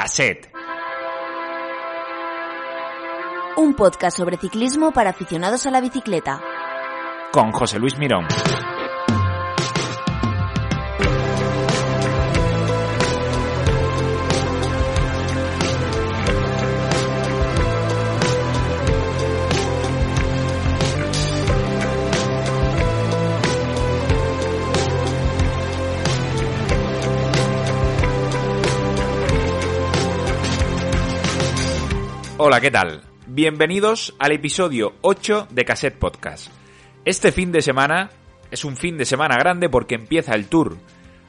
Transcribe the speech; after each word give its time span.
Cassette. 0.00 0.48
Un 3.56 3.74
podcast 3.74 4.16
sobre 4.16 4.36
ciclismo 4.36 4.92
para 4.92 5.10
aficionados 5.10 5.66
a 5.66 5.72
la 5.72 5.80
bicicleta. 5.80 6.40
Con 7.32 7.50
José 7.50 7.80
Luis 7.80 7.98
Mirón. 7.98 8.24
Hola, 32.40 32.60
¿qué 32.60 32.70
tal? 32.70 33.02
Bienvenidos 33.26 34.14
al 34.20 34.30
episodio 34.30 34.94
8 35.00 35.48
de 35.50 35.64
Cassette 35.64 35.98
Podcast. 35.98 36.52
Este 37.04 37.32
fin 37.32 37.50
de 37.50 37.62
semana 37.62 38.10
es 38.52 38.64
un 38.64 38.76
fin 38.76 38.96
de 38.96 39.04
semana 39.04 39.36
grande 39.36 39.68
porque 39.68 39.96
empieza 39.96 40.36
el 40.36 40.46
Tour. 40.46 40.76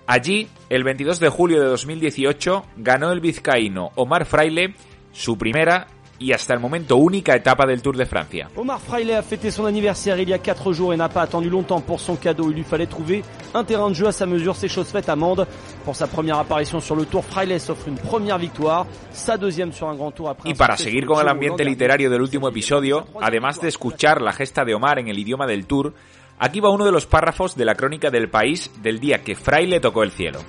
Allí, 0.05 0.47
el 0.69 0.83
22 0.83 1.19
de 1.19 1.29
julio 1.29 1.61
de 1.61 1.65
2018, 1.65 2.63
ganó 2.77 3.11
el 3.11 3.21
vizcaíno 3.21 3.89
Omar 3.95 4.27
Fraile 4.27 4.75
su 5.11 5.35
primera 5.35 5.87
y 6.19 6.33
hasta 6.33 6.53
el 6.53 6.59
momento 6.59 6.97
única 6.97 7.35
etapa 7.35 7.65
del 7.65 7.81
Tour 7.81 7.97
de 7.97 8.05
Francia. 8.05 8.49
Omar 8.55 8.79
Fraile 8.79 9.15
a 9.15 9.21
fêté 9.21 9.51
son 9.51 9.65
anniversaire 9.65 10.19
il 10.19 10.29
y 10.29 10.33
a 10.33 10.37
4 10.37 10.73
jours 10.73 10.93
et 10.93 10.97
n'a 10.97 11.09
pas 11.09 11.21
attendu 11.21 11.49
longtemps 11.49 11.81
pour 11.81 11.99
son 11.99 12.15
cadeau. 12.15 12.49
Il 12.49 12.57
lui 12.57 12.63
fallait 12.63 12.87
trouver 12.87 13.23
un 13.53 13.63
terrain 13.63 13.89
de 13.89 13.95
jeu 13.95 14.07
à 14.07 14.11
sa 14.11 14.25
mesure, 14.25 14.55
c'est 14.55 14.67
chose 14.67 14.87
faite 14.87 15.09
à 15.09 15.15
Mende. 15.15 15.47
Pour 15.85 15.95
sa 15.95 16.07
première 16.07 16.37
apparition 16.37 16.79
sur 16.79 16.95
le 16.95 17.05
Tour, 17.05 17.23
Fraile 17.23 17.59
s'offre 17.59 17.87
une 17.87 17.97
première 17.97 18.37
victoire, 18.37 18.85
sa 19.11 19.37
deuxième 19.37 19.71
sur 19.71 19.87
un 19.87 19.95
grand 19.95 20.11
tour 20.11 20.29
après 20.29 20.49
Y 20.49 20.53
para 20.53 20.77
seguir 20.77 21.05
con 21.05 21.21
el 21.21 21.27
ambiente 21.27 21.63
literario 21.63 22.09
del 22.09 22.21
último 22.21 22.49
episodio, 22.49 23.07
además 23.21 23.61
de 23.61 23.69
escuchar 23.69 24.21
la 24.21 24.33
gesta 24.33 24.65
de 24.65 24.75
Omar 24.75 24.99
en 24.99 25.07
el 25.07 25.17
idioma 25.17 25.47
del 25.47 25.65
Tour, 25.65 25.93
aquí 26.37 26.59
va 26.59 26.69
uno 26.69 26.85
de 26.85 26.91
los 26.91 27.05
párrafos 27.05 27.55
de 27.55 27.65
la 27.65 27.75
crónica 27.75 28.09
del 28.09 28.29
país 28.29 28.71
del 28.81 28.99
día 28.99 29.19
que 29.23 29.35
Fraile 29.35 29.79
tocó 29.79 30.03
el 30.03 30.11
cielo 30.11 30.39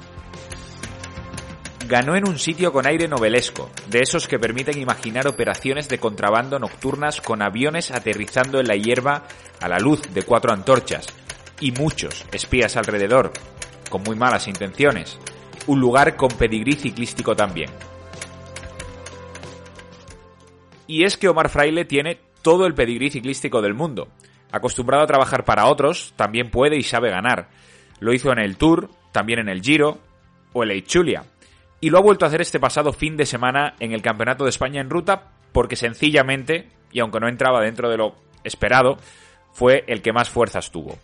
ganó 1.91 2.15
en 2.15 2.29
un 2.29 2.39
sitio 2.39 2.73
con 2.73 2.87
aire 2.87 3.09
novelesco, 3.09 3.69
de 3.89 3.99
esos 3.99 4.29
que 4.29 4.39
permiten 4.39 4.81
imaginar 4.81 5.27
operaciones 5.27 5.89
de 5.89 5.99
contrabando 5.99 6.61
nocturnas 6.61 7.21
con 7.21 7.43
aviones 7.43 7.91
aterrizando 7.91 8.61
en 8.61 8.69
la 8.69 8.77
hierba 8.77 9.25
a 9.61 9.69
la 9.69 9.81
luz 9.81 10.01
de 10.15 10.23
cuatro 10.23 10.53
antorchas, 10.53 11.09
y 11.59 11.73
muchos 11.73 12.25
espías 12.31 12.77
alrededor, 12.77 13.33
con 13.91 14.05
muy 14.05 14.15
malas 14.15 14.47
intenciones. 14.47 15.19
Un 15.67 15.81
lugar 15.81 16.15
con 16.15 16.29
pedigrí 16.29 16.75
ciclístico 16.75 17.35
también. 17.35 17.71
Y 20.87 21.03
es 21.03 21.17
que 21.17 21.29
Omar 21.29 21.49
Fraile 21.49 21.85
tiene 21.85 22.21
todo 22.41 22.67
el 22.67 22.75
pedigrí 22.75 23.11
ciclístico 23.11 23.61
del 23.61 23.75
mundo. 23.75 24.07
Acostumbrado 24.53 25.03
a 25.03 25.09
trabajar 25.09 25.45
para 25.45 25.67
otros, 25.67 26.15
también 26.15 26.53
puede 26.53 26.77
y 26.77 26.85
sabe 26.85 27.11
ganar. 27.11 27.49
Lo 27.99 28.13
hizo 28.13 28.31
en 28.31 28.39
el 28.39 28.57
Tour, 28.57 28.91
también 29.11 29.41
en 29.41 29.49
el 29.49 29.61
Giro 29.61 29.99
o 30.53 30.63
el 30.63 30.71
Eichulia 30.71 31.25
y 31.81 31.91
lo 31.91 31.99
ha 31.99 32.03
vuelto 32.03 32.25
a 32.25 32.29
hacer 32.29 32.41
este 32.41 32.61
pasado 32.61 32.93
fin 32.93 33.17
de 33.17 33.27
semana 33.27 33.75
en 33.81 33.93
el 33.93 34.03
Campeonato 34.03 34.45
de 34.45 34.51
España 34.51 34.81
en 34.81 34.91
ruta 34.91 35.33
porque 35.53 35.77
sencillamente, 35.77 36.69
y 36.93 37.01
aunque 37.01 37.21
no 37.21 37.29
entraba 37.29 37.61
dentro 37.61 37.89
de 37.89 37.97
lo 37.97 38.15
esperado, 38.45 38.99
fue 39.53 39.85
el 39.89 40.03
que 40.03 40.13
más 40.13 40.31
fuerzas 40.31 40.71
tuvo. 40.71 40.99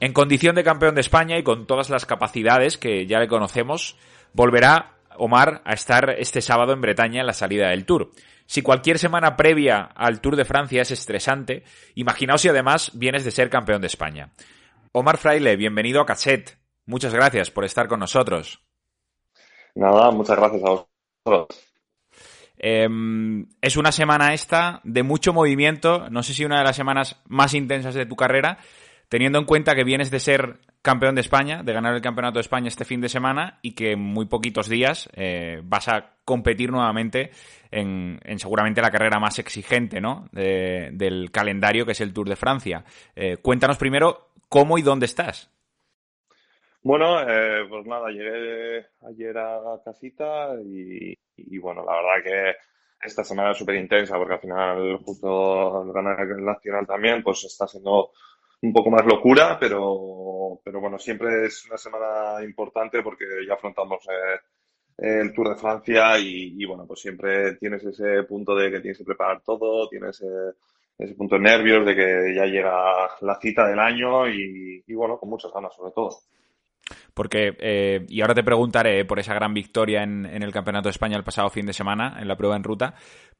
En 0.00 0.12
condición 0.12 0.54
de 0.56 0.64
campeón 0.64 0.94
de 0.94 1.00
España 1.00 1.38
y 1.38 1.42
con 1.42 1.66
todas 1.66 1.88
las 1.88 2.04
capacidades 2.04 2.76
que 2.76 3.06
ya 3.06 3.18
le 3.18 3.28
conocemos, 3.28 3.96
volverá 4.32 4.92
Omar 5.18 5.62
a 5.64 5.72
estar 5.72 6.10
este 6.18 6.42
sábado 6.42 6.74
en 6.74 6.82
Bretaña 6.82 7.20
en 7.20 7.26
la 7.26 7.32
salida 7.32 7.70
del 7.70 7.86
Tour. 7.86 8.10
Si 8.44 8.60
cualquier 8.60 8.98
semana 8.98 9.36
previa 9.36 9.80
al 9.80 10.20
Tour 10.20 10.36
de 10.36 10.44
Francia 10.44 10.82
es 10.82 10.90
estresante, 10.90 11.64
imaginaos 11.94 12.42
si 12.42 12.48
además 12.48 12.90
vienes 12.94 13.24
de 13.24 13.30
ser 13.30 13.48
campeón 13.48 13.80
de 13.80 13.86
España. 13.86 14.32
Omar 14.92 15.16
Fraile, 15.16 15.56
bienvenido 15.56 16.02
a 16.02 16.06
Cassette. 16.06 16.58
Muchas 16.84 17.14
gracias 17.14 17.50
por 17.50 17.64
estar 17.64 17.88
con 17.88 18.00
nosotros. 18.00 18.65
Nada, 19.76 20.10
muchas 20.10 20.36
gracias 20.36 20.62
a 20.64 20.70
vosotros. 20.70 21.62
Eh, 22.58 22.88
es 23.60 23.76
una 23.76 23.92
semana 23.92 24.32
esta 24.32 24.80
de 24.82 25.02
mucho 25.02 25.32
movimiento, 25.32 26.08
no 26.10 26.22
sé 26.22 26.32
si 26.34 26.44
una 26.44 26.58
de 26.58 26.64
las 26.64 26.76
semanas 26.76 27.20
más 27.28 27.54
intensas 27.54 27.94
de 27.94 28.06
tu 28.06 28.16
carrera, 28.16 28.58
teniendo 29.08 29.38
en 29.38 29.44
cuenta 29.44 29.74
que 29.74 29.84
vienes 29.84 30.10
de 30.10 30.18
ser 30.18 30.60
campeón 30.80 31.14
de 31.14 31.20
España, 31.20 31.62
de 31.62 31.72
ganar 31.72 31.94
el 31.94 32.00
Campeonato 32.00 32.38
de 32.38 32.42
España 32.42 32.68
este 32.68 32.84
fin 32.84 33.00
de 33.00 33.08
semana 33.08 33.58
y 33.60 33.72
que 33.72 33.92
en 33.92 34.00
muy 34.00 34.26
poquitos 34.26 34.68
días 34.68 35.08
eh, 35.14 35.60
vas 35.64 35.88
a 35.88 36.14
competir 36.24 36.70
nuevamente 36.70 37.32
en, 37.70 38.20
en, 38.24 38.38
seguramente 38.38 38.80
la 38.80 38.90
carrera 38.90 39.18
más 39.18 39.38
exigente 39.38 40.00
¿no? 40.00 40.28
De, 40.32 40.90
del 40.92 41.30
calendario 41.30 41.84
que 41.84 41.92
es 41.92 42.00
el 42.00 42.12
Tour 42.12 42.28
de 42.28 42.36
Francia. 42.36 42.84
Eh, 43.14 43.36
cuéntanos 43.38 43.76
primero 43.76 44.28
cómo 44.48 44.78
y 44.78 44.82
dónde 44.82 45.06
estás. 45.06 45.50
Bueno, 46.88 47.20
eh, 47.28 47.66
pues 47.68 47.84
nada, 47.84 48.10
llegué 48.10 48.86
ayer 49.08 49.36
a 49.38 49.80
casita 49.84 50.54
y, 50.64 51.18
y, 51.36 51.58
bueno, 51.58 51.84
la 51.84 51.94
verdad 51.96 52.22
que 52.22 52.56
esta 53.08 53.24
semana 53.24 53.50
es 53.50 53.58
súper 53.58 53.74
intensa 53.74 54.16
porque 54.16 54.34
al 54.34 54.40
final 54.40 54.98
justo 55.04 55.84
ganar 55.92 56.20
el 56.20 56.44
Nacional 56.44 56.86
también, 56.86 57.24
pues 57.24 57.42
está 57.44 57.66
siendo 57.66 58.12
un 58.62 58.72
poco 58.72 58.90
más 58.90 59.04
locura, 59.04 59.58
pero, 59.58 60.60
pero 60.62 60.80
bueno, 60.80 60.96
siempre 60.96 61.46
es 61.46 61.66
una 61.66 61.76
semana 61.76 62.44
importante 62.44 63.02
porque 63.02 63.24
ya 63.48 63.54
afrontamos 63.54 64.06
eh, 64.08 64.38
el 64.98 65.34
Tour 65.34 65.48
de 65.48 65.56
Francia 65.56 66.16
y, 66.20 66.54
y, 66.56 66.64
bueno, 66.66 66.86
pues 66.86 67.00
siempre 67.00 67.56
tienes 67.56 67.82
ese 67.84 68.22
punto 68.22 68.54
de 68.54 68.70
que 68.70 68.78
tienes 68.80 68.98
que 68.98 69.04
preparar 69.04 69.42
todo, 69.42 69.88
tienes 69.88 70.22
eh, 70.22 70.52
ese 70.98 71.14
punto 71.16 71.34
de 71.34 71.40
nervios 71.42 71.84
de 71.84 71.96
que 71.96 72.34
ya 72.36 72.46
llega 72.46 73.08
la 73.22 73.40
cita 73.40 73.66
del 73.66 73.80
año 73.80 74.28
y, 74.28 74.84
y 74.86 74.94
bueno, 74.94 75.18
con 75.18 75.30
muchas 75.30 75.52
ganas 75.52 75.74
sobre 75.74 75.90
todo. 75.90 76.10
Porque, 77.14 77.56
eh, 77.58 78.06
y 78.08 78.20
ahora 78.20 78.34
te 78.34 78.44
preguntaré 78.44 79.04
por 79.04 79.18
esa 79.18 79.34
gran 79.34 79.54
victoria 79.54 80.02
en, 80.02 80.26
en, 80.26 80.42
el 80.42 80.52
Campeonato 80.52 80.88
de 80.88 80.92
España 80.92 81.16
el 81.16 81.24
pasado 81.24 81.50
fin 81.50 81.66
de 81.66 81.72
semana, 81.72 82.16
en 82.20 82.28
la 82.28 82.36
prueba 82.36 82.56
en 82.56 82.62
ruta, 82.62 82.94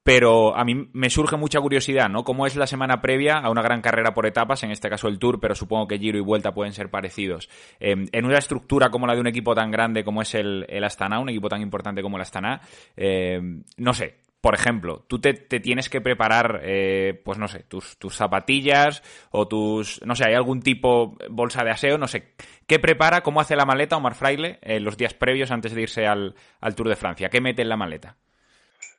pero 0.07 0.57
a 0.57 0.65
mí 0.65 0.89
me 0.93 1.11
surge 1.11 1.37
mucha 1.37 1.61
curiosidad, 1.61 2.09
¿no? 2.09 2.23
¿Cómo 2.23 2.47
es 2.47 2.55
la 2.55 2.69
semana 2.69 3.01
previa 3.01 3.39
a 3.39 3.51
una 3.51 3.61
gran 3.61 3.81
carrera 3.83 4.15
por 4.15 4.25
etapas, 4.25 4.62
en 4.62 4.71
este 4.71 4.89
caso 4.89 5.09
el 5.09 5.19
Tour, 5.19 5.41
pero 5.41 5.57
supongo 5.57 5.89
que 5.89 5.99
Giro 5.99 6.17
y 6.17 6.21
Vuelta 6.21 6.55
pueden 6.55 6.73
ser 6.73 6.91
parecidos? 6.91 7.49
Eh, 7.81 7.97
en 8.12 8.25
una 8.25 8.39
estructura 8.39 8.89
como 8.89 9.09
la 9.09 9.15
de 9.15 9.21
un 9.21 9.27
equipo 9.27 9.53
tan 9.53 9.73
grande 9.73 10.05
como 10.05 10.23
es 10.23 10.33
el, 10.37 10.65
Astana, 10.84 11.19
un 11.19 11.31
equipo 11.31 11.49
tan 11.49 11.61
importante 11.61 12.03
como 12.03 12.19
el 12.19 12.23
Astana, 12.23 12.61
eh, 12.97 13.41
no 13.78 13.95
sé, 13.95 14.19
por 14.47 14.55
ejemplo, 14.55 15.05
tú 15.09 15.21
te, 15.21 15.34
tienes 15.34 15.91
que 15.91 16.01
preparar, 16.01 16.61
eh, 16.62 17.21
pues 17.25 17.37
no 17.37 17.49
sé, 17.49 17.65
tus, 17.65 17.97
zapatillas 18.11 19.03
o 19.33 19.49
tus, 19.49 20.01
no 20.07 20.15
sé, 20.15 20.29
hay 20.29 20.34
algún 20.34 20.62
tipo 20.62 21.17
bolsa 21.29 21.65
de 21.65 21.73
aseo, 21.73 21.99
no 21.99 22.07
sé, 22.07 22.34
¿qué 22.69 22.79
prepara, 22.79 23.25
cómo 23.25 23.41
hace 23.41 23.57
la 23.57 23.65
maleta 23.65 23.97
Omar 23.97 24.15
Fraile 24.15 24.61
eh, 24.62 24.79
los 24.79 24.97
días 24.97 25.15
previos 25.15 25.51
antes 25.51 25.75
de 25.75 25.83
irse 25.83 26.07
al, 26.07 26.37
Tour 26.77 26.89
de 26.89 26.95
Francia? 26.95 27.29
¿Qué 27.29 27.41
mete 27.41 27.62
en 27.62 27.69
la 27.69 27.77
maleta? 27.77 28.19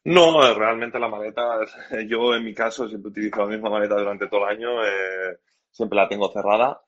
No, 0.04 0.54
realmente 0.54 1.00
la 1.00 1.08
maleta, 1.08 1.60
yo 2.10 2.36
en 2.36 2.44
mi 2.44 2.54
caso 2.54 2.90
siempre 2.90 3.12
utilizo 3.12 3.40
la 3.40 3.46
misma 3.46 3.70
maleta 3.70 3.96
durante 3.96 4.28
todo 4.28 4.50
el 4.50 4.58
año, 4.58 4.84
eh, 4.84 5.38
siempre 5.72 5.96
la 5.96 6.10
tengo 6.10 6.30
cerrada 6.30 6.82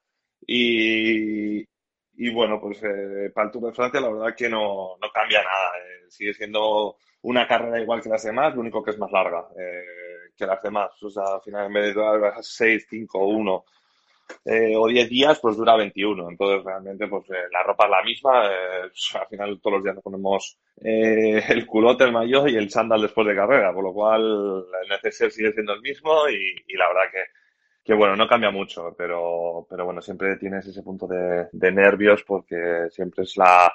y, 0.46 1.62
y 1.62 2.34
bueno, 2.34 2.59
pues 2.59 2.78
para 3.34 3.47
el 3.47 3.52
Tour 3.53 3.68
de 3.68 3.74
Francia 3.74 4.02
la 4.02 4.09
verdad 4.09 4.36
que 4.36 4.50
no, 4.50 4.97
no 5.02 5.09
cambia 5.14 5.40
nada, 5.44 5.72
sigue 6.09 6.34
siendo 6.34 6.97
una 7.22 7.47
carrera 7.47 7.81
igual 7.81 8.02
que 8.02 8.09
las 8.09 8.24
demás, 8.24 8.53
lo 8.56 8.62
único 8.62 8.84
que 8.84 8.91
es 8.91 8.97
más 8.97 9.12
larga 9.12 9.47
eh, 9.57 9.84
que 10.38 10.46
las 10.46 10.62
demás. 10.63 10.91
O 11.03 11.09
sea, 11.09 11.24
al 11.35 11.41
final 11.41 11.68
en 11.68 11.74
vez 11.74 11.85
de 11.85 11.94
durar 11.94 12.34
6, 12.41 12.88
5, 12.90 13.28
1 13.28 13.66
eh, 14.46 14.74
o 14.75 14.88
10 14.88 15.09
días, 15.09 15.40
pues 15.40 15.58
dura 15.58 15.75
21. 15.75 16.29
Entonces, 16.29 16.64
realmente, 16.64 17.08
pues 17.08 17.29
eh, 17.29 17.47
la 17.52 17.64
ropa 17.64 17.85
es 17.85 17.91
la 17.91 18.03
misma. 18.03 18.46
Eh, 18.47 18.91
al 19.20 19.28
final 19.28 19.59
todos 19.61 19.76
los 19.76 19.84
días 19.84 19.96
nos 19.96 20.03
ponemos 20.03 20.58
eh, 20.82 21.43
el 21.49 21.66
culote, 21.66 22.05
el 22.05 22.14
maillot 22.14 22.49
y 22.49 22.55
el 22.55 22.70
chándal 22.70 23.02
después 23.02 23.28
de 23.28 23.35
carrera, 23.35 23.73
por 23.73 23.84
lo 23.84 23.93
cual 23.93 24.66
el 24.84 24.90
neceser 24.90 25.32
sigue 25.32 25.52
siendo 25.52 25.73
el 25.73 25.82
mismo 25.82 26.29
y, 26.29 26.55
y 26.67 26.78
la 26.78 26.88
verdad 26.88 27.11
que, 27.11 27.23
que, 27.84 27.93
bueno, 27.93 28.16
no 28.16 28.28
cambia 28.28 28.52
mucho, 28.52 28.96
pero, 28.97 29.66
pero 29.70 29.85
bueno, 29.85 30.02
siempre 30.02 30.38
tienes 30.38 30.66
ese 30.67 30.84
punto 30.84 31.08
de, 31.08 31.47
de 31.52 31.72
nervios 31.72 32.23
porque 32.23 32.88
siempre 32.91 33.23
es 33.23 33.35
la, 33.35 33.72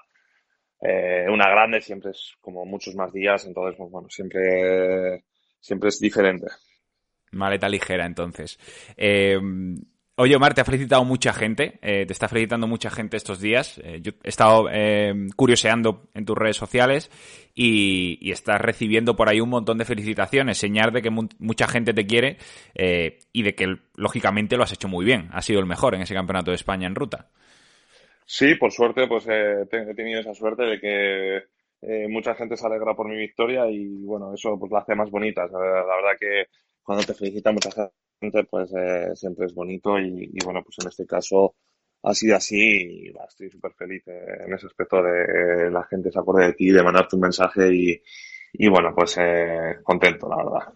eh, 0.85 1.25
una 1.31 1.49
grande 1.49 1.81
siempre 1.81 2.11
es 2.11 2.35
como 2.43 2.67
muchos 2.67 2.95
más 2.95 3.11
días, 3.11 3.47
entonces, 3.47 3.75
pues 3.79 3.91
bueno, 3.91 4.09
siempre, 4.11 5.25
siempre 5.59 5.89
es 5.89 5.99
diferente. 5.99 6.47
Maleta 7.33 7.71
ligera, 7.71 8.05
entonces. 8.05 8.59
Eh, 8.97 9.39
oye, 10.17 10.37
Omar, 10.37 10.53
te 10.53 10.61
ha 10.61 10.65
felicitado 10.65 11.03
mucha 11.05 11.33
gente, 11.33 11.79
eh, 11.81 12.05
te 12.05 12.13
está 12.13 12.29
felicitando 12.29 12.67
mucha 12.67 12.91
gente 12.91 13.17
estos 13.17 13.41
días. 13.41 13.81
Eh, 13.83 14.01
yo 14.03 14.13
he 14.23 14.29
estado 14.29 14.69
curioseando 15.37 16.11
en 16.13 16.27
tus 16.27 16.37
redes 16.37 16.59
sociales 16.59 17.11
y, 17.55 18.31
estás 18.31 18.61
recibiendo 18.61 19.17
por 19.17 19.31
ahí 19.31 19.41
un 19.41 19.49
montón 19.49 19.79
de 19.79 19.87
felicitaciones, 19.87 20.59
señal 20.59 20.93
de 20.93 21.01
que 21.01 21.11
mu 21.11 21.29
mucha 21.39 21.67
gente 21.67 21.95
te 21.95 22.07
quiere 22.07 22.37
y 22.75 23.43
de 23.43 23.55
que, 23.55 23.79
lógicamente, 23.97 24.59
lo 24.59 24.65
has 24.65 24.73
hecho 24.73 24.89
muy 24.89 25.07
bien. 25.07 25.31
Has 25.33 25.47
sido 25.47 25.61
el 25.61 25.67
mejor 25.67 25.95
en 25.95 26.03
ese 26.03 26.15
campeonato 26.15 26.51
de 26.51 26.57
España 26.57 26.87
en 26.87 26.95
ruta. 26.95 27.31
Sí, 28.27 28.55
por 28.55 28.73
suerte, 28.73 29.07
pues 29.07 29.27
eh, 29.29 29.67
he 29.71 29.95
tenido 29.95 30.21
esa 30.21 30.35
suerte 30.35 30.63
de 30.63 30.81
que 30.81 31.37
eh, 31.83 32.09
mucha 32.09 32.35
gente 32.35 32.57
se 32.57 32.67
alegra 32.67 32.95
por 32.95 33.09
mi 33.09 33.17
victoria 33.17 33.71
y 33.71 34.03
bueno, 34.05 34.33
eso 34.33 34.59
pues 34.59 34.73
la 34.73 34.79
hace 34.79 34.95
más 34.95 35.11
bonita. 35.11 35.47
La, 35.47 35.59
verdad 35.59 36.17
que 36.19 36.47
cuando 36.83 37.05
te 37.05 37.15
felicita 37.15 37.53
mucha 37.53 37.71
gente, 38.21 38.45
pues 38.45 38.73
eh, 38.77 39.15
siempre 39.15 39.47
es 39.47 39.55
bonito 39.55 39.99
y, 39.99 40.39
bueno, 40.45 40.63
pues 40.63 40.77
en 40.81 40.89
este 40.89 41.07
caso 41.07 41.55
ha 42.03 42.15
sido 42.15 42.37
así 42.37 42.57
y 42.59 43.15
estoy 43.29 43.51
súper 43.51 43.73
feliz 43.73 44.03
en 44.07 44.53
ese 44.53 44.67
aspecto 44.67 45.03
de 45.03 45.71
la 45.71 45.85
gente 45.85 46.11
se 46.11 46.19
acuerde 46.19 46.47
de 46.49 46.53
ti, 46.53 46.71
de 46.71 46.83
mandarte 46.83 47.17
un 47.17 47.23
mensaje 47.23 47.75
y, 47.75 48.03
y 48.53 48.69
bueno, 48.69 48.95
pues 48.95 49.17
contento, 49.83 50.29
la 50.29 50.37
verdad. 50.37 50.75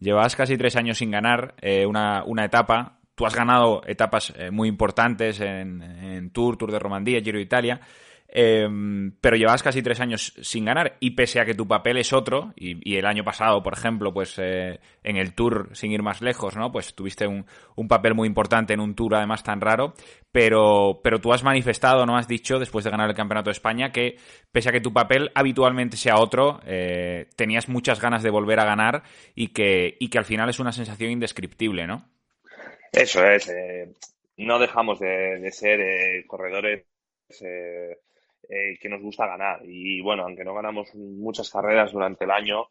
Llevas 0.00 0.34
casi 0.34 0.56
tres 0.56 0.74
años 0.74 0.98
sin 0.98 1.12
ganar 1.12 1.54
una, 1.86 2.24
una 2.24 2.44
etapa 2.44 3.01
tú 3.14 3.26
has 3.26 3.34
ganado 3.34 3.82
etapas 3.86 4.32
eh, 4.36 4.50
muy 4.50 4.68
importantes 4.68 5.40
en, 5.40 6.30
Tour, 6.32 6.56
Tour 6.56 6.72
de 6.72 6.78
Romandía, 6.78 7.20
Giro 7.20 7.38
de 7.38 7.44
Italia, 7.44 7.80
em, 8.28 9.12
pero 9.20 9.36
llevas 9.36 9.62
casi 9.62 9.82
tres 9.82 10.00
años 10.00 10.32
sin 10.40 10.64
ganar 10.64 10.96
y 11.00 11.10
pese 11.10 11.38
a 11.38 11.44
que 11.44 11.54
tu 11.54 11.68
papel 11.68 11.98
es 11.98 12.12
otro, 12.12 12.54
y, 12.56 12.96
el 12.96 13.04
año 13.04 13.24
pasado, 13.24 13.62
por 13.62 13.74
ejemplo, 13.74 14.14
pues 14.14 14.38
eh, 14.38 14.80
en 15.04 15.16
el 15.16 15.34
Tour, 15.34 15.68
sin 15.72 15.92
ir 15.92 16.02
más 16.02 16.22
lejos, 16.22 16.56
¿no? 16.56 16.72
Pues 16.72 16.94
tuviste 16.94 17.26
un, 17.26 17.44
papel 17.88 18.14
muy 18.14 18.26
importante 18.26 18.72
en 18.72 18.80
un 18.80 18.94
Tour 18.94 19.16
además 19.16 19.42
tan 19.42 19.60
raro, 19.60 19.92
pero, 20.30 21.00
pero 21.04 21.20
tú 21.20 21.34
has 21.34 21.42
manifestado, 21.42 22.06
¿no? 22.06 22.16
Has 22.16 22.28
dicho, 22.28 22.58
después 22.58 22.84
de 22.84 22.90
ganar 22.90 23.10
el 23.10 23.16
Campeonato 23.16 23.50
de 23.50 23.52
España, 23.52 23.92
que 23.92 24.16
pese 24.50 24.70
a 24.70 24.72
que 24.72 24.80
tu 24.80 24.94
papel 24.94 25.30
habitualmente 25.34 25.98
sea 25.98 26.16
otro, 26.16 26.60
eh, 26.64 27.28
tenías 27.36 27.68
muchas 27.68 28.00
ganas 28.00 28.22
de 28.22 28.30
volver 28.30 28.60
a 28.60 28.64
ganar 28.64 29.02
y 29.34 29.48
que, 29.48 29.98
y 30.00 30.08
que 30.08 30.18
al 30.18 30.24
final 30.24 30.48
es 30.48 30.58
una 30.58 30.72
sensación 30.72 31.10
indescriptible, 31.10 31.86
¿no? 31.86 32.06
Eso 32.92 33.24
es, 33.26 33.48
eh, 33.48 33.90
no 34.36 34.58
dejamos 34.58 35.00
de, 35.00 35.50
ser 35.50 35.80
eh, 35.80 36.26
corredores 36.26 36.84
eh, 37.40 37.96
que 38.78 38.88
nos 38.90 39.00
gusta 39.00 39.26
ganar. 39.26 39.60
Y 39.64 40.02
bueno, 40.02 40.24
aunque 40.24 40.44
no 40.44 40.54
ganamos 40.54 40.94
muchas 40.94 41.50
carreras 41.50 41.92
durante 41.92 42.24
el 42.24 42.30
año, 42.30 42.66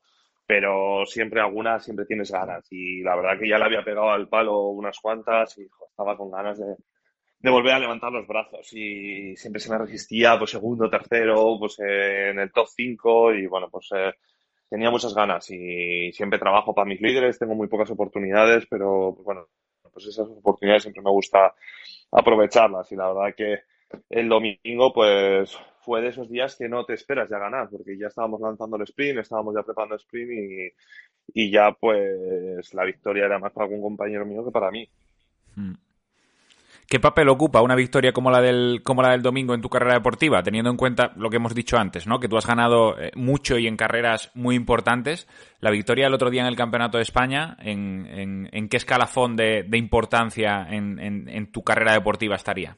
pero 0.46 1.06
siempre 1.08 1.42
algunas, 1.42 1.84
siempre 1.84 2.06
tienes 2.06 2.32
ganas. 2.32 2.68
Y 2.72 3.02
la 3.02 3.16
verdad 3.16 3.40
que 3.40 3.50
ya 3.50 3.58
le 3.58 3.66
había 3.66 3.84
pegado 3.84 4.12
al 4.12 4.30
palo 4.30 4.68
unas 4.68 5.00
cuantas 5.00 5.58
y 5.58 5.68
estaba 5.90 6.16
con 6.16 6.30
ganas 6.30 6.60
de, 6.60 7.50
volver 7.50 7.74
a 7.74 7.80
levantar 7.80 8.12
los 8.12 8.28
brazos. 8.28 8.72
Y 8.74 9.36
siempre 9.36 9.60
se 9.60 9.72
me 9.72 9.80
resistía, 9.80 10.38
pues 10.38 10.52
segundo, 10.52 10.88
tercero, 10.88 11.58
pues 11.60 11.80
en 11.80 12.38
el 12.40 12.52
top 12.52 12.68
5 12.68 13.34
y 13.34 13.48
bueno, 13.48 13.70
pues 13.72 13.90
tenía 14.70 14.92
muchas 14.92 15.16
ganas 15.16 15.50
y 15.50 16.12
siempre 16.14 16.40
trabajo 16.40 16.76
para 16.76 16.88
mis 16.88 17.02
líderes, 17.02 17.40
tengo 17.40 17.56
muy 17.56 17.68
pocas 17.68 17.90
oportunidades, 17.90 18.68
pero 18.70 19.14
pues, 19.16 19.26
bueno, 19.26 19.48
pues 19.94 20.08
esas 20.08 20.28
oportunidades 20.28 20.84
siempre 20.84 21.04
me 21.04 21.12
gusta 21.12 21.54
aprovecharlas 22.12 22.92
y 22.92 22.96
la 22.96 23.08
verdad 23.08 23.36
que 23.36 23.60
el 24.10 24.30
domingo 24.30 24.94
pues 24.94 25.58
fue 25.82 26.02
de 26.02 26.10
esos 26.10 26.30
días 26.30 26.56
que 26.56 26.70
no 26.70 26.86
te 26.86 26.94
esperas 26.94 27.30
ya 27.30 27.40
ganar 27.40 27.70
porque 27.70 27.98
ya 27.98 28.08
estábamos 28.08 28.40
lanzando 28.42 28.78
el 28.78 28.84
sprint, 28.84 29.20
estábamos 29.20 29.56
ya 29.56 29.64
preparando 29.64 29.96
el 29.96 30.02
sprint 30.02 30.32
y, 30.32 31.42
y 31.42 31.52
ya 31.52 31.72
pues 31.72 32.74
la 32.74 32.86
victoria 32.86 33.26
era 33.26 33.40
más 33.40 33.52
para 33.52 33.66
algún 33.66 33.82
compañero 33.82 34.26
mío 34.26 34.46
que 34.46 34.52
para 34.52 34.72
mí. 34.72 34.88
Hmm. 35.56 35.74
¿Qué 36.92 37.00
papel 37.00 37.30
ocupa 37.30 37.62
una 37.62 37.76
victoria 37.76 38.12
como 38.12 38.32
la 38.32 38.42
del 38.42 38.82
como 38.84 39.02
la 39.02 39.12
del 39.12 39.22
domingo 39.22 39.54
en 39.54 39.62
tu 39.62 39.70
carrera 39.70 39.94
deportiva, 39.94 40.44
teniendo 40.44 40.70
en 40.70 40.76
cuenta 40.76 41.14
lo 41.16 41.30
que 41.30 41.38
hemos 41.38 41.56
dicho 41.56 41.78
antes, 41.78 42.06
¿no? 42.06 42.20
Que 42.20 42.28
tú 42.28 42.36
has 42.36 42.46
ganado 42.46 43.00
eh, 43.00 43.12
mucho 43.16 43.58
y 43.58 43.66
en 43.66 43.78
carreras 43.78 44.30
muy 44.34 44.56
importantes. 44.56 45.26
La 45.62 45.72
victoria 45.72 46.08
del 46.08 46.16
otro 46.16 46.30
día 46.30 46.42
en 46.42 46.50
el 46.50 46.58
Campeonato 46.58 46.98
de 46.98 47.04
España, 47.04 47.56
¿en, 47.62 48.50
en, 48.52 48.68
qué 48.68 48.76
escalafón 48.76 49.38
de, 49.38 49.66
importancia 49.72 50.68
en, 50.70 51.00
en, 51.00 51.52
tu 51.54 51.64
carrera 51.64 51.94
deportiva 51.94 52.36
estaría? 52.36 52.76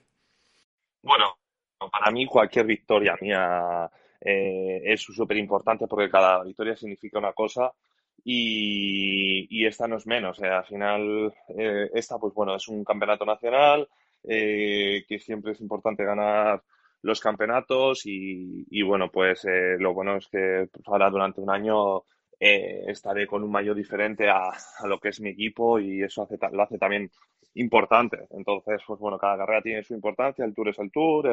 Bueno, 1.02 1.34
para 1.80 2.12
mí 2.12 2.28
cualquier 2.28 2.68
victoria 2.68 3.18
mía 3.20 3.90
eh, 4.22 4.80
es 4.84 5.02
súper 5.02 5.38
importante 5.38 5.88
porque 5.88 6.12
cada 6.12 6.44
victoria 6.44 6.76
significa 6.76 7.18
una 7.18 7.34
cosa 7.34 7.72
y, 8.24 9.48
y, 9.50 9.66
esta 9.66 9.88
no 9.88 9.98
es 9.98 10.06
menos. 10.06 10.40
Eh, 10.40 10.48
al 10.48 10.66
final, 10.66 11.34
esta, 11.96 12.20
pues 12.20 12.32
bueno, 12.36 12.54
es 12.54 12.68
un 12.68 12.84
campeonato 12.84 13.26
nacional, 13.26 13.88
eh, 14.24 15.06
que 15.08 15.20
siempre 15.20 15.52
es 15.52 15.62
importante 15.62 16.04
ganar 16.04 16.64
los 17.02 17.20
campeonatos 17.20 18.04
y, 18.06 18.82
bueno, 18.84 19.12
pues 19.12 19.44
eh, 19.46 19.76
lo 19.78 19.94
bueno 19.94 20.18
es 20.18 20.28
que 20.28 20.70
pues, 20.72 20.88
ahora 20.88 21.10
durante 21.10 21.42
un 21.42 21.50
año 21.50 22.04
eh, 22.40 22.86
estaré 22.88 23.28
con 23.28 23.44
un 23.44 23.52
mayor 23.52 23.76
diferente 23.76 24.30
a, 24.30 24.52
lo 24.86 25.00
que 25.00 25.10
es 25.10 25.20
mi 25.20 25.30
equipo 25.30 25.80
y 25.80 26.02
eso 26.02 26.24
hace, 26.24 26.38
lo 26.52 26.64
hace 26.64 26.78
también 26.78 27.12
importante. 27.56 28.28
Entonces, 28.32 28.82
pues 28.88 29.00
bueno, 29.00 29.18
cada 29.18 29.38
carrera 29.38 29.62
tiene 29.62 29.84
su 29.84 29.94
importancia, 29.94 30.46
el 30.46 30.54
Tour 30.54 30.70
es 30.70 30.80
el 30.80 30.92
Tour. 30.92 31.30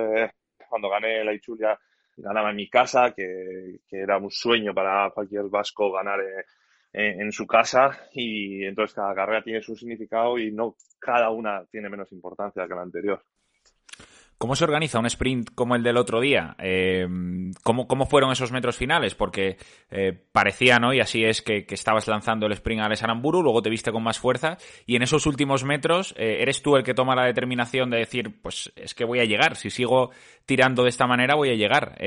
cuando 0.68 0.88
gané 0.88 1.24
la 1.24 1.32
Ichulia 1.32 1.78
ganaba 2.16 2.50
en 2.50 2.56
mi 2.56 2.68
casa, 2.68 3.12
que, 3.12 3.78
que, 3.88 4.00
era 4.00 4.18
un 4.18 4.30
sueño 4.30 4.74
para 4.74 5.10
cualquier 5.10 5.44
vasco 5.44 5.92
ganar 5.92 6.20
en, 6.92 7.32
su 7.32 7.46
casa 7.46 8.08
y 8.12 8.64
entonces 8.64 8.94
cada 8.94 9.14
carrera 9.14 9.42
tiene 9.42 9.62
su 9.62 9.76
significado 9.76 10.38
y 10.38 10.50
no 10.52 10.76
cada 10.98 11.30
una 11.30 11.64
tiene 11.70 11.88
menos 11.88 12.10
importancia 12.12 12.66
que 12.66 12.74
la 12.74 12.82
anterior. 12.82 13.24
¿Cómo 14.40 14.56
se 14.56 14.64
organiza 14.64 14.98
un 14.98 15.04
sprint 15.04 15.50
como 15.54 15.76
el 15.76 15.82
del 15.82 15.98
otro 15.98 16.18
día? 16.18 16.56
Eh, 16.58 17.06
¿cómo, 17.62 18.06
fueron 18.06 18.32
esos 18.32 18.52
metros 18.52 18.74
finales? 18.74 19.14
Porque 19.14 19.58
eh, 19.90 20.18
parecía, 20.32 20.78
¿no? 20.78 20.94
Y 20.94 21.00
así 21.00 21.22
es 21.26 21.42
que, 21.42 21.66
estabas 21.68 22.08
lanzando 22.08 22.46
el 22.46 22.52
sprint 22.52 22.80
al 22.80 22.90
Aramburu, 22.90 23.42
luego 23.42 23.60
te 23.60 23.68
viste 23.68 23.92
con 23.92 24.02
más 24.02 24.18
fuerza, 24.18 24.56
y 24.86 24.96
en 24.96 25.02
esos 25.02 25.26
últimos 25.26 25.62
metros 25.64 26.14
eh, 26.16 26.38
eres 26.40 26.62
tú 26.62 26.76
el 26.76 26.84
que 26.84 26.94
toma 26.94 27.14
la 27.14 27.26
determinación 27.26 27.90
de 27.90 27.98
decir, 27.98 28.40
pues 28.40 28.72
es 28.76 28.94
que 28.94 29.04
voy 29.04 29.20
a 29.20 29.26
llegar, 29.26 29.56
si 29.56 29.68
sigo 29.68 30.10
tirando 30.46 30.84
de 30.84 30.88
esta 30.88 31.06
manera 31.06 31.34
voy 31.34 31.50
a 31.50 31.54
llegar. 31.54 31.98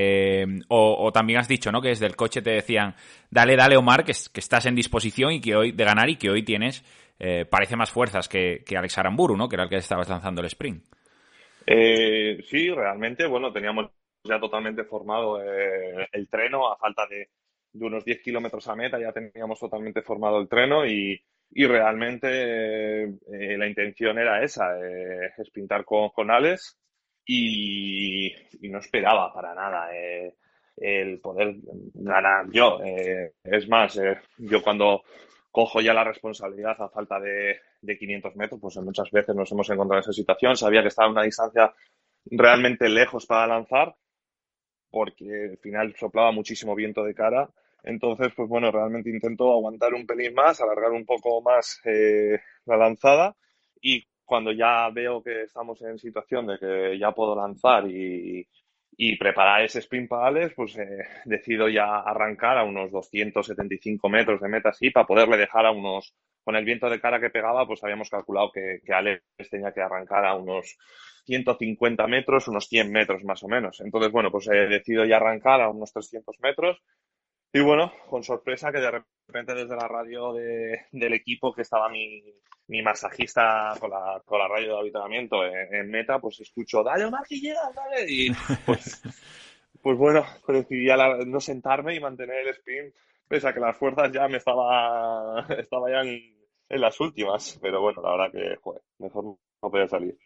O, 0.69 1.12
también 1.13 1.39
has 1.39 1.47
dicho, 1.47 1.71
¿no? 1.71 1.83
Que 1.83 1.89
desde 1.89 2.07
el 2.07 2.15
coche 2.15 2.41
te 2.41 2.50
decían, 2.50 2.95
dale, 3.29 3.56
dale 3.56 3.77
Omar, 3.77 4.03
que, 4.03 4.13
que 4.33 4.39
estás 4.39 4.65
en 4.65 4.74
disposición 4.74 5.33
y 5.33 5.39
que 5.39 5.56
hoy 5.56 5.71
de 5.71 5.86
ganar 5.86 6.09
y 6.09 6.15
que 6.15 6.31
hoy 6.31 6.41
tienes, 6.41 6.83
parece 7.51 7.75
más 7.75 7.91
fuerzas 7.91 8.27
que, 8.27 8.63
que 8.65 8.75
Alex 8.75 8.97
Aramburu, 8.97 9.38
¿no? 9.38 9.47
Que 9.47 9.56
era 9.56 9.65
el 9.65 9.69
que 9.69 9.75
estabas 9.75 10.09
lanzando 10.09 10.41
el 10.41 10.47
sprint. 10.47 10.83
Eh, 11.65 12.44
sí, 12.50 12.69
realmente, 12.69 13.27
bueno, 13.27 13.51
teníamos 13.51 13.92
ya 14.24 14.39
totalmente 14.39 14.83
formado 14.83 15.42
eh, 15.42 16.07
el 16.12 16.30
treno 16.30 16.71
a 16.71 16.77
falta 16.77 17.07
de, 17.07 17.30
unos 17.74 18.06
10 18.06 18.21
kilómetros 18.21 18.68
a 18.68 18.75
meta, 18.75 19.00
ya 19.00 19.12
teníamos 19.12 19.60
totalmente 19.60 20.01
formado 20.01 20.39
el 20.39 20.48
treno 20.48 20.86
y, 20.86 21.21
realmente 21.56 23.04
eh, 23.04 23.57
la 23.57 23.68
intención 23.68 24.18
era 24.18 24.44
esa, 24.44 24.75
es 25.38 25.50
pintar 25.51 25.86
con, 25.86 26.10
con 26.10 26.31
Alex 26.31 26.80
y, 27.25 28.32
no 28.70 28.79
esperaba 28.79 29.32
para 29.34 29.53
nada 29.53 29.89
el 30.77 31.20
poder 31.20 31.55
ganar 31.93 32.48
yo. 32.51 32.79
es 33.43 33.70
más, 33.70 34.00
yo 34.38 34.63
cuando 34.63 35.03
cojo 35.53 35.81
ya 35.81 35.93
la 35.93 36.03
responsabilidad 36.03 36.81
a 36.81 36.89
falta 36.89 37.19
de, 37.19 37.60
de 37.79 37.98
500 37.98 38.36
metros, 38.36 38.60
pues 38.60 38.75
muchas 38.77 39.12
veces 39.12 39.36
nos 39.36 39.51
hemos 39.51 39.69
encontrado 39.69 40.00
en 40.00 40.01
esa 40.01 40.12
situación. 40.12 40.57
Sabía 40.57 40.81
que 40.81 40.88
estaba 40.88 41.10
a 41.10 41.12
una 41.12 41.22
distancia 41.22 41.72
realmente 42.25 42.89
lejos 42.89 43.27
para 43.27 43.45
lanzar, 43.45 43.95
porque 44.89 45.50
al 45.51 45.57
final 45.60 45.95
soplaba 45.95 46.31
muchísimo 46.31 46.74
viento 46.74 47.03
de 47.03 47.13
cara. 47.13 47.48
Entonces, 47.83 48.33
pues 48.36 48.50
bueno, 48.50 48.72
realmente 48.72 49.12
intento 49.12 49.51
aguantar 49.51 49.93
un 49.93 50.07
pelín 50.07 50.33
más, 50.33 50.60
alargar 50.60 50.91
un 50.91 51.05
poco 51.05 51.39
más 51.43 51.79
eh, 51.86 52.39
la 52.65 52.75
lanzada 52.75 53.36
y 53.79 54.03
cuando 54.25 54.51
ya 54.51 54.89
veo 54.89 55.22
que 55.22 55.43
estamos 55.43 55.79
en 55.83 56.00
situación 56.00 56.48
de 56.48 56.57
que 56.57 56.98
ya 56.98 57.12
puedo 57.12 57.36
lanzar 57.36 57.88
y, 57.88 58.48
y 58.97 59.17
preparar 59.17 59.63
ese 59.63 59.79
sprint 59.79 60.09
para 60.09 60.27
Alex, 60.27 60.53
pues 60.55 60.77
eh, 60.77 61.00
decido 61.25 61.69
ya 61.69 62.00
arrancar 62.00 62.57
a 62.57 62.63
unos 62.63 62.91
275 62.91 64.09
metros 64.09 64.41
de 64.41 64.50
meta 64.50 64.69
así 64.69 64.89
para 64.89 65.07
poderle 65.07 65.38
dejar 65.38 65.65
a 65.65 65.71
unos, 65.71 66.15
con 66.43 66.55
el 66.55 66.65
viento 66.65 66.89
de 66.89 67.00
cara 67.00 67.19
que 67.19 67.29
pegaba, 67.29 67.65
pues 67.65 67.83
habíamos 67.83 68.09
calculado 68.09 68.51
que, 68.51 68.81
Alex 68.91 69.23
tenía 69.50 69.71
que 69.71 69.81
arrancar 69.81 70.25
a 70.25 70.35
unos 70.35 70.77
150 71.25 72.05
metros, 72.07 72.47
unos 72.47 72.67
100 72.67 72.91
metros 72.91 73.23
más 73.23 73.41
o 73.43 73.47
menos. 73.47 73.79
Entonces, 73.79 74.12
bueno, 74.12 74.29
pues 74.29 74.47
he 74.47 74.67
decidido 74.67 75.05
ya 75.05 75.17
arrancar 75.17 75.62
a 75.62 75.69
unos 75.69 75.93
300 75.93 76.38
metros 76.41 76.81
y 77.53 77.62
bueno, 77.62 77.93
con 78.10 78.24
sorpresa 78.24 78.72
que 78.72 78.79
de 78.79 78.91
repente 78.91 79.53
desde 79.53 79.75
la 79.75 79.88
radio 79.88 80.33
del 80.33 81.13
equipo 81.13 81.53
que 81.53 81.62
estaba 81.62 81.88
mi, 81.88 82.24
mi 82.67 82.81
masajista 82.81 83.75
con 83.79 83.89
la, 83.89 84.22
con 84.25 84.39
la 84.39 84.48
radio 84.48 84.74
de 84.74 84.79
habitamiento 84.79 85.45
en, 85.45 85.89
meta, 85.89 86.19
pues 86.19 86.39
escucho, 86.39 86.83
dale 86.83 87.05
Omar 87.05 87.24
que 87.27 87.39
llega, 87.39 87.72
dale. 87.75 88.05
Y 88.07 88.31
pues, 88.65 89.01
pues 89.81 89.98
bueno, 89.98 90.25
decidí 90.48 90.88
no 91.27 91.39
sentarme 91.39 91.95
y 91.95 92.00
mantener 92.00 92.38
el 92.38 92.48
spin, 92.50 92.93
pese 93.27 93.48
a 93.48 93.53
que 93.53 93.60
las 93.60 93.77
fuerzas 93.77 94.12
ya 94.12 94.27
me 94.27 94.38
estaba, 94.38 95.45
estaba 95.57 95.89
ya 95.89 96.01
en, 96.01 96.33
las 96.69 97.00
últimas. 97.00 97.60
Pero 97.62 97.81
bueno, 97.81 98.01
la 98.01 98.12
verdad 98.12 98.31
que, 98.31 98.55
joder, 98.62 98.81
mejor 98.98 99.25
no 99.25 99.38
podía 99.69 99.88
salir. 99.88 100.17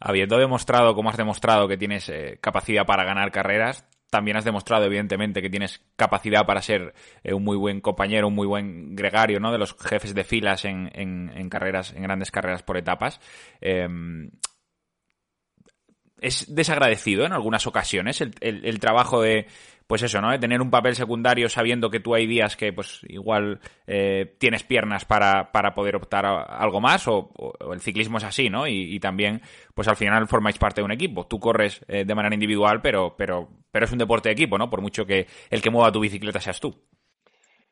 Habiendo 0.00 0.38
demostrado, 0.38 0.94
como 0.94 1.10
has 1.10 1.16
demostrado, 1.16 1.68
que 1.68 1.76
tienes 1.76 2.08
eh, 2.08 2.38
capacidad 2.40 2.86
para 2.86 3.04
ganar 3.04 3.30
carreras, 3.30 3.86
también 4.10 4.36
has 4.36 4.44
demostrado, 4.44 4.84
evidentemente, 4.84 5.40
que 5.40 5.48
tienes 5.48 5.80
capacidad 5.96 6.44
para 6.44 6.60
ser 6.60 6.94
eh, 7.22 7.32
un 7.32 7.44
muy 7.44 7.56
buen 7.56 7.80
compañero, 7.80 8.28
un 8.28 8.34
muy 8.34 8.46
buen 8.46 8.94
gregario, 8.96 9.40
¿no? 9.40 9.52
De 9.52 9.58
los 9.58 9.76
jefes 9.78 10.14
de 10.14 10.24
filas 10.24 10.64
en, 10.64 11.48
carreras, 11.48 11.92
en 11.92 12.02
grandes 12.02 12.30
carreras 12.30 12.62
por 12.62 12.76
etapas. 12.76 13.20
Em, 13.60 14.30
es 16.20 16.54
desagradecido 16.54 17.24
en 17.24 17.32
algunas 17.32 17.66
ocasiones 17.66 18.20
el, 18.20 18.80
trabajo 18.80 19.22
de 19.22 19.46
pues 19.90 20.04
eso, 20.04 20.20
¿no? 20.20 20.30
De 20.30 20.38
tener 20.38 20.62
un 20.62 20.70
papel 20.70 20.94
secundario 20.94 21.48
sabiendo 21.48 21.90
que 21.90 21.98
tú 21.98 22.14
hay 22.14 22.24
días 22.24 22.56
que, 22.56 22.72
pues, 22.72 23.00
igual 23.08 23.58
eh, 23.88 24.36
tienes 24.38 24.62
piernas 24.62 25.04
para, 25.04 25.50
para 25.50 25.74
poder 25.74 25.96
optar 25.96 26.26
a 26.26 26.42
algo 26.42 26.80
más, 26.80 27.08
o, 27.08 27.32
el 27.72 27.80
ciclismo 27.80 28.18
es 28.18 28.22
así, 28.22 28.48
¿no? 28.48 28.68
Y, 28.68 29.00
también, 29.00 29.40
pues 29.74 29.88
al 29.88 29.96
final 29.96 30.28
formáis 30.28 30.58
parte 30.58 30.80
de 30.80 30.84
un 30.84 30.92
equipo. 30.92 31.26
Tú 31.26 31.40
corres 31.40 31.84
eh, 31.88 32.04
de 32.04 32.14
manera 32.14 32.36
individual, 32.36 32.80
pero, 32.80 33.16
pero, 33.18 33.48
pero 33.72 33.84
es 33.84 33.90
un 33.90 33.98
deporte 33.98 34.28
de 34.28 34.34
equipo, 34.34 34.58
¿no? 34.58 34.70
Por 34.70 34.80
mucho 34.80 35.04
que 35.04 35.26
el 35.50 35.60
que 35.60 35.70
mueva 35.70 35.90
tu 35.90 35.98
bicicleta 35.98 36.40
seas 36.40 36.60
tú. 36.60 36.72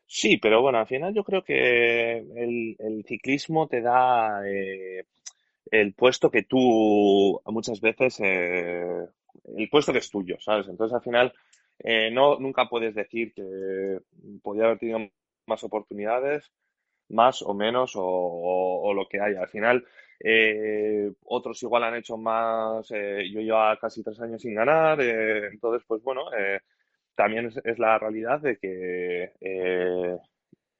Sí, 0.05 0.39
pero 0.39 0.61
bueno, 0.61 0.79
al 0.79 0.89
final 0.89 1.15
yo 1.15 1.23
creo 1.23 1.45
que 1.45 2.19
el, 2.19 3.05
ciclismo 3.07 3.69
te 3.69 3.81
da 3.81 4.43
eh, 4.45 5.05
el 5.71 5.93
puesto 5.95 6.33
que 6.33 6.43
tú 6.43 7.41
muchas 7.47 7.81
veces, 7.81 8.19
el 8.19 9.69
puesto 9.71 9.93
que 9.93 9.99
es 10.01 10.11
tuyo, 10.11 10.37
¿sabes? 10.41 10.67
Entonces 10.67 10.97
al 10.97 11.03
final 11.03 11.33
eh, 11.81 12.11
no, 12.11 12.39
nunca 12.39 12.69
puedes 12.69 12.95
decir 12.95 13.33
que 13.35 14.01
podía 14.43 14.65
haber 14.65 14.79
tenido 14.79 14.99
más 15.47 15.63
oportunidades, 15.65 16.51
más 17.09 17.43
o 17.43 17.55
menos, 17.55 17.93
o, 17.95 18.93
lo 18.95 19.09
que 19.09 19.21
haya. 19.21 19.43
Al 19.43 19.49
final, 19.49 19.85
eh, 20.21 21.13
otros 21.25 21.63
igual 21.63 21.85
han 21.85 21.97
hecho 21.97 22.17
más. 22.17 22.91
Eh, 22.91 23.31
yo 23.33 23.41
llevo 23.41 23.59
casi 23.81 24.03
tres 24.03 24.21
años 24.21 24.43
sin 24.43 24.55
ganar, 24.55 25.01
entonces, 25.01 25.85
pues 25.87 26.03
bueno, 26.03 26.27
también 27.15 27.47
es, 27.65 27.79
la 27.79 27.99
realidad 27.99 28.41
de 28.41 28.59
que 28.59 30.19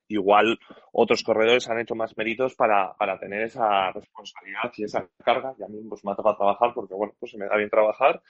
igual 0.09 0.59
otros 0.93 1.23
corredores 1.23 1.69
han 1.69 1.81
hecho 1.81 1.95
más 1.95 2.17
méritos 2.17 2.55
para, 2.55 2.95
para, 2.95 3.19
tener 3.19 3.43
esa 3.43 3.93
responsabilidad 3.93 4.73
y 4.77 4.85
esa 4.85 5.07
carga. 5.25 5.55
Y 5.59 5.63
a 5.63 5.69
mí 5.69 5.81
pues, 5.89 6.05
me 6.05 6.13
ha 6.13 6.17
tocado 6.17 6.37
trabajar 6.37 6.73
porque, 6.75 6.95
bueno, 6.95 7.15
pues 7.19 7.33
se 7.33 7.39
me 7.39 7.47
da 7.47 7.57
bien 7.57 7.71
trabajar 7.71 8.23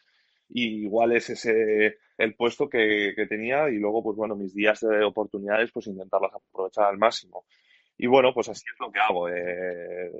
y 0.49 0.85
igual 0.85 1.13
es 1.13 1.31
ese 1.31 1.99
el 2.17 2.35
puesto 2.35 2.69
que, 2.69 3.15
tenía 3.29 3.69
y 3.71 3.77
luego, 3.79 4.03
pues 4.03 4.17
bueno, 4.17 4.35
mis 4.35 4.55
días 4.55 4.81
de 4.81 5.05
oportunidades, 5.05 5.71
pues 5.73 5.87
intentarlas 5.87 6.33
aprovechar 6.35 6.87
al 6.87 6.99
máximo. 6.99 7.45
Y 7.97 8.07
bueno, 8.07 8.33
pues 8.35 8.49
así 8.49 8.65
es 8.73 8.81
lo 8.81 8.91
que 8.91 9.01
hago. 9.01 9.29
Eh, 9.29 10.11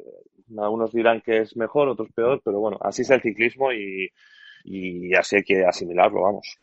algunos 0.59 0.93
dirán 0.93 1.21
que 1.21 1.39
es 1.39 1.57
mejor, 1.57 1.89
otros 1.89 2.13
peor, 2.13 2.41
pero 2.45 2.61
bueno, 2.61 2.79
así 2.81 3.03
es 3.03 3.11
el 3.11 3.21
ciclismo 3.21 3.73
y, 3.73 4.09
y 4.65 5.15
así 5.15 5.37
hay 5.37 5.43
que 5.43 5.65
asimilarlo, 5.65 6.23
vamos. 6.23 6.59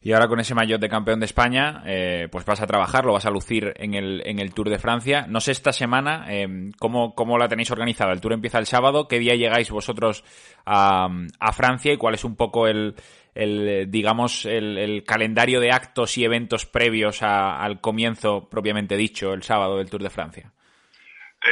Y 0.00 0.12
ahora 0.12 0.28
con 0.28 0.40
ese 0.40 0.54
maillot 0.54 0.80
de 0.80 0.88
campeón 0.88 1.20
de 1.20 1.26
España, 1.26 1.82
eh, 1.84 2.28
pues 2.30 2.44
vas 2.44 2.62
a 2.62 2.66
trabajar, 2.66 3.04
lo 3.04 3.12
vas 3.12 3.26
a 3.26 3.30
lucir 3.30 3.74
en 3.76 3.94
el, 3.94 4.22
en 4.24 4.38
el 4.38 4.54
Tour 4.54 4.70
de 4.70 4.78
Francia. 4.78 5.26
No 5.28 5.40
sé 5.40 5.52
esta 5.52 5.72
semana 5.72 6.26
eh, 6.28 6.70
¿cómo, 6.78 7.14
cómo, 7.14 7.36
la 7.38 7.48
tenéis 7.48 7.70
organizada. 7.70 8.12
El 8.12 8.20
Tour 8.20 8.32
empieza 8.32 8.58
el 8.58 8.66
sábado. 8.66 9.08
¿Qué 9.08 9.18
día 9.18 9.34
llegáis 9.34 9.70
vosotros 9.70 10.24
a, 10.64 11.08
a 11.40 11.52
Francia 11.52 11.92
y 11.92 11.96
cuál 11.96 12.14
es 12.14 12.24
un 12.24 12.36
poco 12.36 12.66
el, 12.66 12.94
el 13.34 13.90
digamos, 13.90 14.46
el, 14.46 15.04
calendario 15.04 15.60
de 15.60 15.72
actos 15.72 16.16
y 16.16 16.24
eventos 16.24 16.66
previos 16.66 17.22
al 17.22 17.80
comienzo 17.80 18.48
propiamente 18.48 18.96
dicho, 18.96 19.34
el 19.34 19.42
sábado 19.42 19.78
del 19.78 19.90
Tour 19.90 20.02
de 20.02 20.10
Francia? 20.10 20.52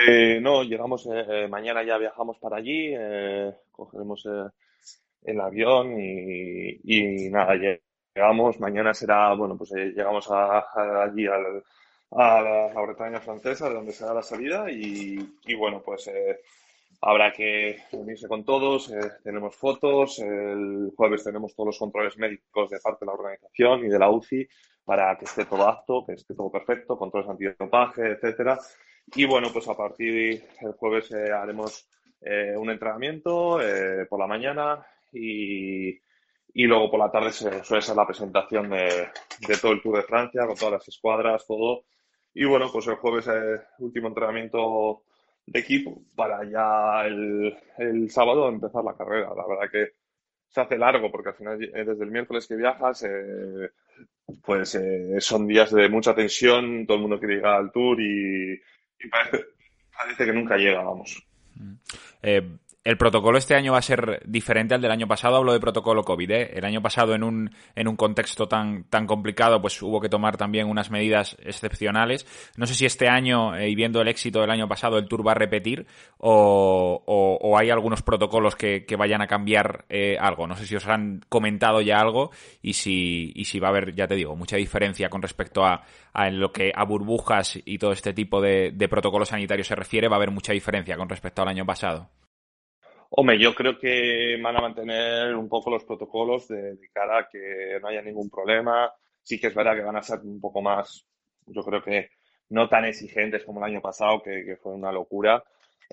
Eh, 0.08 0.40
no, 0.40 0.62
llegamos, 0.62 1.06
mañana 1.50 1.84
ya 1.84 1.98
viajamos 1.98 2.38
para 2.38 2.56
allí, 2.56 2.94
cogeremos 3.70 4.26
el 5.24 5.40
avión 5.40 6.00
y, 6.00 6.80
y 6.84 7.30
nada, 7.30 7.54
llegamos, 8.14 8.60
mañana 8.60 8.94
será, 8.94 9.34
bueno, 9.34 9.56
pues 9.56 9.72
eh, 9.72 9.92
llegamos 9.94 10.30
allí 10.30 11.26
al, 11.26 11.62
a 12.12 12.40
la, 12.40 12.82
Bretaña 12.82 13.20
francesa, 13.20 13.68
de 13.68 13.74
donde 13.74 13.92
será 13.92 14.14
la 14.14 14.22
salida, 14.22 14.70
y, 14.70 15.18
bueno, 15.58 15.82
pues 15.84 16.06
eh, 16.08 16.40
habrá 17.00 17.32
que 17.32 17.82
unirse 17.92 18.28
con 18.28 18.44
todos, 18.44 18.90
eh, 18.92 19.00
tenemos 19.24 19.56
fotos, 19.56 20.20
el 20.20 20.92
jueves 20.96 21.24
tenemos 21.24 21.56
todos 21.56 21.68
los 21.68 21.78
controles 21.78 22.16
médicos 22.16 22.70
de 22.70 22.78
parte 22.78 23.04
de 23.04 23.06
la 23.06 23.14
organización 23.14 23.84
y 23.84 23.88
de 23.88 23.98
la 23.98 24.10
UCI 24.10 24.48
para 24.84 25.16
que 25.18 25.24
esté 25.24 25.44
todo 25.46 25.66
apto, 25.66 26.04
que 26.06 26.12
esté 26.12 26.34
todo 26.34 26.52
perfecto, 26.52 26.96
controles 26.96 27.28
antidopaje, 27.28 28.12
etcétera. 28.12 28.58
Y 29.16 29.24
bueno, 29.24 29.48
pues 29.52 29.66
a 29.68 29.76
partir 29.76 30.46
del 30.60 30.72
jueves 30.74 31.12
haremos 31.12 31.88
un 32.56 32.70
entrenamiento 32.70 33.58
por 34.08 34.20
la 34.20 34.26
mañana 34.26 34.86
y, 35.12 35.98
y 36.54 36.66
luego 36.66 36.90
por 36.90 37.00
la 37.00 37.10
tarde 37.10 37.32
se, 37.32 37.64
suele 37.64 37.82
ser 37.82 37.96
la 37.96 38.06
presentación 38.06 38.70
de, 38.70 39.08
todo 39.60 39.72
el 39.72 39.82
Tour 39.82 39.96
de 39.96 40.04
Francia, 40.04 40.46
con 40.46 40.54
todas 40.54 40.74
las 40.74 40.88
escuadras, 40.88 41.44
todo. 41.46 41.84
Y 42.32 42.44
bueno, 42.44 42.70
pues 42.72 42.86
el 42.86 42.94
jueves 42.94 43.26
es 43.26 43.60
último 43.80 44.08
entrenamiento 44.08 45.02
de 45.46 45.60
equipo 45.60 46.02
para 46.14 46.44
ya 46.44 47.06
el, 47.06 47.56
el, 47.76 48.10
sábado 48.10 48.48
empezar 48.48 48.84
la 48.84 48.96
carrera. 48.96 49.34
La 49.36 49.46
verdad 49.46 49.70
que 49.70 49.92
se 50.48 50.60
hace 50.60 50.78
largo 50.78 51.10
porque 51.10 51.30
al 51.30 51.34
final 51.34 51.62
eh, 51.62 51.84
desde 51.84 52.04
el 52.04 52.10
miércoles 52.12 52.46
que 52.46 52.54
viajas 52.54 53.02
eh, 53.02 53.70
pues 54.44 54.76
eh, 54.76 55.20
son 55.20 55.48
días 55.48 55.72
de 55.72 55.88
mucha 55.88 56.14
tensión, 56.14 56.86
todo 56.86 56.96
el 56.96 57.02
mundo 57.02 57.18
quiere 57.18 57.36
llegar 57.36 57.54
al 57.54 57.72
tour 57.72 58.00
y, 58.00 58.60
parece, 59.10 59.44
parece, 59.96 60.24
que 60.24 60.32
nunca 60.32 60.56
llega, 60.56 60.82
vamos. 60.82 61.20
Eh, 62.22 62.42
el 62.84 62.98
protocolo 62.98 63.38
este 63.38 63.54
año 63.54 63.72
va 63.72 63.78
a 63.78 63.82
ser 63.82 64.20
diferente 64.26 64.74
al 64.74 64.82
del 64.82 64.90
año 64.90 65.08
pasado. 65.08 65.36
Hablo 65.36 65.54
de 65.54 65.60
protocolo 65.60 66.04
COVID. 66.04 66.30
¿eh? 66.30 66.50
El 66.54 66.66
año 66.66 66.82
pasado, 66.82 67.14
en 67.14 67.24
un, 67.24 67.50
en 67.74 67.88
un 67.88 67.96
contexto 67.96 68.46
tan, 68.46 68.84
tan 68.84 69.06
complicado, 69.06 69.60
pues 69.62 69.80
hubo 69.80 70.02
que 70.02 70.10
tomar 70.10 70.36
también 70.36 70.68
unas 70.68 70.90
medidas 70.90 71.34
excepcionales. 71.42 72.26
No 72.58 72.66
sé 72.66 72.74
si 72.74 72.84
este 72.84 73.08
año, 73.08 73.56
eh, 73.56 73.70
y 73.70 73.74
viendo 73.74 74.02
el 74.02 74.08
éxito 74.08 74.42
del 74.42 74.50
año 74.50 74.68
pasado, 74.68 74.98
el 74.98 75.08
Tour 75.08 75.26
va 75.26 75.32
a 75.32 75.34
repetir 75.34 75.86
o, 76.18 77.02
o, 77.06 77.58
hay 77.58 77.70
algunos 77.70 78.02
protocolos 78.02 78.54
que, 78.54 78.84
que 78.84 78.96
vayan 78.96 79.22
a 79.22 79.26
cambiar 79.26 79.86
eh, 79.88 80.18
algo. 80.20 80.46
No 80.46 80.54
sé 80.54 80.66
si 80.66 80.76
os 80.76 80.86
han 80.86 81.24
comentado 81.30 81.80
ya 81.80 81.98
algo 81.98 82.32
y 82.60 82.74
si, 82.74 83.32
y 83.34 83.46
si 83.46 83.60
va 83.60 83.68
a 83.68 83.70
haber, 83.70 83.94
ya 83.94 84.06
te 84.06 84.14
digo, 84.14 84.36
mucha 84.36 84.56
diferencia 84.56 85.08
con 85.08 85.22
respecto 85.22 85.64
a, 85.64 85.84
a 86.12 86.30
lo 86.30 86.52
que 86.52 86.70
a 86.74 86.84
burbujas 86.84 87.58
y 87.64 87.78
todo 87.78 87.92
este 87.92 88.12
tipo 88.12 88.42
de, 88.42 88.72
de 88.74 88.88
protocolos 88.88 89.30
sanitarios 89.30 89.68
se 89.68 89.74
refiere. 89.74 90.08
Va 90.08 90.16
a 90.16 90.18
haber 90.18 90.32
mucha 90.32 90.52
diferencia 90.52 90.98
con 90.98 91.08
respecto 91.08 91.40
al 91.40 91.48
año 91.48 91.64
pasado. 91.64 92.10
Hombre, 93.16 93.38
yo 93.38 93.54
creo 93.54 93.78
que 93.78 94.36
van 94.42 94.56
a 94.56 94.60
mantener 94.60 95.36
un 95.36 95.48
poco 95.48 95.70
los 95.70 95.84
protocolos 95.84 96.48
de, 96.48 96.76
cara 96.92 97.20
a 97.20 97.28
que 97.28 97.78
no 97.80 97.86
haya 97.86 98.02
ningún 98.02 98.28
problema. 98.28 98.92
Sí 99.22 99.38
que 99.38 99.46
es 99.46 99.54
verdad 99.54 99.76
que 99.76 99.82
van 99.82 99.96
a 99.96 100.02
ser 100.02 100.18
un 100.24 100.40
poco 100.40 100.60
más, 100.60 101.06
yo 101.46 101.62
creo 101.62 101.80
que 101.80 102.08
no 102.48 102.68
tan 102.68 102.84
exigentes 102.86 103.44
como 103.44 103.60
el 103.60 103.70
año 103.70 103.80
pasado, 103.80 104.20
que, 104.20 104.56
fue 104.60 104.72
una 104.72 104.90
locura. 104.90 105.44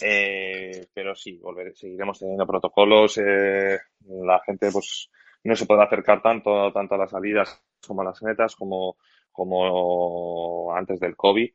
Eh, 0.02 0.88
pero 0.96 1.14
sí, 1.14 1.38
volver, 1.38 1.76
seguiremos 1.76 2.18
teniendo 2.18 2.48
protocolos. 2.48 3.20
Eh, 3.20 3.78
la 4.08 4.40
gente 4.44 4.72
pues 4.72 5.12
no 5.44 5.56
se 5.56 5.68
puede 5.68 5.84
acercar 5.84 6.24
tanto, 6.24 6.74
tanto 6.74 6.96
a 6.96 6.98
las 6.98 7.12
salidas 7.12 7.62
como 7.86 8.02
a 8.02 8.06
las 8.06 8.24
metas 8.24 8.56
como, 8.56 8.98
como 9.32 10.74
antes 10.76 11.00
del 11.00 11.16
COVID. 11.16 11.52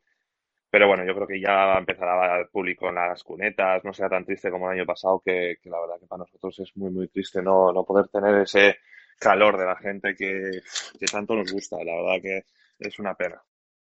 Pero 0.69 0.87
bueno, 0.87 1.05
yo 1.05 1.15
creo 1.15 1.27
que 1.27 1.39
ya 1.39 1.77
empezará 1.77 2.39
el 2.39 2.47
público 2.47 2.89
en 2.89 2.95
las 2.95 3.23
cunetas, 3.23 3.83
no 3.85 3.93
sea 3.93 4.09
tan 4.09 4.25
triste 4.25 4.51
como 4.51 4.69
el 4.69 4.77
año 4.77 4.85
pasado, 4.85 5.21
que, 5.23 5.57
la 5.63 5.79
verdad 5.79 5.99
que 5.99 6.07
para 6.07 6.19
nosotros 6.19 6.59
es 6.59 6.75
muy, 6.75 6.91
muy 6.91 7.07
triste 7.07 7.41
no, 7.41 7.71
no 7.71 7.85
poder 7.85 8.09
tener 8.09 8.41
ese 8.41 8.77
calor 9.19 9.57
de 9.57 9.65
la 9.65 9.75
gente 9.75 10.15
que, 10.15 10.61
tanto 11.11 11.35
nos 11.35 11.51
gusta. 11.51 11.77
La 11.83 11.95
verdad 11.95 12.21
que 12.21 12.43
es 12.79 12.99
una 12.99 13.13
pena. 13.15 13.41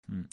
Mm. 0.06 0.24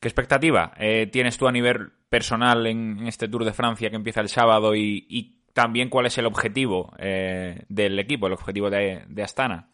¿Qué 0.00 0.08
expectativa 0.08 0.72
eh, 0.78 1.06
tienes 1.10 1.38
tú 1.38 1.46
a 1.46 1.52
nivel 1.52 1.90
personal 2.08 2.66
en, 2.66 3.06
este 3.06 3.28
Tour 3.28 3.44
de 3.44 3.52
Francia 3.52 3.88
que 3.88 3.96
empieza 3.96 4.20
el 4.20 4.28
sábado 4.28 4.74
y, 4.74 5.40
también 5.54 5.88
cuál 5.88 6.06
es 6.06 6.18
el 6.18 6.26
objetivo 6.26 6.92
eh, 6.98 7.62
del 7.68 7.96
equipo, 8.00 8.26
el 8.26 8.32
objetivo 8.32 8.68
de, 8.70 9.22
Astana? 9.22 9.70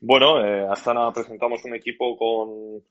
Bueno, 0.00 0.42
eh, 0.42 0.66
Astana 0.66 1.12
presentamos 1.12 1.62
un 1.66 1.74
equipo 1.74 2.16
con 2.16 2.82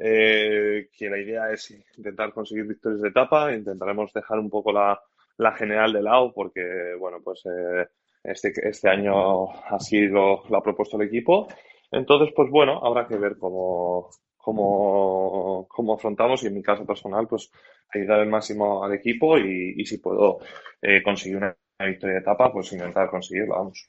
eh, 0.00 0.88
que 0.96 1.10
la 1.10 1.18
idea 1.18 1.52
es 1.52 1.70
intentar 1.96 2.32
conseguir 2.32 2.66
victorias 2.66 3.02
de 3.02 3.08
etapa, 3.08 3.52
intentaremos 3.54 4.12
dejar 4.12 4.38
un 4.38 4.50
poco 4.50 4.72
la, 4.72 5.00
la 5.38 5.52
general 5.52 5.92
de 5.92 6.02
lado 6.02 6.32
porque, 6.34 6.94
bueno, 6.98 7.18
pues 7.22 7.42
eh, 7.46 7.86
este, 8.24 8.52
este 8.68 8.88
año 8.88 9.50
así 9.66 10.06
lo, 10.06 10.42
lo 10.48 10.56
ha 10.58 10.62
propuesto 10.62 10.96
el 11.00 11.06
equipo. 11.08 11.48
Entonces, 11.90 12.32
pues 12.34 12.50
bueno, 12.50 12.80
habrá 12.84 13.06
que 13.06 13.16
ver 13.16 13.36
cómo, 13.38 14.10
cómo, 14.36 15.66
cómo 15.68 15.94
afrontamos 15.94 16.42
y 16.42 16.46
en 16.48 16.54
mi 16.54 16.62
caso 16.62 16.86
personal, 16.86 17.26
pues 17.28 17.50
ayudar 17.92 18.20
el 18.20 18.28
máximo 18.28 18.84
al 18.84 18.94
equipo 18.94 19.36
y, 19.38 19.74
y 19.76 19.84
si 19.86 19.98
puedo 19.98 20.38
eh, 20.82 21.02
conseguir 21.02 21.38
una 21.38 21.56
victoria 21.84 22.14
de 22.16 22.20
etapa, 22.20 22.52
pues 22.52 22.72
intentar 22.72 23.10
conseguirla, 23.10 23.56
vamos. 23.56 23.86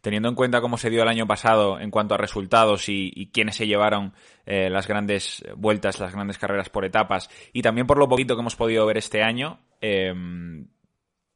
Teniendo 0.00 0.28
en 0.28 0.34
cuenta 0.34 0.60
cómo 0.60 0.78
se 0.78 0.90
dio 0.90 1.02
el 1.02 1.08
año 1.08 1.26
pasado 1.26 1.78
en 1.78 1.90
cuanto 1.90 2.14
a 2.14 2.18
resultados 2.18 2.88
y, 2.88 3.30
quiénes 3.32 3.56
se 3.56 3.66
llevaron 3.66 4.14
eh, 4.46 4.70
las 4.70 4.88
grandes 4.88 5.44
vueltas, 5.56 6.00
las 6.00 6.12
grandes 6.12 6.38
carreras 6.38 6.68
por 6.68 6.84
etapas, 6.84 7.30
y 7.52 7.62
también 7.62 7.86
por 7.86 7.98
lo 7.98 8.08
poquito 8.08 8.34
que 8.34 8.40
hemos 8.40 8.56
podido 8.56 8.86
ver 8.86 8.98
este 8.98 9.22
año, 9.22 9.60
em, 9.80 10.66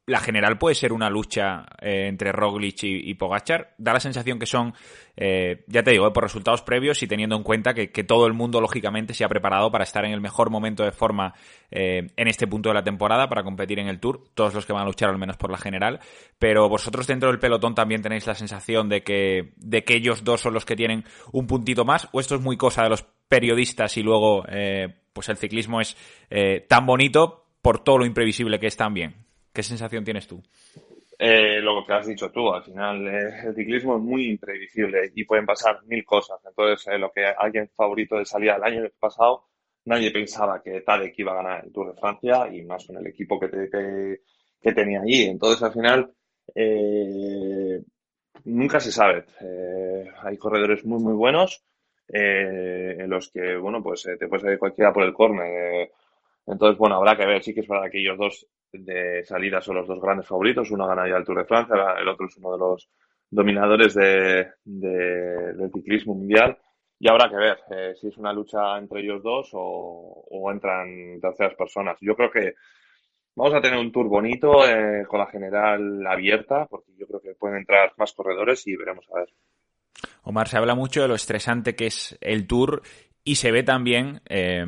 la 0.09 0.19
general 0.19 0.57
puede 0.57 0.75
ser 0.75 0.91
una 0.91 1.09
lucha 1.09 1.65
eh, 1.79 2.07
entre 2.07 2.31
Roglic 2.31 2.83
y, 2.83 3.13
Pogachar. 3.13 3.75
Da 3.77 3.93
la 3.93 3.99
sensación 3.99 4.39
que 4.39 4.47
son, 4.47 4.73
eh, 5.15 5.63
ya 5.67 5.83
te 5.83 5.91
digo, 5.91 6.07
eh, 6.07 6.11
por 6.11 6.23
resultados 6.23 6.63
previos 6.63 7.03
y 7.03 7.07
teniendo 7.07 7.35
en 7.35 7.43
cuenta 7.43 7.73
que, 7.73 7.87
todo 8.03 8.25
el 8.25 8.33
mundo, 8.33 8.59
lógicamente, 8.59 9.13
se 9.13 9.23
ha 9.23 9.29
preparado 9.29 9.71
para 9.71 9.83
estar 9.83 10.03
en 10.05 10.11
el 10.11 10.19
mejor 10.19 10.49
momento 10.49 10.83
de 10.83 10.91
forma 10.91 11.33
en 11.71 12.27
este 12.27 12.47
punto 12.47 12.69
de 12.69 12.75
la 12.75 12.83
temporada 12.83 13.29
para 13.29 13.43
competir 13.43 13.77
en 13.77 13.87
el 13.87 13.99
Tour. 13.99 14.23
Todos 14.33 14.55
los 14.55 14.65
que 14.65 14.73
van 14.73 14.81
a 14.81 14.85
luchar, 14.85 15.09
al 15.09 15.19
menos 15.19 15.37
por 15.37 15.51
la 15.51 15.57
general. 15.57 15.99
Pero 16.39 16.67
vosotros 16.67 17.05
dentro 17.05 17.29
del 17.29 17.37
pelotón 17.37 17.75
también 17.75 18.01
tenéis 18.01 18.25
la 18.25 18.33
sensación 18.33 18.89
de 18.89 19.03
que, 19.03 19.53
de 19.57 19.83
que 19.83 19.95
ellos 19.95 20.23
dos 20.23 20.41
son 20.41 20.55
los 20.55 20.65
que 20.65 20.75
tienen 20.75 21.05
un 21.31 21.45
puntito 21.45 21.85
más. 21.85 22.07
¿O 22.11 22.19
esto 22.19 22.33
es 22.33 22.41
muy 22.41 22.57
cosa 22.57 22.81
de 22.83 22.89
los 22.89 23.05
periodistas 23.27 23.95
y 23.97 24.01
luego, 24.01 24.43
pues 25.13 25.29
el 25.29 25.37
ciclismo 25.37 25.79
es 25.79 25.95
tan 26.67 26.87
bonito 26.87 27.45
por 27.61 27.83
todo 27.83 27.99
lo 27.99 28.05
imprevisible 28.05 28.59
que 28.59 28.67
es 28.67 28.75
también? 28.75 29.28
¿Qué 29.59 29.63
sensación 29.63 30.05
tienes 30.05 30.25
tú? 30.25 30.41
Eh, 31.19 31.59
lo 31.59 31.85
que 31.85 31.91
has 31.91 32.07
dicho 32.07 32.31
tú, 32.31 32.49
al 32.49 32.63
final 32.63 33.05
eh, 33.09 33.47
el 33.47 33.53
ciclismo 33.53 33.97
es 33.97 34.01
muy 34.01 34.29
imprevisible 34.29 35.11
y 35.13 35.25
pueden 35.25 35.45
pasar 35.45 35.83
mil 35.83 36.05
cosas. 36.05 36.39
Entonces, 36.47 36.87
eh, 36.87 36.97
lo 36.97 37.11
que 37.11 37.25
alguien 37.25 37.67
favorito 37.75 38.15
de 38.15 38.23
salida 38.23 38.55
el 38.55 38.63
año 38.63 38.89
pasado, 38.97 39.49
nadie 39.83 40.11
pensaba 40.11 40.61
que 40.63 40.79
Tadek 40.79 41.13
iba 41.19 41.33
a 41.33 41.43
ganar 41.43 41.65
el 41.65 41.73
Tour 41.73 41.93
de 41.93 41.99
Francia 41.99 42.47
y 42.49 42.61
más 42.63 42.87
con 42.87 42.99
el 42.99 43.07
equipo 43.07 43.37
que, 43.37 43.49
que, 44.61 44.71
tenía 44.71 45.01
allí. 45.01 45.23
Entonces, 45.23 45.61
al 45.61 45.73
final, 45.73 46.13
nunca 48.45 48.79
se 48.79 48.93
sabe. 48.93 49.25
hay 50.23 50.37
corredores 50.37 50.85
muy, 50.85 51.03
muy 51.03 51.15
buenos 51.15 51.65
en 52.07 53.09
los 53.09 53.29
que, 53.29 53.57
bueno, 53.57 53.83
pues 53.83 54.03
te 54.03 54.27
puede 54.29 54.43
salir 54.43 54.57
cualquiera 54.57 54.93
por 54.93 55.03
el 55.03 55.11
córner. 55.11 55.91
entonces, 56.47 56.77
bueno, 56.77 56.95
habrá 56.95 57.17
que 57.17 57.25
ver. 57.25 57.43
Sí 57.43 57.53
que 57.53 57.59
es 57.59 57.67
para 57.67 57.89
que 57.89 57.99
ellos 57.99 58.17
dos 58.17 58.47
de 58.71 59.23
salida 59.25 59.61
son 59.61 59.77
los 59.77 59.87
dos 59.87 60.01
grandes 60.01 60.27
favoritos. 60.27 60.71
Uno 60.71 60.87
gana 60.87 61.07
ya 61.07 61.17
el 61.17 61.25
Tour 61.25 61.39
de 61.39 61.45
Francia, 61.45 61.75
el 61.99 62.07
otro 62.07 62.27
es 62.27 62.37
uno 62.37 62.51
de 62.51 62.57
los 62.57 62.89
dominadores 63.29 63.93
de, 63.93 64.47
del 64.63 65.71
ciclismo 65.73 66.15
mundial. 66.15 66.57
Y 66.99 67.09
habrá 67.09 67.29
que 67.29 67.37
ver 67.37 67.57
eh, 67.71 67.93
si 67.95 68.07
es 68.07 68.17
una 68.17 68.33
lucha 68.33 68.77
entre 68.77 69.01
ellos 69.01 69.23
dos 69.23 69.49
o, 69.53 70.51
entran 70.51 71.19
terceras 71.21 71.55
personas. 71.55 71.97
Yo 72.01 72.15
creo 72.15 72.29
que 72.29 72.55
vamos 73.35 73.53
a 73.53 73.61
tener 73.61 73.79
un 73.79 73.91
tour 73.91 74.07
bonito 74.07 74.67
eh, 74.67 75.05
con 75.07 75.19
la 75.19 75.27
general 75.27 76.05
abierta, 76.05 76.65
porque 76.65 76.91
yo 76.97 77.07
creo 77.07 77.21
que 77.21 77.35
pueden 77.35 77.59
entrar 77.59 77.93
más 77.97 78.11
corredores 78.13 78.67
y 78.67 78.75
veremos 78.75 79.05
a 79.13 79.19
ver. 79.19 79.29
Omar, 80.23 80.49
se 80.49 80.57
habla 80.57 80.75
mucho 80.75 81.01
de 81.01 81.07
lo 81.07 81.15
estresante 81.15 81.75
que 81.75 81.87
es 81.87 82.17
el 82.19 82.47
tour 82.47 82.81
y 83.23 83.35
se 83.35 83.51
ve 83.51 83.63
también 83.63 84.21
eh, 84.27 84.65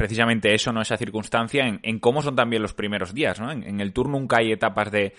precisamente 0.00 0.54
eso, 0.54 0.72
¿no? 0.72 0.80
Esa 0.80 0.96
circunstancia 0.96 1.78
en, 1.82 1.98
cómo 1.98 2.22
son 2.22 2.34
también 2.34 2.62
los 2.62 2.72
primeros 2.72 3.12
días, 3.12 3.38
¿no? 3.38 3.52
En, 3.52 3.82
el 3.82 3.92
tour 3.92 4.08
nunca 4.08 4.38
hay 4.38 4.50
etapas 4.50 4.90
de, 4.90 5.12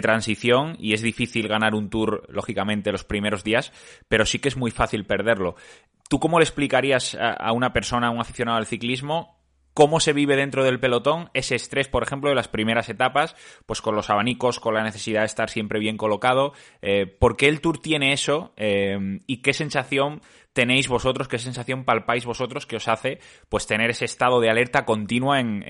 transición 0.00 0.76
y 0.78 0.92
es 0.92 1.02
difícil 1.02 1.48
ganar 1.48 1.74
un 1.74 1.90
tour, 1.90 2.22
lógicamente, 2.28 2.92
los 2.92 3.02
primeros 3.02 3.42
días, 3.42 3.72
pero 4.06 4.24
sí 4.24 4.38
que 4.38 4.46
es 4.46 4.56
muy 4.56 4.70
fácil 4.70 5.04
perderlo. 5.06 5.56
¿Tú 6.08 6.20
cómo 6.20 6.38
le 6.38 6.44
explicarías 6.44 7.18
a, 7.20 7.50
una 7.50 7.72
persona, 7.72 8.06
a 8.06 8.10
un 8.10 8.20
aficionado 8.20 8.58
al 8.58 8.66
ciclismo, 8.66 9.37
cómo 9.78 10.00
se 10.00 10.12
vive 10.12 10.34
dentro 10.34 10.64
del 10.64 10.80
pelotón 10.80 11.30
ese 11.34 11.54
estrés, 11.54 11.86
por 11.86 12.02
ejemplo, 12.02 12.30
de 12.30 12.34
las 12.34 12.48
primeras 12.48 12.88
etapas, 12.88 13.36
pues 13.64 13.80
con 13.80 13.94
los 13.94 14.10
abanicos, 14.10 14.58
con 14.58 14.74
la 14.74 14.82
necesidad 14.82 15.20
de 15.20 15.26
estar 15.26 15.50
siempre 15.50 15.78
bien 15.78 15.96
colocado. 15.96 16.52
Eh, 16.82 17.06
¿Por 17.06 17.36
qué 17.36 17.46
el 17.46 17.60
Tour 17.60 17.78
tiene 17.78 18.12
eso 18.12 18.52
eh, 18.56 19.20
y 19.28 19.40
qué 19.40 19.52
sensación 19.52 20.20
tenéis 20.52 20.88
vosotros, 20.88 21.28
qué 21.28 21.38
sensación 21.38 21.84
palpáis 21.84 22.26
vosotros 22.26 22.66
que 22.66 22.74
os 22.74 22.88
hace 22.88 23.20
pues 23.48 23.68
tener 23.68 23.90
ese 23.90 24.04
estado 24.04 24.40
de 24.40 24.50
alerta 24.50 24.84
continua 24.84 25.38
en, 25.38 25.62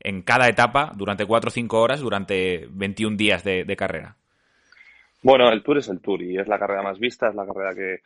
en, 0.00 0.22
cada 0.22 0.48
etapa 0.48 0.92
durante 0.96 1.26
4 1.26 1.48
o 1.48 1.50
5 1.50 1.78
horas, 1.78 2.00
durante 2.00 2.66
21 2.70 3.18
días 3.18 3.44
de, 3.44 3.76
carrera? 3.76 4.16
Bueno, 5.22 5.52
el 5.52 5.62
Tour 5.62 5.76
es 5.76 5.88
el 5.88 6.00
Tour 6.00 6.22
y 6.22 6.38
es 6.38 6.48
la 6.48 6.58
carrera 6.58 6.82
más 6.82 6.98
vista, 6.98 7.28
es 7.28 7.34
la 7.34 7.44
carrera 7.44 7.74
que, 7.74 8.00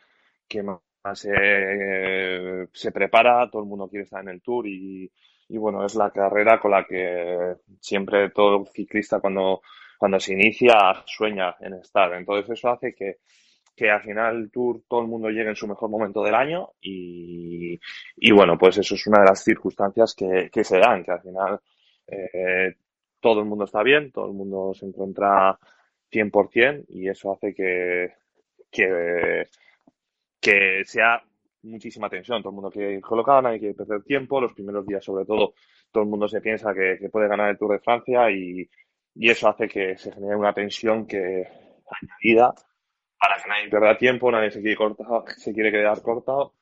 que 0.49 0.61
más 0.61 0.81
se, 1.13 2.67
se 2.71 2.91
prepara, 2.91 3.49
todo 3.49 3.61
el 3.63 3.67
mundo 3.67 3.87
quiere 3.87 4.03
estar 4.03 4.21
en 4.21 4.29
el 4.29 4.41
Tour 4.41 4.67
y, 4.67 5.11
y 5.49 5.57
bueno, 5.57 5.85
es 5.85 5.95
la 5.95 6.11
carrera 6.11 6.59
con 6.59 6.71
la 6.71 6.85
que 6.85 7.55
siempre 7.79 8.29
todo 8.29 8.65
ciclista 8.65 9.19
cuando, 9.19 9.61
cuando 9.97 10.19
se 10.19 10.33
inicia 10.33 10.73
sueña 11.05 11.55
en 11.59 11.73
estar. 11.73 12.13
Entonces 12.13 12.49
eso 12.51 12.69
hace 12.69 12.93
que, 12.93 13.17
que 13.75 13.89
al 13.89 14.01
final 14.01 14.37
el 14.37 14.51
Tour 14.51 14.83
todo 14.87 15.01
el 15.01 15.07
mundo 15.07 15.29
llegue 15.29 15.49
en 15.49 15.55
su 15.55 15.67
mejor 15.67 15.89
momento 15.89 16.23
del 16.23 16.35
año 16.35 16.69
y, 16.81 17.79
y 18.15 18.31
bueno, 18.31 18.57
pues 18.57 18.77
eso 18.77 18.95
es 18.95 19.07
una 19.07 19.19
de 19.21 19.29
las 19.29 19.43
circunstancias 19.43 20.13
que, 20.15 20.49
que 20.51 20.63
se 20.63 20.77
dan, 20.77 21.03
que 21.03 21.11
al 21.11 21.21
final 21.21 21.59
eh, 22.07 22.75
todo 23.19 23.39
el 23.41 23.45
mundo 23.45 23.65
está 23.65 23.83
bien, 23.83 24.11
todo 24.11 24.27
el 24.27 24.33
mundo 24.33 24.73
se 24.73 24.85
encuentra 24.85 25.57
100% 26.11 26.85
y 26.89 27.07
eso 27.07 27.33
hace 27.33 27.53
que, 27.53 28.13
que, 28.71 29.47
que 30.41 30.83
sea 30.85 31.23
muchísima 31.63 32.09
tensión, 32.09 32.41
todo 32.41 32.49
el 32.49 32.55
mundo 32.55 32.71
quiere 32.71 32.95
ir 32.95 33.01
colocado, 33.01 33.43
nadie 33.43 33.59
quiere 33.59 33.75
perder 33.75 34.03
tiempo, 34.03 34.41
los 34.41 34.53
primeros 34.53 34.85
días 34.85 35.05
sobre 35.05 35.25
todo 35.25 35.53
todo 35.91 36.03
el 36.03 36.09
mundo 36.09 36.27
se 36.27 36.41
piensa 36.41 36.73
que, 36.73 36.97
que 36.99 37.09
puede 37.09 37.27
ganar 37.27 37.49
el 37.49 37.57
Tour 37.57 37.73
de 37.73 37.79
Francia 37.79 38.31
y, 38.31 38.67
y 39.15 39.29
eso 39.29 39.47
hace 39.49 39.67
que 39.67 39.97
se 39.97 40.11
genere 40.11 40.35
una 40.35 40.53
tensión 40.53 41.05
que 41.05 41.47
añadida 42.01 42.53
para 43.19 43.41
que 43.41 43.49
nadie 43.49 43.69
pierda 43.69 43.97
tiempo, 43.97 44.31
nadie 44.31 44.51
se 44.51 44.61
quiere, 44.61 44.75
cortado, 44.75 45.25
se 45.37 45.53
quiere 45.53 45.71
quedar 45.71 46.01
cortado. 46.01 46.55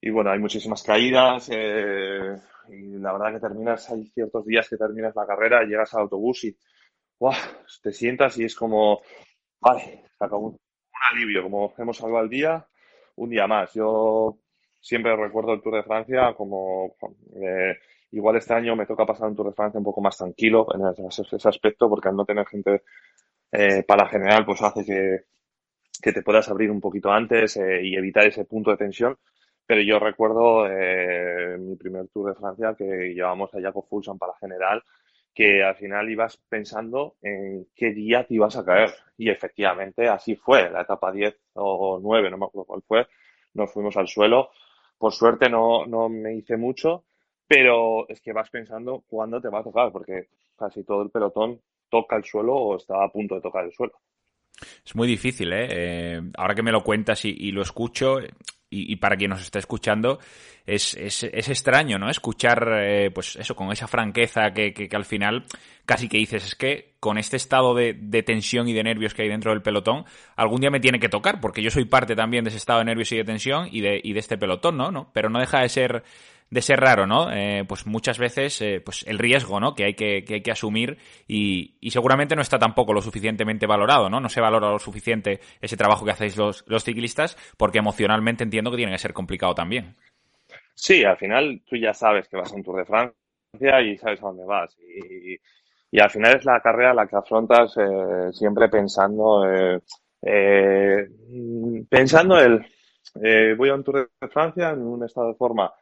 Y 0.00 0.10
bueno, 0.10 0.30
hay 0.30 0.38
muchísimas 0.38 0.82
caídas. 0.82 1.50
Eh, 1.52 2.36
y 2.68 2.98
la 2.98 3.12
verdad 3.12 3.32
que 3.32 3.40
terminas, 3.40 3.90
hay 3.90 4.06
ciertos 4.06 4.46
días 4.46 4.68
que 4.68 4.76
terminas 4.76 5.16
la 5.16 5.26
carrera, 5.26 5.64
llegas 5.64 5.92
al 5.94 6.02
autobús 6.02 6.44
y 6.44 6.56
te 7.82 7.92
sientas 7.92 8.38
y 8.38 8.44
es 8.44 8.54
como, 8.54 9.02
vale, 9.60 10.04
se 10.16 10.24
acabó 10.24 10.48
un, 10.48 10.58
alivio, 11.10 11.42
como 11.42 11.74
hemos 11.76 11.96
salvado 11.96 12.24
el 12.24 12.30
día, 12.30 12.66
un 13.20 13.30
día 13.30 13.46
más. 13.46 13.72
Yo 13.74 14.38
siempre 14.80 15.14
recuerdo 15.14 15.52
el 15.52 15.62
Tour 15.62 15.76
de 15.76 15.82
Francia 15.82 16.34
como, 16.36 16.96
eh, 17.36 17.76
igual 18.12 18.36
este 18.36 18.54
año 18.54 18.74
me 18.76 18.86
toca 18.86 19.06
pasar 19.06 19.28
un 19.28 19.36
Tour 19.36 19.48
de 19.48 19.54
Francia 19.54 19.78
un 19.78 19.84
poco 19.84 20.00
más 20.00 20.16
tranquilo 20.16 20.66
en 20.74 21.06
ese, 21.06 21.48
aspecto, 21.48 21.88
porque 21.88 22.08
al 22.08 22.16
no 22.16 22.24
tener 22.24 22.46
gente 22.46 22.82
eh, 23.52 23.82
para 23.86 24.08
general, 24.08 24.44
pues 24.46 24.62
hace 24.62 24.84
que, 24.84 25.18
que 26.00 26.12
te 26.12 26.22
puedas 26.22 26.48
abrir 26.48 26.70
un 26.70 26.80
poquito 26.80 27.10
antes 27.10 27.56
eh, 27.56 27.80
y 27.82 27.94
evitar 27.94 28.26
ese 28.26 28.44
punto 28.44 28.70
de 28.70 28.78
tensión. 28.78 29.18
Pero 29.66 29.82
yo 29.82 29.98
recuerdo 29.98 30.66
eh, 30.66 31.56
mi 31.58 31.76
primer 31.76 32.08
Tour 32.08 32.30
de 32.30 32.40
Francia 32.40 32.74
que 32.76 33.12
llevamos 33.14 33.54
a 33.54 33.60
Jacob 33.60 33.86
Fulson 33.88 34.18
para 34.18 34.34
general, 34.40 34.82
que 35.34 35.62
al 35.62 35.76
final 35.76 36.10
ibas 36.10 36.36
pensando 36.48 37.16
en 37.22 37.68
qué 37.74 37.92
día 37.92 38.26
te 38.26 38.34
ibas 38.34 38.56
a 38.56 38.64
caer. 38.64 38.90
Y 39.16 39.30
efectivamente 39.30 40.08
así 40.08 40.36
fue. 40.36 40.70
La 40.70 40.82
etapa 40.82 41.12
10 41.12 41.36
o 41.54 41.98
9, 42.02 42.30
no 42.30 42.38
me 42.38 42.46
acuerdo 42.46 42.66
cuál 42.66 42.82
fue, 42.82 43.06
nos 43.54 43.72
fuimos 43.72 43.96
al 43.96 44.08
suelo. 44.08 44.50
Por 44.98 45.12
suerte 45.12 45.48
no, 45.48 45.86
no 45.86 46.08
me 46.08 46.34
hice 46.34 46.56
mucho, 46.56 47.04
pero 47.46 48.08
es 48.08 48.20
que 48.20 48.32
vas 48.32 48.50
pensando 48.50 49.04
cuándo 49.08 49.40
te 49.40 49.48
va 49.48 49.60
a 49.60 49.64
tocar, 49.64 49.90
porque 49.92 50.28
casi 50.56 50.84
todo 50.84 51.02
el 51.02 51.10
pelotón 51.10 51.60
toca 51.88 52.16
el 52.16 52.24
suelo 52.24 52.54
o 52.54 52.76
está 52.76 53.02
a 53.02 53.10
punto 53.10 53.34
de 53.34 53.40
tocar 53.40 53.64
el 53.64 53.72
suelo. 53.72 53.94
Es 54.84 54.94
muy 54.94 55.08
difícil, 55.08 55.52
¿eh? 55.52 55.66
eh 55.70 56.20
ahora 56.36 56.54
que 56.54 56.62
me 56.62 56.72
lo 56.72 56.82
cuentas 56.82 57.24
y, 57.24 57.50
lo 57.52 57.62
escucho, 57.62 58.18
y, 58.70 58.96
para 58.96 59.16
quien 59.16 59.30
nos 59.30 59.42
está 59.42 59.58
escuchando, 59.58 60.20
es, 60.64 60.94
es, 60.94 61.24
es 61.24 61.48
extraño, 61.48 61.98
¿no? 61.98 62.08
Escuchar, 62.08 62.68
eh, 62.80 63.10
pues 63.12 63.34
eso, 63.34 63.56
con 63.56 63.72
esa 63.72 63.88
franqueza 63.88 64.52
que, 64.52 64.72
que, 64.72 64.88
al 64.94 65.04
final 65.04 65.44
casi 65.84 66.08
que 66.08 66.18
dices, 66.18 66.46
es 66.46 66.54
que 66.54 66.92
con 67.00 67.18
este 67.18 67.36
estado 67.36 67.74
de, 67.74 67.94
de, 67.94 68.22
tensión 68.22 68.68
y 68.68 68.72
de 68.72 68.84
nervios 68.84 69.12
que 69.12 69.22
hay 69.22 69.28
dentro 69.28 69.50
del 69.50 69.62
pelotón, 69.62 70.04
algún 70.36 70.60
día 70.60 70.70
me 70.70 70.78
tiene 70.78 71.00
que 71.00 71.08
tocar, 71.08 71.40
porque 71.40 71.62
yo 71.62 71.70
soy 71.70 71.84
parte 71.84 72.14
también 72.14 72.44
de 72.44 72.50
ese 72.50 72.58
estado 72.58 72.78
de 72.78 72.84
nervios 72.84 73.10
y 73.10 73.16
de 73.16 73.24
tensión 73.24 73.68
y 73.72 73.80
de, 73.80 74.00
y 74.02 74.12
de 74.12 74.20
este 74.20 74.38
pelotón, 74.38 74.76
¿no? 74.76 74.92
¿no? 74.92 75.10
Pero 75.12 75.30
no 75.30 75.40
deja 75.40 75.60
de 75.60 75.68
ser 75.68 76.04
de 76.50 76.62
ser 76.62 76.80
raro, 76.80 77.06
¿no? 77.06 77.32
Eh, 77.32 77.64
pues 77.66 77.86
muchas 77.86 78.18
veces, 78.18 78.60
eh, 78.60 78.82
pues 78.84 79.04
el 79.06 79.18
riesgo, 79.18 79.60
¿no? 79.60 79.74
Que 79.74 79.84
hay 79.84 79.94
que, 79.94 80.24
que 80.24 80.34
hay 80.34 80.42
que 80.42 80.50
asumir 80.50 80.98
y, 81.28 81.76
y, 81.80 81.90
seguramente 81.90 82.34
no 82.34 82.42
está 82.42 82.58
tampoco 82.58 82.92
lo 82.92 83.00
suficientemente 83.00 83.66
valorado, 83.66 84.10
¿no? 84.10 84.20
No 84.20 84.28
se 84.28 84.40
valora 84.40 84.70
lo 84.70 84.80
suficiente 84.80 85.40
ese 85.60 85.76
trabajo 85.76 86.04
que 86.04 86.10
hacéis 86.10 86.36
los, 86.36 86.64
los 86.66 86.82
ciclistas 86.82 87.36
porque 87.56 87.78
emocionalmente 87.78 88.42
entiendo 88.42 88.70
que 88.70 88.78
tiene 88.78 88.92
que 88.92 88.98
ser 88.98 89.12
complicado 89.12 89.54
también. 89.54 89.94
Sí, 90.74 91.04
al 91.04 91.16
final 91.16 91.62
tú 91.68 91.76
ya 91.76 91.94
sabes 91.94 92.26
que 92.28 92.36
vas 92.36 92.52
a 92.52 92.56
un 92.56 92.64
Tour 92.64 92.78
de 92.78 92.84
Francia 92.84 93.80
y 93.82 93.96
sabes 93.96 94.20
a 94.20 94.26
dónde 94.26 94.44
vas 94.44 94.76
y, 94.80 95.38
y 95.92 96.00
al 96.00 96.10
final 96.10 96.36
es 96.36 96.44
la 96.44 96.60
carrera 96.60 96.94
la 96.94 97.06
que 97.06 97.16
afrontas 97.16 97.76
eh, 97.76 98.32
siempre 98.32 98.68
pensando 98.68 99.44
eh, 99.48 101.08
pensando 101.88 102.40
el 102.40 102.66
voy 103.56 103.68
a 103.68 103.74
un 103.74 103.84
Tour 103.84 104.10
de 104.20 104.28
Francia 104.28 104.70
en 104.70 104.82
un 104.82 105.04
estado 105.04 105.28
de 105.28 105.34
forma 105.34 105.72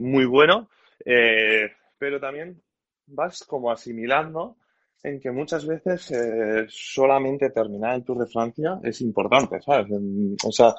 muy 0.00 0.24
bueno, 0.24 0.68
eh, 1.04 1.70
pero 1.98 2.18
también 2.18 2.60
vas 3.06 3.44
como 3.44 3.70
asimilando 3.70 4.56
en 5.02 5.20
que 5.20 5.30
muchas 5.30 5.66
veces 5.66 6.10
eh, 6.10 6.66
solamente 6.68 7.50
terminar 7.50 7.94
el 7.94 8.04
Tour 8.04 8.18
de 8.18 8.30
Francia 8.30 8.80
es 8.82 9.00
importante, 9.00 9.60
¿sabes? 9.60 9.86
o 10.44 10.52
sea, 10.52 10.74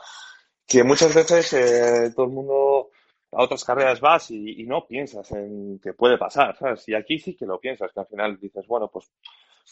que 0.67 0.83
muchas 0.83 1.13
veces 1.13 1.53
eh, 1.53 2.11
todo 2.15 2.25
el 2.25 2.31
mundo 2.31 2.89
a 3.31 3.43
otras 3.43 3.63
carreras 3.63 3.99
vas 3.99 4.31
y, 4.31 4.63
no 4.65 4.85
piensas 4.85 5.31
en 5.31 5.79
que 5.79 5.93
puede 5.93 6.17
pasar, 6.17 6.55
¿sabes? 6.57 6.87
Y 6.89 6.93
aquí 6.93 7.17
sí 7.17 7.35
que 7.35 7.45
lo 7.45 7.59
piensas, 7.59 7.91
que 7.93 7.99
al 7.99 8.07
final 8.07 8.37
dices, 8.39 8.67
bueno, 8.67 8.89
pues 8.89 9.11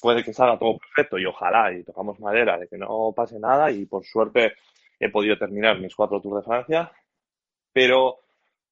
puede 0.01 0.23
que 0.23 0.33
salga 0.33 0.57
todo 0.57 0.77
perfecto 0.77 1.17
y 1.17 1.25
ojalá 1.25 1.73
y 1.73 1.83
tocamos 1.83 2.19
madera 2.19 2.57
de 2.57 2.67
que 2.67 2.77
no 2.77 3.13
pase 3.15 3.37
nada 3.39 3.69
y 3.71 3.85
por 3.85 4.05
suerte 4.05 4.53
he 4.99 5.09
podido 5.09 5.37
terminar 5.37 5.79
mis 5.79 5.95
cuatro 5.95 6.21
Tours 6.21 6.37
de 6.37 6.43
Francia, 6.43 6.91
pero 7.73 8.19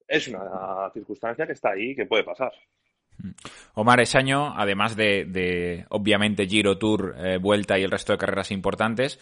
es 0.08 0.28
una 0.28 0.89
circunstancia 0.93 1.46
que 1.46 1.54
está 1.54 1.72
ahí 1.72 1.96
que 1.96 2.06
puede 2.06 2.24
pasar. 2.24 2.52
Mm. 3.20 3.32
Omar, 3.76 4.00
ese 4.00 4.17
año, 4.17 4.54
además 4.56 4.96
de, 4.96 5.86
obviamente 5.89 6.48
Giro, 6.48 6.78
Tour, 6.78 7.15
eh, 7.17 7.38
Vuelta 7.38 7.78
y 7.78 7.84
el 7.84 7.91
resto 7.91 8.13
de 8.13 8.17
carreras 8.17 8.52
importantes, 8.52 9.20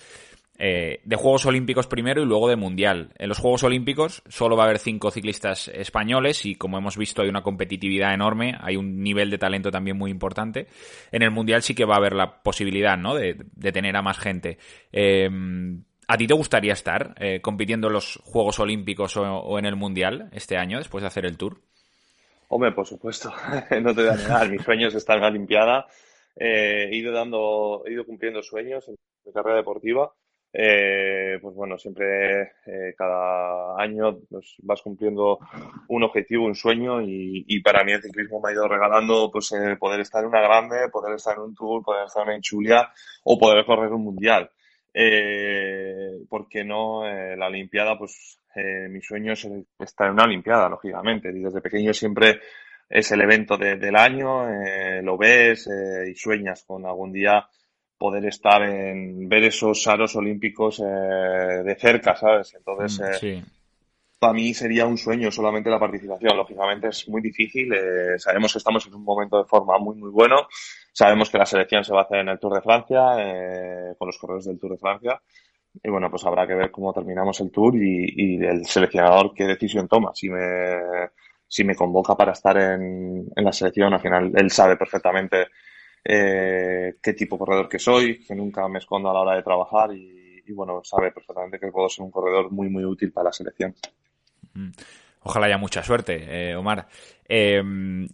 eh, 0.58 1.02
de 1.04 1.16
Juegos 1.18 1.46
Olímpicos 1.46 1.88
primero 1.88 2.22
y 2.22 2.26
luego 2.26 2.48
de 2.48 2.56
Mundial. 2.56 3.12
En 3.18 3.28
los 3.28 3.40
Juegos 3.40 3.64
Olímpicos 3.64 4.24
solo 4.28 4.56
va 4.56 4.64
a 4.64 4.66
haber 4.68 4.80
cinco 4.80 5.12
ciclistas 5.12 5.68
españoles 5.68 6.46
y 6.46 6.56
como 6.56 6.78
hemos 6.78 6.98
visto 6.98 7.22
hay 7.22 7.28
una 7.28 7.44
competitividad 7.44 8.14
enorme, 8.14 8.56
hay 8.62 8.78
un 8.78 9.04
nivel 9.04 9.30
de 9.30 9.38
talento 9.38 9.70
también 9.70 9.98
muy 9.98 10.12
importante. 10.12 10.68
En 11.12 11.24
el 11.24 11.32
Mundial 11.32 11.62
sí 11.62 11.76
que 11.76 11.84
va 11.84 11.96
a 11.96 11.98
haber 11.98 12.14
la 12.14 12.42
posibilidad 12.42 12.98
¿no? 12.98 13.16
de, 13.16 13.34
tener 13.74 13.98
a 13.98 14.02
más 14.02 14.18
gente. 14.18 14.58
Eh, 14.94 15.30
¿A 16.08 16.18
ti 16.18 16.28
te 16.28 16.34
gustaría 16.34 16.74
estar 16.74 17.16
compitiendo 17.42 17.88
en 17.88 17.94
los 17.94 18.20
Juegos 18.24 18.60
Olímpicos 18.60 19.18
o, 19.18 19.58
en 19.58 19.66
el 19.66 19.76
Mundial 19.76 20.30
este 20.34 20.58
año 20.58 20.78
después 20.78 21.02
de 21.02 21.08
hacer 21.08 21.26
el 21.26 21.38
Tour? 21.38 21.58
Hombre, 22.48 22.72
por 22.72 22.86
supuesto, 22.86 23.34
no 23.82 23.94
te 23.96 24.02
voy 24.02 24.12
a 24.12 24.16
negar, 24.16 24.50
mis 24.50 24.62
sueños 24.62 24.94
están 24.94 25.18
en 25.18 25.22
la 25.24 25.28
Olimpiada. 25.30 25.88
Eh, 26.36 26.90
he 26.92 26.96
ido 26.96 27.14
dando, 27.14 27.84
he 27.86 27.94
ido 27.94 28.06
cumpliendo 28.06 28.42
sueños 28.44 28.88
en 28.88 28.96
mi 29.26 29.32
carrera 29.32 29.58
deportiva. 29.58 30.12
Eh, 30.58 31.38
pues 31.42 31.54
bueno, 31.54 31.78
siempre 31.78 32.54
eh, 32.66 32.94
cada 32.98 33.76
año 33.78 34.20
pues, 34.30 34.56
vas 34.60 34.82
cumpliendo 34.82 35.40
un 35.90 36.04
objetivo, 36.04 36.46
un 36.46 36.56
sueño 36.56 37.02
y, 37.02 37.60
para 37.62 37.84
mí 37.84 37.92
el 37.92 38.02
ciclismo 38.02 38.40
me 38.40 38.50
ha 38.50 38.54
ido 38.54 38.66
regalando 38.66 39.30
pues 39.30 39.52
poder 39.78 40.00
estar 40.00 40.24
en 40.24 40.30
una 40.30 40.40
grande, 40.40 40.88
poder 40.90 41.16
estar 41.16 41.36
en 41.36 41.44
un 41.44 41.56
tour, 41.56 41.84
poder 41.84 42.06
estar 42.06 42.30
en 42.30 42.42
Chulia 42.42 42.90
o 43.26 43.38
poder 43.38 43.66
correr 43.66 43.92
un 43.92 44.06
mundial. 44.06 44.50
Eh, 44.98 46.24
porque 46.30 46.64
no 46.64 47.04
la 47.36 47.48
Olimpiada 47.48 47.98
pues 47.98 48.40
eh, 48.56 48.88
mi 48.90 49.02
sueño 49.02 49.34
es 49.34 49.46
estar 49.80 50.08
en 50.08 50.14
una 50.14 50.24
Olimpiada, 50.24 50.70
lógicamente. 50.70 51.30
Y 51.30 51.44
desde 51.44 51.62
pequeño 51.62 51.94
siempre 51.94 52.40
es 52.90 53.12
el 53.12 53.22
evento 53.22 53.58
del 53.58 53.96
año, 53.96 54.50
eh, 54.50 55.02
lo 55.02 55.18
ves 55.18 55.68
eh, 55.68 56.10
y 56.12 56.16
sueñas 56.16 56.64
con 56.66 56.86
algún 56.86 57.12
día 57.12 57.46
poder 57.98 58.26
estar 58.26 58.62
en 58.64 59.28
ver 59.28 59.46
esos 59.46 59.88
aros 59.88 60.16
olímpicos 60.16 60.80
de 60.80 61.76
cerca, 61.80 62.16
¿sabes? 62.16 62.54
Entonces, 62.54 63.24
mm, 63.24 63.44
para 64.20 64.34
mí 64.34 64.54
sería 64.54 64.86
un 64.86 64.98
sueño 64.98 65.32
solamente 65.32 65.70
la 65.70 65.80
participación. 65.80 66.38
Lógicamente 66.38 66.88
es 66.90 67.08
muy 67.10 67.22
difícil. 67.22 67.74
sabemos 68.18 68.52
que 68.52 68.60
estamos 68.60 68.86
en 68.88 68.96
un 68.96 69.04
momento 69.04 69.38
de 69.38 69.46
forma 69.46 69.78
muy, 69.78 69.96
muy 69.96 70.12
bueno. 70.12 70.48
Sabemos 70.94 71.30
que 71.30 71.38
la 71.38 71.46
selección 71.46 71.84
se 71.84 71.94
va 71.94 72.02
a 72.02 72.04
hacer 72.04 72.20
en 72.20 72.30
el 72.30 72.40
Tour 72.40 72.56
de 72.56 72.62
Francia, 72.62 73.02
con 73.98 74.08
los 74.08 74.18
corredores 74.18 74.46
del 74.46 74.60
Tour 74.60 74.72
de 74.72 74.78
Francia. 74.78 75.22
Y 75.84 75.90
bueno, 75.90 76.10
pues 76.10 76.26
habrá 76.26 76.48
que 76.48 76.56
ver 76.56 76.72
cómo 76.72 76.94
terminamos 76.94 77.40
el 77.42 77.52
tour 77.52 77.76
y, 77.76 78.44
el 78.44 78.66
seleccionador 78.66 79.34
qué 79.34 79.46
decisión 79.46 79.88
toma. 79.88 80.12
Si 80.14 80.30
me, 80.30 81.10
si 81.48 81.64
me 81.64 81.76
convoca 81.76 82.16
para 82.16 82.32
estar 82.32 82.58
en, 82.58 83.28
en 83.36 83.44
la 83.44 83.52
selección, 83.52 83.94
al 83.94 84.00
final 84.02 84.32
él 84.36 84.52
sabe 84.52 84.78
perfectamente 84.78 85.48
eh, 86.04 86.96
qué 87.02 87.14
tipo 87.14 87.36
de 87.36 87.40
corredor 87.40 87.70
que 87.70 87.80
soy, 87.80 88.24
que 88.26 88.36
nunca 88.36 88.68
me 88.68 88.80
escondo 88.80 89.10
a 89.10 89.14
la 89.14 89.22
hora 89.22 89.36
de 89.36 89.44
trabajar 89.44 89.94
y, 89.94 90.44
y, 90.46 90.54
bueno, 90.54 90.82
sabe 90.84 91.12
perfectamente 91.12 91.60
que 91.60 91.72
puedo 91.72 91.90
ser 91.90 92.06
un 92.06 92.12
corredor 92.12 92.52
muy, 92.52 92.70
muy 92.70 92.86
útil 92.86 93.12
para 93.12 93.26
la 93.26 93.34
selección. 93.34 93.76
Mm. 94.56 94.70
Ojalá 95.22 95.48
haya 95.48 95.58
mucha 95.58 95.84
suerte, 95.84 96.50
eh, 96.52 96.56
Omar. 96.56 96.88
Eh, 97.28 97.62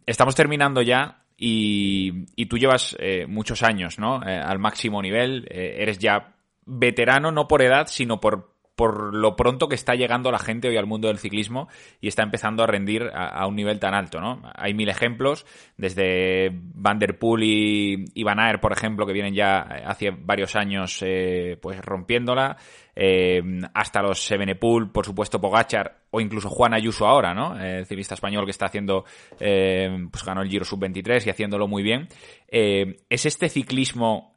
estamos 0.06 0.36
terminando 0.36 0.82
ya 0.82 1.24
y, 1.38 2.26
y 2.36 2.46
tú 2.46 2.58
llevas 2.58 2.96
eh, 3.00 3.26
muchos 3.28 3.64
años, 3.64 4.00
¿no? 4.00 4.22
Eh, 4.24 4.38
al 4.38 4.60
máximo 4.60 5.02
nivel, 5.02 5.48
eres 5.50 6.00
ya 6.00 6.36
veterano 6.66 7.32
no 7.32 7.48
por 7.48 7.62
edad, 7.62 7.88
sino 7.88 8.20
por, 8.22 8.51
por 8.82 9.14
lo 9.14 9.36
pronto 9.36 9.70
que 9.70 9.76
está 9.76 9.94
llegando 9.94 10.32
la 10.32 10.40
gente 10.40 10.68
hoy 10.68 10.76
al 10.76 10.88
mundo 10.88 11.08
del 11.08 11.20
ciclismo 11.20 11.68
y 12.00 12.08
está 12.08 12.24
empezando 12.24 12.64
a 12.64 12.66
rendir 12.66 13.12
a, 13.14 13.46
un 13.46 13.56
nivel 13.56 13.80
tan 13.80 13.94
alto, 13.94 14.20
¿no? 14.20 14.42
Hay 14.56 14.74
mil 14.74 14.90
ejemplos, 14.90 15.46
desde 15.78 16.50
Van 16.52 16.98
der 16.98 17.20
Poel 17.20 17.44
y, 17.44 18.24
Van 18.24 18.40
Aert, 18.40 18.60
por 18.60 18.72
ejemplo, 18.72 19.06
que 19.06 19.14
vienen 19.14 19.36
ya 19.36 19.60
hace 19.86 20.10
varios 20.10 20.56
años 20.56 20.98
eh, 21.06 21.60
pues 21.62 21.80
rompiéndola, 21.80 22.58
eh, 22.96 23.44
hasta 23.76 24.02
los 24.02 24.26
Sevenepool, 24.26 24.92
por 24.92 25.06
supuesto 25.06 25.40
Pogachar 25.40 26.00
o 26.10 26.20
incluso 26.20 26.50
Juan 26.50 26.74
Ayuso 26.74 27.06
ahora, 27.06 27.36
¿no? 27.36 27.64
Eh, 27.64 27.82
el 27.82 27.86
ciclista 27.86 28.16
español 28.16 28.46
que 28.46 28.52
está 28.52 28.66
haciendo, 28.66 29.06
pues 29.38 30.26
ganó 30.26 30.42
el 30.42 30.50
Giro 30.50 30.66
Sub-23 30.66 31.28
y 31.28 31.30
haciéndolo 31.30 31.68
muy 31.68 31.84
bien. 31.84 32.08
¿Es 32.48 33.28
este 33.28 33.48
ciclismo 33.48 34.34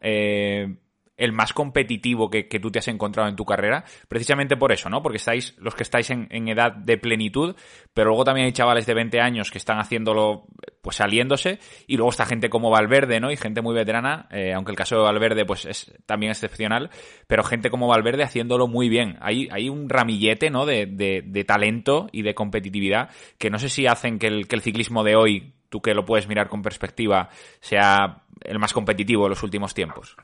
el 1.16 1.32
más 1.32 1.52
competitivo 1.52 2.28
que, 2.30 2.44
tú 2.44 2.70
te 2.70 2.78
has 2.78 2.88
encontrado 2.88 3.28
en 3.28 3.36
tu 3.36 3.44
carrera, 3.44 3.84
precisamente 4.08 4.56
por 4.56 4.72
eso, 4.72 4.88
¿no? 4.88 5.02
Porque 5.02 5.18
estáis, 5.18 5.54
los 5.58 5.74
que 5.74 5.82
estáis 5.82 6.10
en, 6.10 6.48
edad 6.48 6.72
de 6.72 6.98
plenitud, 6.98 7.54
pero 7.92 8.10
luego 8.10 8.24
también 8.24 8.46
hay 8.46 8.52
chavales 8.52 8.86
de 8.86 8.94
20 8.94 9.20
años 9.20 9.50
que 9.50 9.58
están 9.58 9.78
haciéndolo, 9.78 10.46
pues 10.82 10.96
saliéndose, 10.96 11.58
y 11.86 11.96
luego 11.96 12.10
está 12.10 12.26
gente 12.26 12.50
como 12.50 12.70
Valverde, 12.70 13.20
¿no? 13.20 13.30
Y 13.30 13.36
gente 13.36 13.62
muy 13.62 13.74
veterana, 13.74 14.26
eh, 14.30 14.52
aunque 14.54 14.72
el 14.72 14.76
caso 14.76 14.96
de 14.96 15.02
Valverde, 15.02 15.44
pues 15.44 15.64
es 15.66 15.92
también 16.06 16.30
excepcional, 16.32 16.90
pero 17.26 17.44
gente 17.44 17.70
como 17.70 17.86
Valverde 17.86 18.24
haciéndolo 18.24 18.66
muy 18.66 18.88
bien. 18.88 19.16
Hay, 19.20 19.48
hay 19.52 19.68
un 19.68 19.88
ramillete, 19.88 20.50
¿no? 20.50 20.66
De, 20.66 20.86
de, 20.86 21.44
talento 21.44 22.08
y 22.10 22.22
de 22.22 22.34
competitividad 22.34 23.10
que 23.36 23.50
no 23.50 23.58
sé 23.58 23.68
si 23.68 23.86
hacen 23.86 24.18
que 24.18 24.28
el, 24.28 24.48
que 24.48 24.56
el 24.56 24.62
ciclismo 24.62 25.04
de 25.04 25.14
hoy, 25.14 25.52
tú 25.68 25.82
que 25.82 25.92
lo 25.92 26.06
puedes 26.06 26.26
mirar 26.26 26.48
con 26.48 26.62
perspectiva, 26.62 27.28
sea 27.60 28.22
el 28.40 28.58
más 28.58 28.72
competitivo 28.72 29.24
de 29.24 29.30
los 29.30 29.42
últimos 29.42 29.74
tiempos. 29.74 30.16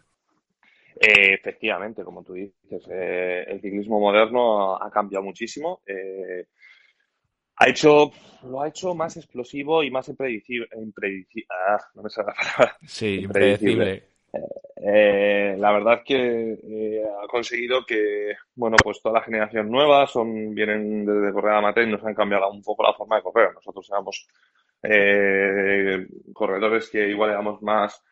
Eh, 0.96 1.34
efectivamente, 1.34 2.04
como 2.04 2.22
tú 2.22 2.34
dices, 2.34 2.86
eh, 2.90 3.44
el 3.46 3.60
ciclismo 3.60 4.00
moderno 4.00 4.76
ha 4.76 4.90
cambiado 4.90 5.24
muchísimo. 5.24 5.82
Eh, 5.86 6.46
ha 7.56 7.68
hecho, 7.68 8.10
lo 8.44 8.62
ha 8.62 8.68
hecho 8.68 8.94
más 8.94 9.16
explosivo 9.16 9.82
y 9.82 9.90
más 9.90 10.08
impredecible. 10.08 10.68
ah, 11.50 11.78
no 11.94 12.02
me 12.02 12.10
sale 12.10 12.28
la 12.28 12.34
palabra. 12.34 12.76
Sí, 12.86 13.20
impredecible. 13.22 14.04
la 15.56 15.72
verdad 15.72 15.98
es 15.98 16.04
que 16.04 17.02
ha 17.22 17.26
conseguido 17.28 17.84
que, 17.84 18.34
bueno, 18.54 18.76
pues 18.82 19.02
toda 19.02 19.20
la 19.20 19.24
generación 19.24 19.70
nueva 19.70 20.06
son, 20.06 20.54
vienen 20.54 21.04
desde 21.04 21.32
correr 21.32 21.54
amateur 21.54 21.86
y 21.86 21.92
nos 21.92 22.04
han 22.04 22.14
cambiado 22.14 22.50
un 22.50 22.62
poco 22.62 22.82
la 22.82 22.94
forma 22.94 23.16
de 23.16 23.22
correr. 23.22 23.54
Nosotros 23.54 23.88
éramos 23.90 24.26
corredores 26.32 26.88
que 26.88 27.08
igual 27.08 27.30
éramos 27.30 27.60
más 27.60 28.02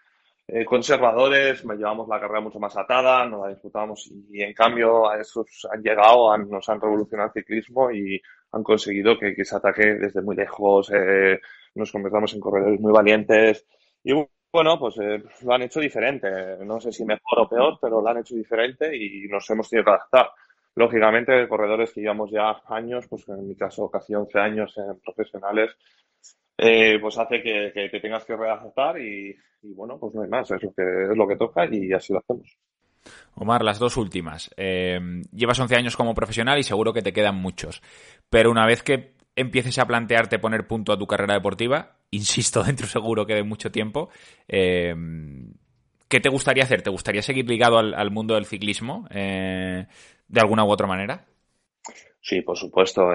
eh, 0.51 0.65
conservadores, 0.65 1.63
llevamos 1.63 2.09
la 2.09 2.19
carrera 2.19 2.41
mucho 2.41 2.59
más 2.59 2.75
atada, 2.75 3.27
no 3.27 3.45
la 3.45 3.51
disfrutamos 3.51 4.11
y 4.31 4.43
en 4.43 4.55
cambio 4.55 5.07
a 5.09 5.21
esos 5.21 5.69
han 5.71 5.83
llegado, 5.83 6.37
nos 6.39 6.67
han 6.71 6.81
revolucionado 6.81 7.31
el 7.35 7.43
ciclismo 7.43 7.91
y 7.91 8.19
han 8.53 8.63
conseguido 8.63 9.19
que, 9.19 9.45
se 9.45 9.57
ataque 9.57 9.95
desde 9.97 10.23
muy 10.23 10.37
lejos, 10.37 10.91
eh, 10.95 11.39
nos 11.75 11.93
convertamos 11.93 12.33
en 12.33 12.41
corredores 12.41 12.81
muy 12.81 12.93
valientes 12.93 13.67
y 14.03 14.15
bueno, 14.51 14.79
pues 14.79 14.97
eh, 15.03 15.23
lo 15.43 15.53
han 15.53 15.63
hecho 15.63 15.81
diferente, 15.81 16.31
no 16.65 16.81
sé 16.81 16.93
si 16.93 17.05
mejor 17.05 17.41
o 17.41 17.49
peor, 17.49 17.79
pero 17.81 18.01
lo 18.01 18.09
han 18.09 18.19
hecho 18.19 18.35
diferente 18.35 18.97
y 18.97 19.29
nos 19.29 19.49
hemos 19.51 19.69
tenido 19.69 19.85
que 19.85 19.91
adaptar. 19.91 20.31
Lógicamente, 20.77 21.47
corredores 21.47 21.93
que 21.93 22.01
llevamos 22.01 22.31
ya 22.31 22.63
años, 22.69 23.07
pues 23.07 23.29
en 23.29 23.47
mi 23.47 23.55
caso 23.55 23.91
casi 23.91 24.15
11 24.15 24.39
años 24.39 24.75
en 24.79 24.99
profesionales, 25.01 25.77
eh, 26.61 26.99
pues 27.01 27.17
hace 27.17 27.41
que, 27.41 27.71
te 27.73 28.01
tengas 28.01 28.25
que 28.25 28.37
readaptar 28.37 29.01
y, 29.01 29.37
bueno, 29.63 29.97
pues 29.99 30.13
no 30.15 30.23
hay 30.23 30.29
más, 30.29 30.51
es 30.51 30.61
lo 30.61 30.73
que, 30.73 30.83
es 30.83 31.17
lo 31.17 31.29
que 31.29 31.37
toca 31.37 31.65
y 31.71 31.93
así 31.93 32.13
lo 32.13 32.19
hacemos. 32.19 32.59
Omar, 33.37 33.63
las 33.63 33.79
dos 33.79 33.97
últimas. 33.97 34.51
Eh, 34.57 34.99
llevas 35.33 35.61
11 35.61 35.77
años 35.77 35.97
como 35.97 36.15
profesional 36.15 36.59
y 36.59 36.65
seguro 36.65 36.93
que 36.93 37.03
te 37.03 37.13
quedan 37.13 37.37
muchos. 37.37 37.81
Pero 38.29 38.51
una 38.51 38.67
vez 38.67 38.83
que 38.83 39.13
empieces 39.37 39.79
a 39.79 39.87
plantearte 39.87 40.41
poner 40.41 40.67
punto 40.67 40.93
a 40.93 40.99
tu 40.99 41.07
carrera 41.07 41.35
deportiva, 41.35 41.97
insisto, 42.11 42.63
dentro 42.65 42.89
seguro 42.89 43.25
que 43.25 43.37
de 43.37 43.45
mucho 43.45 43.71
tiempo, 43.71 44.11
eh, 44.49 44.97
¿qué 46.09 46.19
te 46.19 46.29
gustaría 46.29 46.65
hacer? 46.65 46.83
¿Te 46.83 46.91
gustaría 46.91 47.23
seguir 47.23 47.49
ligado 47.49 47.79
al, 47.79 48.11
mundo 48.11 48.35
del 48.35 48.47
ciclismo 48.47 49.07
de 49.11 49.87
alguna 50.41 50.65
u 50.65 50.71
otra 50.71 50.89
manera? 50.89 51.25
Sí, 52.21 52.43
por 52.43 52.59
supuesto. 52.59 53.13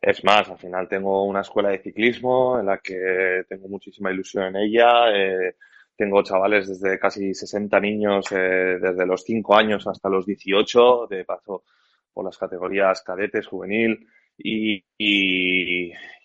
Es 0.00 0.22
más, 0.24 0.48
al 0.48 0.58
final 0.58 0.88
tengo 0.88 1.24
una 1.24 1.40
escuela 1.40 1.70
de 1.70 1.78
ciclismo 1.78 2.58
en 2.58 2.66
la 2.66 2.78
que 2.78 3.44
tengo 3.48 3.68
muchísima 3.68 4.12
ilusión 4.12 4.44
en 4.44 4.56
ella. 4.56 5.10
Eh, 5.14 5.56
tengo 5.96 6.22
chavales 6.22 6.68
desde 6.68 6.98
casi 6.98 7.32
60 7.34 7.80
niños, 7.80 8.26
eh, 8.32 8.78
desde 8.80 9.06
los 9.06 9.22
5 9.24 9.56
años 9.56 9.86
hasta 9.86 10.10
los 10.10 10.26
18, 10.26 11.06
de 11.08 11.24
paso 11.24 11.64
por 12.12 12.24
las 12.24 12.36
categorías 12.36 13.02
cadetes, 13.02 13.46
juvenil. 13.46 14.06
Y, 14.38 14.84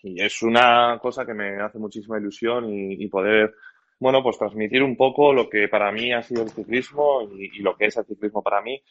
es 0.02 0.42
una 0.42 0.98
cosa 1.00 1.24
que 1.24 1.32
me 1.32 1.60
hace 1.62 1.78
muchísima 1.78 2.18
ilusión 2.18 2.66
y, 2.70 3.06
poder, 3.08 3.54
bueno, 3.98 4.22
pues 4.22 4.36
transmitir 4.36 4.82
un 4.82 4.96
poco 4.96 5.32
lo 5.32 5.48
que 5.48 5.68
para 5.68 5.90
mí 5.92 6.12
ha 6.12 6.22
sido 6.22 6.42
el 6.42 6.50
ciclismo 6.50 7.22
y, 7.32 7.60
lo 7.62 7.76
que 7.76 7.86
es 7.86 7.96
el 7.96 8.04
ciclismo 8.04 8.42
para 8.42 8.60
mí. 8.60 8.82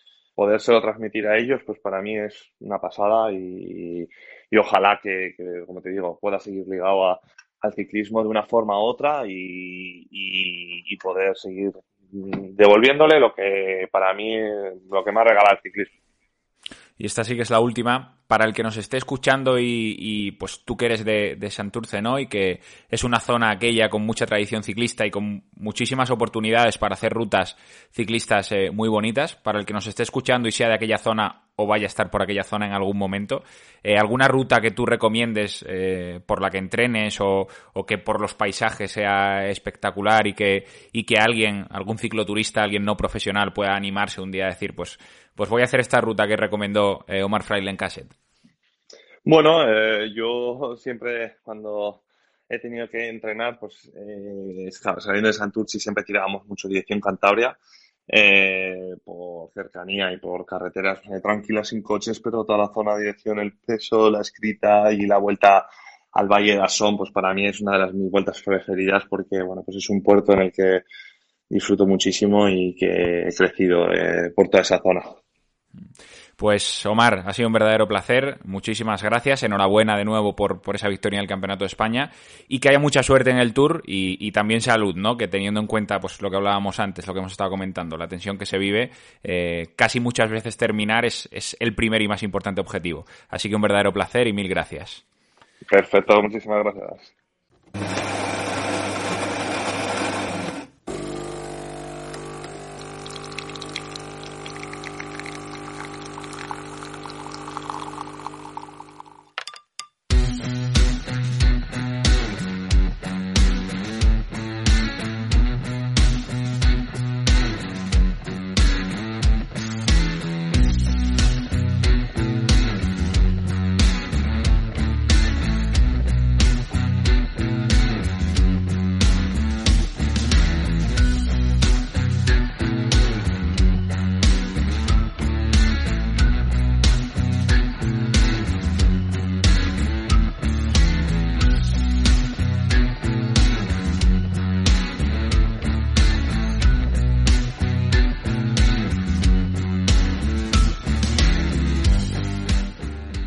Podérselo 0.41 0.81
transmitir 0.81 1.27
a 1.27 1.37
ellos, 1.37 1.61
pues 1.63 1.79
para 1.79 2.01
mí 2.01 2.17
es 2.17 2.51
una 2.61 2.81
pasada 2.81 3.31
y, 3.31 4.07
y 4.49 4.57
ojalá 4.57 4.99
que, 4.99 5.35
como 5.67 5.83
te 5.83 5.91
digo, 5.91 6.17
pueda 6.19 6.39
seguir 6.39 6.67
ligado 6.67 7.11
a, 7.11 7.19
al 7.59 7.73
ciclismo 7.73 8.23
de 8.23 8.29
una 8.29 8.41
forma 8.41 8.75
u 8.75 8.81
otra 8.81 9.21
y, 9.27 10.07
y, 10.09 10.97
poder 10.97 11.37
seguir 11.37 11.69
devolviéndole 11.99 13.19
lo 13.19 13.35
que 13.35 13.87
para 13.91 14.15
mí 14.15 14.35
lo 14.89 15.03
que 15.03 15.11
me 15.11 15.21
ha 15.21 15.25
regalado 15.25 15.57
el 15.57 15.61
ciclismo. 15.61 16.00
Y 17.01 17.07
esta 17.07 17.23
sí 17.23 17.35
que 17.35 17.41
es 17.41 17.49
la 17.49 17.59
última. 17.59 18.19
Para 18.27 18.45
el 18.45 18.53
que 18.53 18.61
nos 18.61 18.77
esté 18.77 18.97
escuchando 18.97 19.57
y, 19.59 20.31
pues 20.39 20.63
tú 20.63 20.77
que 20.77 20.85
eres 20.85 21.03
de, 21.03 21.35
de, 21.35 21.49
Santurce, 21.49 21.99
¿no? 21.99 22.19
Y 22.19 22.27
que 22.27 22.61
es 22.87 23.03
una 23.03 23.19
zona 23.19 23.49
aquella 23.49 23.89
con 23.89 24.05
mucha 24.05 24.27
tradición 24.27 24.61
ciclista 24.61 25.03
y 25.05 25.09
con 25.09 25.43
muchísimas 25.55 26.11
oportunidades 26.11 26.77
para 26.77 26.93
hacer 26.93 27.11
rutas 27.11 27.57
ciclistas 27.91 28.51
eh, 28.51 28.69
muy 28.71 28.87
bonitas. 28.87 29.35
Para 29.35 29.59
el 29.59 29.65
que 29.65 29.73
nos 29.73 29.87
esté 29.87 30.03
escuchando 30.03 30.47
y 30.47 30.51
sea 30.51 30.67
de 30.67 30.75
aquella 30.75 30.99
zona 30.99 31.41
o 31.55 31.67
vaya 31.67 31.85
a 31.85 31.87
estar 31.87 32.09
por 32.09 32.21
aquella 32.21 32.43
zona 32.43 32.67
en 32.67 32.73
algún 32.73 32.97
momento, 32.97 33.43
eh, 33.83 33.97
¿alguna 33.97 34.27
ruta 34.27 34.61
que 34.61 34.71
tú 34.71 34.85
recomiendes 34.85 35.65
eh, 35.67 36.19
por 36.25 36.41
la 36.41 36.49
que 36.49 36.57
entrenes 36.57 37.19
o, 37.19 37.47
o, 37.73 37.85
que 37.85 37.97
por 37.97 38.21
los 38.21 38.33
paisajes 38.33 38.91
sea 38.91 39.47
espectacular 39.47 40.27
y 40.27 40.33
que, 40.33 40.65
y 40.93 41.03
que 41.03 41.17
alguien, 41.17 41.65
algún 41.69 41.97
cicloturista, 41.97 42.63
alguien 42.63 42.85
no 42.85 42.95
profesional 42.95 43.53
pueda 43.53 43.75
animarse 43.75 44.21
un 44.21 44.31
día 44.31 44.45
a 44.45 44.49
decir, 44.49 44.73
pues 44.73 44.97
pues 45.35 45.49
voy 45.49 45.61
a 45.61 45.65
hacer 45.65 45.79
esta 45.79 46.01
ruta 46.01 46.27
que 46.27 46.37
recomendó 46.37 47.05
eh, 47.07 47.23
Omar 47.23 47.43
Fraile 47.43 47.69
en 47.69 47.77
Cassette. 47.77 48.13
Bueno, 49.23 49.63
eh, 49.67 50.11
yo 50.13 50.75
siempre 50.77 51.37
cuando 51.43 52.03
he 52.49 52.59
tenido 52.59 52.89
que 52.89 53.07
entrenar, 53.07 53.59
pues 53.59 53.91
eh, 53.95 54.69
saliendo 54.71 55.27
de 55.27 55.33
Santurci 55.33 55.79
siempre 55.79 56.03
tirábamos 56.03 56.45
mucho 56.47 56.67
dirección 56.67 56.99
Cantabria, 56.99 57.57
por 59.05 59.51
cercanía 59.53 60.11
y 60.11 60.17
por 60.17 60.45
carreteras 60.45 61.01
tranquilas 61.23 61.69
sin 61.69 61.81
coches, 61.81 62.19
pero 62.19 62.43
toda 62.43 62.57
la 62.57 62.73
zona 62.73 62.97
dirección, 62.97 63.39
el 63.39 63.53
peso, 63.53 64.09
la 64.09 64.19
escrita 64.19 64.91
y 64.91 65.05
la 65.05 65.17
vuelta 65.17 65.67
al 66.11 66.27
Valle 66.27 66.55
de 66.55 66.61
Asón, 66.61 66.97
pues 66.97 67.09
para 67.11 67.33
mí 67.33 67.47
es 67.47 67.61
una 67.61 67.73
de 67.73 67.79
las 67.79 67.93
mis 67.93 68.11
vueltas 68.11 68.41
preferidas 68.41 69.05
porque, 69.09 69.41
bueno, 69.41 69.63
pues 69.63 69.77
es 69.77 69.89
un 69.89 70.03
puerto 70.03 70.33
en 70.33 70.41
el 70.41 70.51
que 70.51 70.81
disfruto 71.47 71.85
muchísimo 71.85 72.49
y 72.49 72.75
que 72.75 73.27
he 73.27 73.33
crecido 73.33 73.85
por 74.35 74.49
toda 74.49 74.63
esa 74.63 74.79
zona. 74.79 75.03
Pues 76.35 76.85
Omar, 76.85 77.23
ha 77.25 77.33
sido 77.33 77.47
un 77.47 77.53
verdadero 77.53 77.87
placer. 77.87 78.39
Muchísimas 78.45 79.03
gracias. 79.03 79.43
Enhorabuena 79.43 79.95
de 79.95 80.05
nuevo 80.05 80.35
por, 80.35 80.59
esa 80.73 80.87
victoria 80.87 81.17
en 81.17 81.21
el 81.21 81.29
Campeonato 81.29 81.63
de 81.63 81.67
España 81.67 82.11
y 82.47 82.59
que 82.59 82.69
haya 82.69 82.79
mucha 82.79 83.03
suerte 83.03 83.29
en 83.29 83.37
el 83.37 83.53
Tour 83.53 83.83
y, 83.85 84.31
también 84.31 84.61
salud, 84.61 84.95
¿no? 84.95 85.17
Que 85.17 85.27
teniendo 85.27 85.59
en 85.59 85.67
cuenta 85.67 85.99
pues 85.99 86.21
lo 86.21 86.31
que 86.31 86.37
hablábamos 86.37 86.79
antes, 86.79 87.05
lo 87.05 87.13
que 87.13 87.19
hemos 87.19 87.33
estado 87.33 87.51
comentando, 87.51 87.95
la 87.95 88.07
tensión 88.07 88.37
que 88.37 88.45
se 88.45 88.57
vive, 88.57 88.89
eh, 89.23 89.73
casi 89.75 89.99
muchas 89.99 90.31
veces 90.31 90.57
terminar 90.57 91.05
es, 91.05 91.29
es 91.31 91.55
el 91.59 91.75
primer 91.75 92.01
y 92.01 92.07
más 92.07 92.23
importante 92.23 92.59
objetivo. 92.59 93.05
Así 93.29 93.47
que 93.47 93.55
un 93.55 93.61
verdadero 93.61 93.93
placer 93.93 94.27
y 94.27 94.33
mil 94.33 94.49
gracias. 94.49 95.05
Perfecto, 95.69 96.21
muchísimas 96.23 96.63
gracias. 96.63 98.30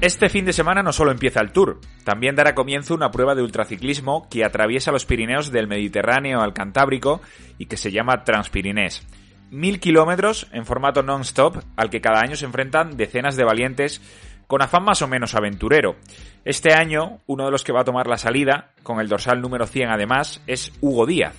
Este 0.05 0.29
fin 0.29 0.45
de 0.45 0.53
semana 0.53 0.83
no 0.83 0.93
solo 0.93 1.13
empieza 1.13 1.41
el 1.41 1.51
Tour, 1.51 1.81
también 2.05 2.37
dará 2.37 2.55
comienzo 2.55 2.95
una 2.95 3.11
prueba 3.11 3.35
de 3.35 3.41
ultraciclismo 3.41 4.29
que 4.29 4.45
atraviesa 4.45 4.93
los 4.93 5.07
Pirineos 5.07 5.51
del 5.51 5.67
Mediterráneo 5.67 6.43
al 6.43 6.53
Cantábrico 6.53 7.23
y 7.57 7.65
que 7.65 7.79
se 7.79 7.91
llama 7.91 8.23
Transpirinés. 8.23 9.03
Mil 9.51 9.81
kilómetros 9.81 10.47
en 10.53 10.67
formato 10.67 11.03
non-stop 11.03 11.57
al 11.77 11.89
que 11.89 12.03
cada 12.03 12.21
año 12.21 12.37
se 12.37 12.45
enfrentan 12.45 12.99
decenas 12.99 13.35
de 13.37 13.45
valientes 13.45 14.03
con 14.47 14.61
afán 14.61 14.85
más 14.85 15.01
o 15.01 15.09
menos 15.09 15.35
aventurero. 15.35 15.97
Este 16.45 16.75
año, 16.75 17.21
uno 17.25 17.47
de 17.47 17.51
los 17.51 17.65
que 17.65 17.73
va 17.73 17.81
a 17.81 17.85
tomar 17.85 18.07
la 18.07 18.19
salida, 18.19 18.73
con 18.83 19.01
el 19.01 19.09
dorsal 19.09 19.41
número 19.41 19.67
100 19.67 19.89
además, 19.89 20.43
es 20.47 20.71
Hugo 20.83 21.07
Díaz. 21.07 21.35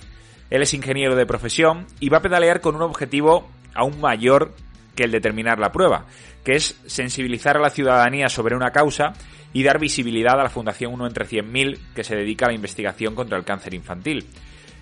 Él 0.50 0.62
es 0.62 0.74
ingeniero 0.74 1.14
de 1.14 1.24
profesión 1.24 1.86
y 2.00 2.08
va 2.08 2.18
a 2.18 2.22
pedalear 2.22 2.60
con 2.60 2.74
un 2.74 2.82
objetivo 2.82 3.48
aún 3.74 4.00
mayor 4.00 4.54
que 4.96 5.04
el 5.04 5.12
de 5.12 5.20
terminar 5.20 5.60
la 5.60 5.70
prueba, 5.70 6.06
que 6.42 6.56
es 6.56 6.80
sensibilizar 6.86 7.56
a 7.56 7.60
la 7.60 7.70
ciudadanía 7.70 8.28
sobre 8.28 8.56
una 8.56 8.72
causa 8.72 9.12
y 9.52 9.62
dar 9.62 9.78
visibilidad 9.78 10.40
a 10.40 10.44
la 10.44 10.50
Fundación 10.50 10.92
1 10.94 11.06
entre 11.06 11.26
100.000 11.26 11.78
que 11.94 12.02
se 12.04 12.16
dedica 12.16 12.46
a 12.46 12.48
la 12.48 12.54
investigación 12.54 13.14
contra 13.14 13.38
el 13.38 13.44
cáncer 13.44 13.74
infantil. 13.74 14.26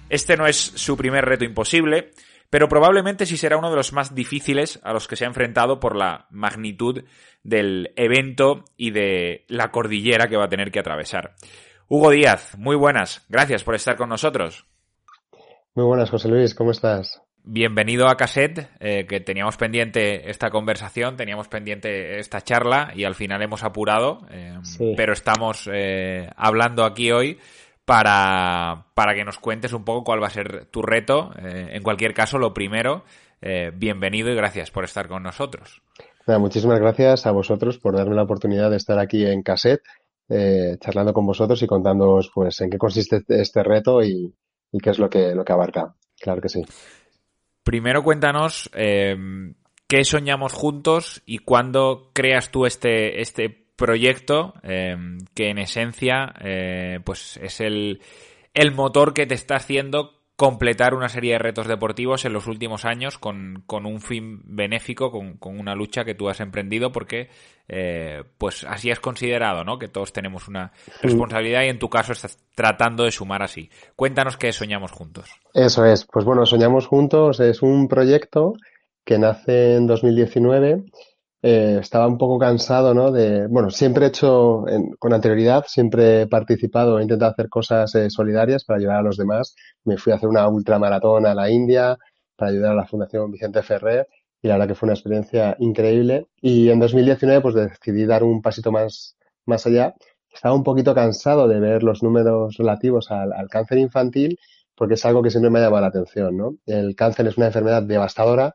Este 0.08 0.36
no 0.36 0.46
es 0.46 0.56
su 0.56 0.96
primer 0.96 1.24
reto 1.24 1.44
imposible, 1.44 2.12
pero 2.50 2.68
probablemente 2.68 3.26
sí 3.26 3.36
será 3.36 3.56
uno 3.56 3.70
de 3.70 3.76
los 3.76 3.92
más 3.92 4.14
difíciles 4.14 4.78
a 4.84 4.92
los 4.92 5.08
que 5.08 5.16
se 5.16 5.24
ha 5.24 5.28
enfrentado 5.28 5.80
por 5.80 5.96
la 5.96 6.26
magnitud 6.30 7.04
del 7.42 7.92
evento 7.96 8.64
y 8.76 8.90
de 8.90 9.44
la 9.48 9.70
cordillera 9.70 10.28
que 10.28 10.36
va 10.36 10.44
a 10.44 10.48
tener 10.48 10.70
que 10.70 10.80
atravesar. 10.80 11.34
Hugo 11.88 12.10
Díaz, 12.10 12.56
muy 12.56 12.76
buenas, 12.76 13.26
gracias 13.28 13.64
por 13.64 13.74
estar 13.74 13.96
con 13.96 14.08
nosotros. 14.08 14.66
Muy 15.74 15.84
buenas, 15.84 16.10
José 16.10 16.28
Luis, 16.28 16.54
¿cómo 16.54 16.70
estás? 16.70 17.20
Bienvenido 17.44 18.08
a 18.08 18.16
Cassette, 18.16 18.70
eh, 18.80 19.06
que 19.06 19.20
teníamos 19.20 19.56
pendiente 19.56 20.30
esta 20.30 20.50
conversación, 20.50 21.16
teníamos 21.16 21.48
pendiente 21.48 22.18
esta 22.18 22.40
charla 22.40 22.92
y 22.94 23.04
al 23.04 23.14
final 23.14 23.42
hemos 23.42 23.62
apurado, 23.62 24.26
eh, 24.30 24.58
pero 24.96 25.12
estamos 25.12 25.68
eh, 25.72 26.28
hablando 26.36 26.84
aquí 26.84 27.12
hoy 27.12 27.38
para, 27.84 28.86
para 28.94 29.14
que 29.14 29.24
nos 29.24 29.38
cuentes 29.38 29.74
un 29.74 29.84
poco 29.84 30.04
cuál 30.04 30.22
va 30.22 30.28
a 30.28 30.30
ser 30.30 30.66
tu 30.66 30.80
reto. 30.80 31.32
en 31.36 31.82
cualquier 31.82 32.14
caso, 32.14 32.38
lo 32.38 32.54
primero, 32.54 33.04
bienvenido 33.74 34.30
y 34.30 34.34
gracias 34.34 34.70
por 34.70 34.84
estar 34.84 35.06
con 35.06 35.22
nosotros. 35.22 35.82
muchísimas 36.26 36.80
gracias 36.80 37.26
a 37.26 37.30
vosotros 37.30 37.78
por 37.78 37.94
darme 37.94 38.14
la 38.14 38.22
oportunidad 38.22 38.70
de 38.70 38.78
estar 38.78 38.98
aquí 38.98 39.26
en 39.26 39.42
Cassette, 39.42 39.82
charlando 40.80 41.12
con 41.12 41.26
vosotros 41.26 41.62
y 41.62 41.66
contándoos 41.66 42.30
pues 42.34 42.58
en 42.62 42.70
qué 42.70 42.78
consiste 42.78 43.22
este 43.28 43.62
reto 43.62 44.02
y, 44.02 44.34
y 44.72 44.78
qué 44.78 44.88
es 44.88 44.98
lo 44.98 45.10
que, 45.10 45.34
lo 45.34 45.44
que 45.44 45.52
abarca. 45.52 45.94
Claro 46.18 46.40
que 46.40 46.48
sí. 46.48 46.64
Primero 47.64 48.02
cuéntanos 48.02 48.70
eh, 48.74 49.16
qué 49.88 50.04
soñamos 50.04 50.52
juntos 50.52 51.22
y 51.24 51.38
cuándo 51.38 52.10
creas 52.12 52.50
tú 52.50 52.66
este, 52.66 53.20
este 53.22 53.48
proyecto 53.76 54.54
eh, 54.62 54.96
que 55.34 55.48
en 55.48 55.58
esencia 55.58 56.34
eh, 56.40 57.00
pues 57.04 57.38
es 57.38 57.60
el, 57.60 58.00
el 58.52 58.72
motor 58.72 59.14
que 59.14 59.26
te 59.26 59.34
está 59.34 59.56
haciendo 59.56 60.20
completar 60.36 60.94
una 60.94 61.08
serie 61.08 61.32
de 61.32 61.38
retos 61.38 61.68
deportivos 61.68 62.24
en 62.24 62.32
los 62.32 62.46
últimos 62.46 62.84
años 62.84 63.18
con, 63.18 63.62
con 63.66 63.86
un 63.86 64.00
fin 64.00 64.40
benéfico, 64.44 65.10
con, 65.12 65.36
con, 65.36 65.58
una 65.58 65.74
lucha 65.74 66.04
que 66.04 66.14
tú 66.14 66.28
has 66.28 66.40
emprendido 66.40 66.90
porque 66.90 67.28
eh, 67.68 68.24
pues 68.36 68.64
así 68.64 68.90
has 68.90 68.98
considerado, 68.98 69.64
¿no? 69.64 69.78
Que 69.78 69.88
todos 69.88 70.12
tenemos 70.12 70.48
una 70.48 70.72
responsabilidad 71.02 71.62
y 71.62 71.68
en 71.68 71.78
tu 71.78 71.88
caso 71.88 72.12
estás 72.12 72.38
tratando 72.54 73.04
de 73.04 73.12
sumar 73.12 73.42
así. 73.42 73.70
Cuéntanos 73.94 74.36
qué 74.36 74.52
soñamos 74.52 74.90
juntos. 74.90 75.30
Eso 75.52 75.84
es, 75.84 76.04
pues 76.04 76.24
bueno, 76.24 76.46
soñamos 76.46 76.86
juntos 76.86 77.38
es 77.38 77.62
un 77.62 77.86
proyecto 77.86 78.54
que 79.04 79.18
nace 79.18 79.76
en 79.76 79.86
2019 79.86 80.84
eh, 81.46 81.76
estaba 81.78 82.06
un 82.06 82.16
poco 82.16 82.38
cansado, 82.38 82.94
¿no? 82.94 83.12
De, 83.12 83.46
bueno, 83.48 83.70
siempre 83.70 84.06
he 84.06 84.08
hecho, 84.08 84.64
con 84.98 85.12
anterioridad, 85.12 85.66
siempre 85.68 86.22
he 86.22 86.26
participado, 86.26 86.98
he 86.98 87.02
intentado 87.02 87.32
hacer 87.32 87.50
cosas 87.50 87.94
eh, 87.96 88.08
solidarias 88.08 88.64
para 88.64 88.78
ayudar 88.78 88.96
a 88.96 89.02
los 89.02 89.18
demás. 89.18 89.54
Me 89.84 89.98
fui 89.98 90.10
a 90.12 90.16
hacer 90.16 90.30
una 90.30 90.48
ultramaratón 90.48 91.26
a 91.26 91.34
la 91.34 91.50
India 91.50 91.98
para 92.34 92.50
ayudar 92.50 92.72
a 92.72 92.76
la 92.76 92.86
Fundación 92.86 93.30
Vicente 93.30 93.62
Ferrer 93.62 94.08
y 94.40 94.48
la 94.48 94.54
verdad 94.54 94.68
que 94.68 94.74
fue 94.74 94.86
una 94.86 94.94
experiencia 94.94 95.54
increíble. 95.58 96.28
Y 96.40 96.70
en 96.70 96.80
2019 96.80 97.42
pues 97.42 97.54
decidí 97.54 98.06
dar 98.06 98.24
un 98.24 98.40
pasito 98.40 98.72
más, 98.72 99.18
más 99.44 99.66
allá. 99.66 99.94
Estaba 100.32 100.54
un 100.54 100.64
poquito 100.64 100.94
cansado 100.94 101.46
de 101.46 101.60
ver 101.60 101.82
los 101.82 102.02
números 102.02 102.56
relativos 102.56 103.10
al, 103.10 103.34
al 103.34 103.48
cáncer 103.50 103.76
infantil 103.76 104.38
porque 104.74 104.94
es 104.94 105.04
algo 105.04 105.22
que 105.22 105.28
siempre 105.30 105.50
me 105.50 105.58
ha 105.58 105.64
llamado 105.64 105.82
la 105.82 105.88
atención, 105.88 106.38
¿no? 106.38 106.56
El 106.64 106.96
cáncer 106.96 107.26
es 107.26 107.36
una 107.36 107.46
enfermedad 107.48 107.82
devastadora 107.82 108.54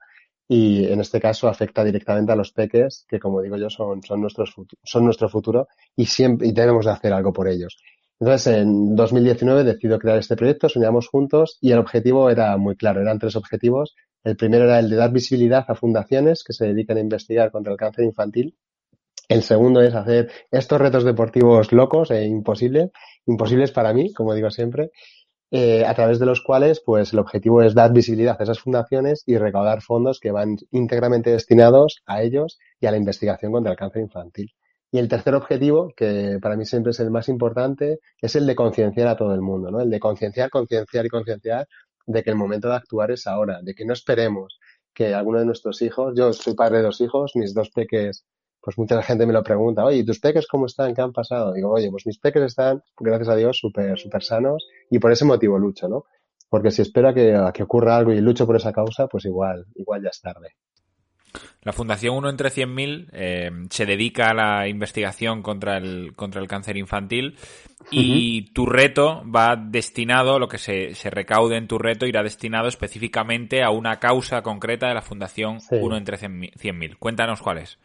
y 0.51 0.91
en 0.91 0.99
este 0.99 1.21
caso 1.21 1.47
afecta 1.47 1.83
directamente 1.83 2.31
a 2.31 2.35
los 2.35 2.51
peques, 2.51 3.05
que 3.07 3.19
como 3.19 3.39
digo 3.39 3.55
yo 3.55 3.69
son, 3.69 4.01
son, 4.01 4.19
nuestros, 4.19 4.55
son 4.83 5.05
nuestro 5.05 5.29
futuro 5.29 5.67
y, 5.95 6.07
siempre, 6.07 6.47
y 6.47 6.51
debemos 6.51 6.85
de 6.85 6.91
hacer 6.91 7.13
algo 7.13 7.31
por 7.31 7.47
ellos. 7.47 7.77
Entonces, 8.19 8.53
en 8.53 8.95
2019 8.95 9.63
decido 9.63 9.99
crear 9.99 10.17
este 10.17 10.35
proyecto, 10.35 10.67
soñamos 10.67 11.07
juntos 11.07 11.59
y 11.61 11.71
el 11.71 11.77
objetivo 11.77 12.31
era 12.31 12.57
muy 12.57 12.75
claro, 12.75 12.99
eran 12.99 13.19
tres 13.19 13.35
objetivos. 13.35 13.95
El 14.23 14.35
primero 14.35 14.65
era 14.65 14.79
el 14.79 14.89
de 14.89 14.95
dar 14.95 15.11
visibilidad 15.11 15.65
a 15.67 15.75
fundaciones 15.75 16.43
que 16.43 16.51
se 16.51 16.65
dedican 16.65 16.97
a 16.97 17.01
investigar 17.01 17.51
contra 17.51 17.71
el 17.71 17.77
cáncer 17.77 18.05
infantil. 18.05 18.57
El 19.29 19.43
segundo 19.43 19.81
es 19.81 19.93
hacer 19.93 20.31
estos 20.49 20.81
retos 20.81 21.03
deportivos 21.03 21.71
locos 21.71 22.09
e 22.09 22.25
imposibles, 22.25 22.89
imposibles 23.27 23.71
para 23.71 23.93
mí, 23.93 24.11
como 24.11 24.33
digo 24.33 24.49
siempre, 24.49 24.89
eh, 25.51 25.85
a 25.85 25.93
través 25.95 26.19
de 26.19 26.25
los 26.25 26.41
cuales 26.41 26.81
pues 26.85 27.13
el 27.13 27.19
objetivo 27.19 27.61
es 27.61 27.73
dar 27.73 27.91
visibilidad 27.91 28.37
a 28.39 28.43
esas 28.43 28.59
fundaciones 28.59 29.23
y 29.25 29.37
recaudar 29.37 29.81
fondos 29.81 30.19
que 30.19 30.31
van 30.31 30.57
íntegramente 30.71 31.31
destinados 31.31 32.03
a 32.05 32.21
ellos 32.21 32.59
y 32.79 32.85
a 32.85 32.91
la 32.91 32.97
investigación 32.97 33.51
contra 33.51 33.71
el 33.71 33.77
cáncer 33.77 34.03
infantil. 34.03 34.53
Y 34.91 34.97
el 34.97 35.07
tercer 35.07 35.35
objetivo, 35.35 35.93
que 35.95 36.39
para 36.41 36.55
mí 36.55 36.65
siempre 36.65 36.91
es 36.91 36.99
el 36.99 37.11
más 37.11 37.29
importante, 37.29 37.99
es 38.21 38.35
el 38.35 38.47
de 38.47 38.55
concienciar 38.55 39.07
a 39.07 39.17
todo 39.17 39.35
el 39.35 39.41
mundo, 39.41 39.69
¿no? 39.69 39.81
El 39.81 39.89
de 39.89 39.99
concienciar, 39.99 40.49
concienciar 40.49 41.05
y 41.05 41.09
concienciar 41.09 41.67
de 42.07 42.23
que 42.23 42.29
el 42.31 42.35
momento 42.35 42.69
de 42.69 42.75
actuar 42.75 43.11
es 43.11 43.27
ahora, 43.27 43.59
de 43.61 43.75
que 43.75 43.85
no 43.85 43.93
esperemos 43.93 44.59
que 44.93 45.13
alguno 45.13 45.39
de 45.39 45.45
nuestros 45.45 45.81
hijos, 45.81 46.13
yo 46.15 46.33
soy 46.33 46.55
padre 46.55 46.77
de 46.77 46.83
dos 46.83 47.01
hijos, 47.01 47.33
mis 47.35 47.53
dos 47.53 47.69
peques, 47.69 48.25
pues 48.69 48.77
mucha 48.77 49.01
gente 49.01 49.25
me 49.25 49.33
lo 49.33 49.41
pregunta, 49.41 49.83
oye, 49.83 49.97
¿y 49.97 50.05
tus 50.05 50.19
peques 50.19 50.45
cómo 50.45 50.67
están? 50.67 50.93
¿Qué 50.93 51.01
han 51.01 51.11
pasado? 51.11 51.53
Digo, 51.53 51.71
oye, 51.71 51.89
pues 51.89 52.05
mis 52.05 52.19
peques 52.19 52.43
están, 52.43 52.83
gracias 52.99 53.29
a 53.29 53.35
Dios, 53.35 53.57
súper, 53.57 53.97
súper 53.97 54.23
sanos 54.23 54.67
y 54.91 54.99
por 54.99 55.11
ese 55.11 55.25
motivo 55.25 55.57
lucho, 55.57 55.89
¿no? 55.89 56.05
Porque 56.49 56.69
si 56.69 56.83
espero 56.83 57.09
a 57.09 57.13
que, 57.15 57.33
a 57.33 57.51
que 57.51 57.63
ocurra 57.63 57.97
algo 57.97 58.13
y 58.13 58.21
lucho 58.21 58.45
por 58.45 58.57
esa 58.57 58.71
causa, 58.71 59.07
pues 59.07 59.25
igual, 59.25 59.65
igual 59.73 60.03
ya 60.03 60.09
es 60.09 60.21
tarde. 60.21 60.49
La 61.63 61.73
Fundación 61.73 62.15
1 62.15 62.29
entre 62.29 62.49
100.000 62.49 63.09
eh, 63.11 63.51
se 63.71 63.87
dedica 63.87 64.29
a 64.29 64.33
la 64.35 64.67
investigación 64.67 65.41
contra 65.41 65.77
el, 65.77 66.13
contra 66.15 66.39
el 66.39 66.47
cáncer 66.47 66.77
infantil 66.77 67.37
y 67.89 68.51
tu 68.53 68.67
reto 68.67 69.23
va 69.27 69.55
destinado, 69.55 70.37
lo 70.37 70.47
que 70.47 70.59
se, 70.59 70.93
se, 70.93 71.09
recaude 71.09 71.57
en 71.57 71.67
tu 71.67 71.79
reto 71.79 72.05
irá 72.05 72.21
destinado 72.21 72.67
específicamente 72.67 73.63
a 73.63 73.71
una 73.71 73.99
causa 73.99 74.43
concreta 74.43 74.87
de 74.89 74.93
la 74.93 75.01
Fundación 75.01 75.57
1 75.71 75.97
entre 75.97 76.17
100.000. 76.17 76.97
Cuéntanos 76.99 77.41
cuál 77.41 77.57
es. 77.57 77.79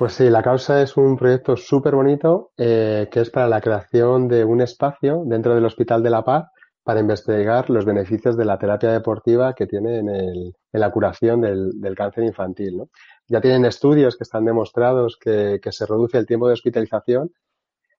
Pues 0.00 0.14
sí, 0.14 0.30
la 0.30 0.42
causa 0.42 0.80
es 0.80 0.96
un 0.96 1.14
proyecto 1.14 1.58
súper 1.58 1.94
bonito 1.94 2.52
eh, 2.56 3.10
que 3.12 3.20
es 3.20 3.28
para 3.28 3.46
la 3.48 3.60
creación 3.60 4.28
de 4.28 4.46
un 4.46 4.62
espacio 4.62 5.24
dentro 5.26 5.54
del 5.54 5.66
Hospital 5.66 6.02
de 6.02 6.08
la 6.08 6.24
Paz 6.24 6.46
para 6.82 7.00
investigar 7.00 7.68
los 7.68 7.84
beneficios 7.84 8.34
de 8.34 8.46
la 8.46 8.58
terapia 8.58 8.92
deportiva 8.92 9.52
que 9.52 9.66
tiene 9.66 9.98
en, 9.98 10.08
el, 10.08 10.54
en 10.72 10.80
la 10.80 10.90
curación 10.90 11.42
del, 11.42 11.94
cáncer 11.94 12.24
infantil. 12.24 12.78
¿no? 12.78 12.88
Ya 13.28 13.42
tienen 13.42 13.66
estudios 13.66 14.16
que 14.16 14.24
están 14.24 14.46
demostrados 14.46 15.18
que, 15.20 15.60
que, 15.62 15.70
se 15.70 15.84
reduce 15.84 16.16
el 16.16 16.24
tiempo 16.24 16.46
de 16.46 16.54
hospitalización 16.54 17.30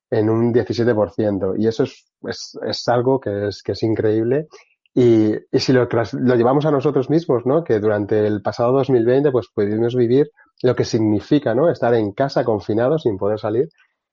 en 0.09 0.31
un 0.31 0.51
17%. 0.51 1.53
Y 1.59 1.67
eso 1.67 1.83
es, 1.83 2.07
es, 2.23 2.57
es 2.65 2.87
algo 2.87 3.19
que 3.19 3.49
es, 3.49 3.61
que 3.61 3.73
es 3.73 3.83
increíble. 3.83 4.47
Y, 4.95 5.35
y 5.51 5.59
si 5.59 5.71
lo, 5.71 5.87
lo, 5.87 6.35
llevamos 6.35 6.65
a 6.65 6.71
nosotros 6.71 7.11
mismos, 7.11 7.45
¿no? 7.45 7.63
Que 7.63 7.79
durante 7.79 8.25
el 8.25 8.41
pasado 8.41 8.73
2020, 8.73 9.31
pues 9.31 9.49
pudimos 9.53 9.95
vivir 9.95 10.31
lo 10.61 10.75
que 10.75 10.85
significa, 10.85 11.53
¿no? 11.55 11.69
Estar 11.69 11.93
en 11.93 12.11
casa 12.11 12.43
confinados 12.43 13.03
sin 13.03 13.17
poder 13.17 13.39
salir. 13.39 13.69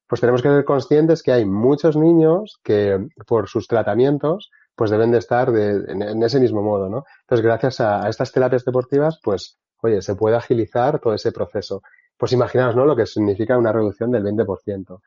Pues 0.07 0.21
tenemos 0.21 0.43
que 0.43 0.49
ser 0.49 0.65
conscientes 0.65 1.23
que 1.23 1.33
hay 1.33 1.45
muchos 1.45 1.97
niños 1.97 2.59
que 2.63 2.99
por 3.27 3.49
sus 3.49 3.67
tratamientos 3.69 4.51
pues 4.75 4.93
deben 4.93 5.11
de 5.11 5.19
estar 5.19 5.51
de, 5.51 5.93
en, 5.93 6.23
ese 6.23 6.39
mismo 6.39 6.63
modo, 6.63 6.89
¿no? 6.89 7.05
Entonces, 7.23 7.45
gracias 7.45 7.81
a, 7.81 8.09
estas 8.09 8.31
terapias 8.31 8.65
deportivas, 8.65 9.19
pues, 9.23 9.59
oye, 9.83 10.01
se 10.03 10.15
puede 10.15 10.37
agilizar 10.37 11.01
todo 11.01 11.15
ese 11.15 11.33
proceso. 11.33 11.83
Pues 12.17 12.33
imaginaos, 12.33 12.77
¿no? 12.77 12.85
Lo 12.85 12.95
que 12.95 13.05
significa 13.05 13.59
una 13.59 13.73
reducción 13.73 14.13
del 14.13 14.23
20%. 14.23 15.01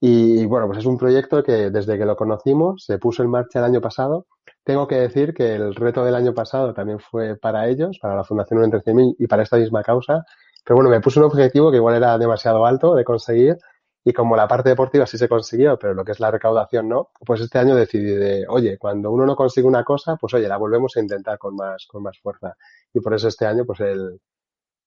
Y, 0.00 0.42
y, 0.42 0.46
bueno, 0.46 0.68
pues 0.68 0.78
es 0.78 0.86
un 0.86 0.96
proyecto 0.96 1.42
que 1.42 1.70
desde 1.70 1.98
que 1.98 2.04
lo 2.04 2.14
conocimos 2.14 2.84
se 2.84 2.98
puso 2.98 3.24
en 3.24 3.30
marcha 3.30 3.58
el 3.58 3.64
año 3.64 3.80
pasado. 3.80 4.26
Tengo 4.62 4.86
que 4.86 4.96
decir 4.96 5.34
que 5.34 5.56
el 5.56 5.74
reto 5.74 6.04
del 6.04 6.14
año 6.14 6.32
pasado 6.32 6.72
también 6.72 7.00
fue 7.00 7.36
para 7.36 7.68
ellos, 7.68 7.98
para 8.00 8.14
la 8.14 8.22
Fundación 8.22 8.62
Entre 8.62 8.80
y 9.18 9.26
para 9.26 9.42
esta 9.42 9.56
misma 9.56 9.82
causa. 9.82 10.24
Pero 10.66 10.76
bueno, 10.76 10.90
me 10.90 11.00
puse 11.00 11.20
un 11.20 11.26
objetivo 11.26 11.70
que 11.70 11.76
igual 11.76 11.94
era 11.94 12.18
demasiado 12.18 12.66
alto 12.66 12.96
de 12.96 13.04
conseguir 13.04 13.56
y 14.04 14.12
como 14.12 14.34
la 14.34 14.48
parte 14.48 14.68
deportiva 14.70 15.06
sí 15.06 15.16
se 15.16 15.28
consiguió, 15.28 15.78
pero 15.78 15.94
lo 15.94 16.04
que 16.04 16.10
es 16.10 16.18
la 16.18 16.30
recaudación 16.32 16.88
no, 16.88 17.10
pues 17.24 17.40
este 17.40 17.58
año 17.58 17.76
decidí 17.76 18.14
de, 18.16 18.46
oye, 18.48 18.76
cuando 18.76 19.12
uno 19.12 19.24
no 19.26 19.36
consigue 19.36 19.66
una 19.66 19.84
cosa, 19.84 20.16
pues 20.16 20.34
oye, 20.34 20.48
la 20.48 20.56
volvemos 20.56 20.96
a 20.96 21.00
intentar 21.00 21.38
con 21.38 21.54
más, 21.54 21.86
con 21.86 22.02
más 22.02 22.18
fuerza. 22.18 22.56
Y 22.92 23.00
por 23.00 23.14
eso 23.14 23.28
este 23.28 23.46
año, 23.46 23.64
pues 23.64 23.78
el, 23.78 24.20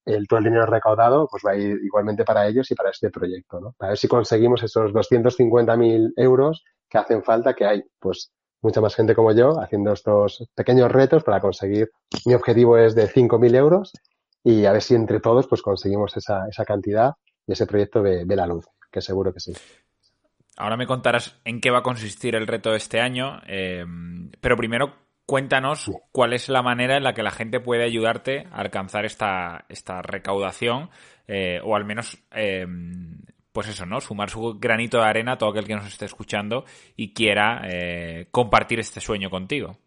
el 0.05 0.27
todo 0.27 0.39
el 0.39 0.45
dinero 0.45 0.65
recaudado, 0.65 1.27
pues 1.31 1.43
va 1.45 1.51
a 1.51 1.55
ir 1.55 1.79
igualmente 1.81 2.25
para 2.25 2.45
ellos 2.45 2.69
y 2.71 2.75
para 2.75 2.89
este 2.89 3.09
proyecto, 3.09 3.61
¿no? 3.61 3.73
Para 3.77 3.91
ver 3.91 3.97
si 3.97 4.09
conseguimos 4.09 4.61
esos 4.63 4.91
250.000 4.91 6.13
euros 6.17 6.65
que 6.89 6.97
hacen 6.97 7.23
falta, 7.23 7.53
que 7.53 7.65
hay, 7.65 7.83
pues, 7.99 8.31
mucha 8.61 8.81
más 8.81 8.95
gente 8.95 9.15
como 9.15 9.31
yo 9.31 9.59
haciendo 9.61 9.93
estos 9.93 10.45
pequeños 10.55 10.91
retos 10.91 11.23
para 11.23 11.39
conseguir, 11.39 11.89
mi 12.25 12.33
objetivo 12.33 12.77
es 12.77 12.95
de 12.95 13.07
5.000 13.07 13.55
euros 13.55 13.93
y 14.43 14.65
a 14.65 14.71
ver 14.71 14.81
si 14.81 14.95
entre 14.95 15.19
todos, 15.19 15.47
pues 15.47 15.61
conseguimos 15.61 16.15
esa, 16.17 16.47
esa 16.47 16.65
cantidad 16.65 17.13
y 17.45 17.53
ese 17.53 17.65
proyecto 17.65 18.01
ve, 18.01 18.23
ve 18.25 18.35
la 18.35 18.47
luz 18.47 18.65
que 18.91 19.01
seguro 19.01 19.33
que 19.33 19.39
sí. 19.39 19.53
Ahora 20.57 20.77
me 20.77 20.87
contarás 20.87 21.39
en 21.45 21.61
qué 21.61 21.71
va 21.71 21.79
a 21.79 21.83
consistir 21.83 22.35
el 22.35 22.47
reto 22.47 22.71
de 22.71 22.77
este 22.77 22.99
año, 22.99 23.41
eh, 23.47 23.85
pero 24.41 24.57
primero 24.57 24.93
cuéntanos 25.25 25.83
sí. 25.83 25.93
cuál 26.11 26.33
es 26.33 26.49
la 26.49 26.61
manera 26.61 26.97
en 26.97 27.03
la 27.03 27.13
que 27.13 27.23
la 27.23 27.31
gente 27.31 27.59
puede 27.59 27.85
ayudarte 27.85 28.47
a 28.51 28.59
alcanzar 28.59 29.05
esta, 29.05 29.65
esta 29.69 30.01
recaudación 30.01 30.89
eh, 31.27 31.61
o 31.63 31.75
al 31.75 31.85
menos, 31.85 32.17
eh, 32.31 32.65
pues 33.53 33.69
eso, 33.69 33.85
¿no? 33.85 34.01
Sumar 34.01 34.29
su 34.29 34.59
granito 34.59 34.97
de 34.97 35.05
arena 35.05 35.33
a 35.33 35.37
todo 35.37 35.51
aquel 35.51 35.65
que 35.65 35.75
nos 35.75 35.87
esté 35.87 36.05
escuchando 36.05 36.65
y 36.95 37.13
quiera 37.13 37.61
compartir 38.31 38.79
este 38.79 38.99
sueño 38.99 39.29
contigo. 39.29 39.77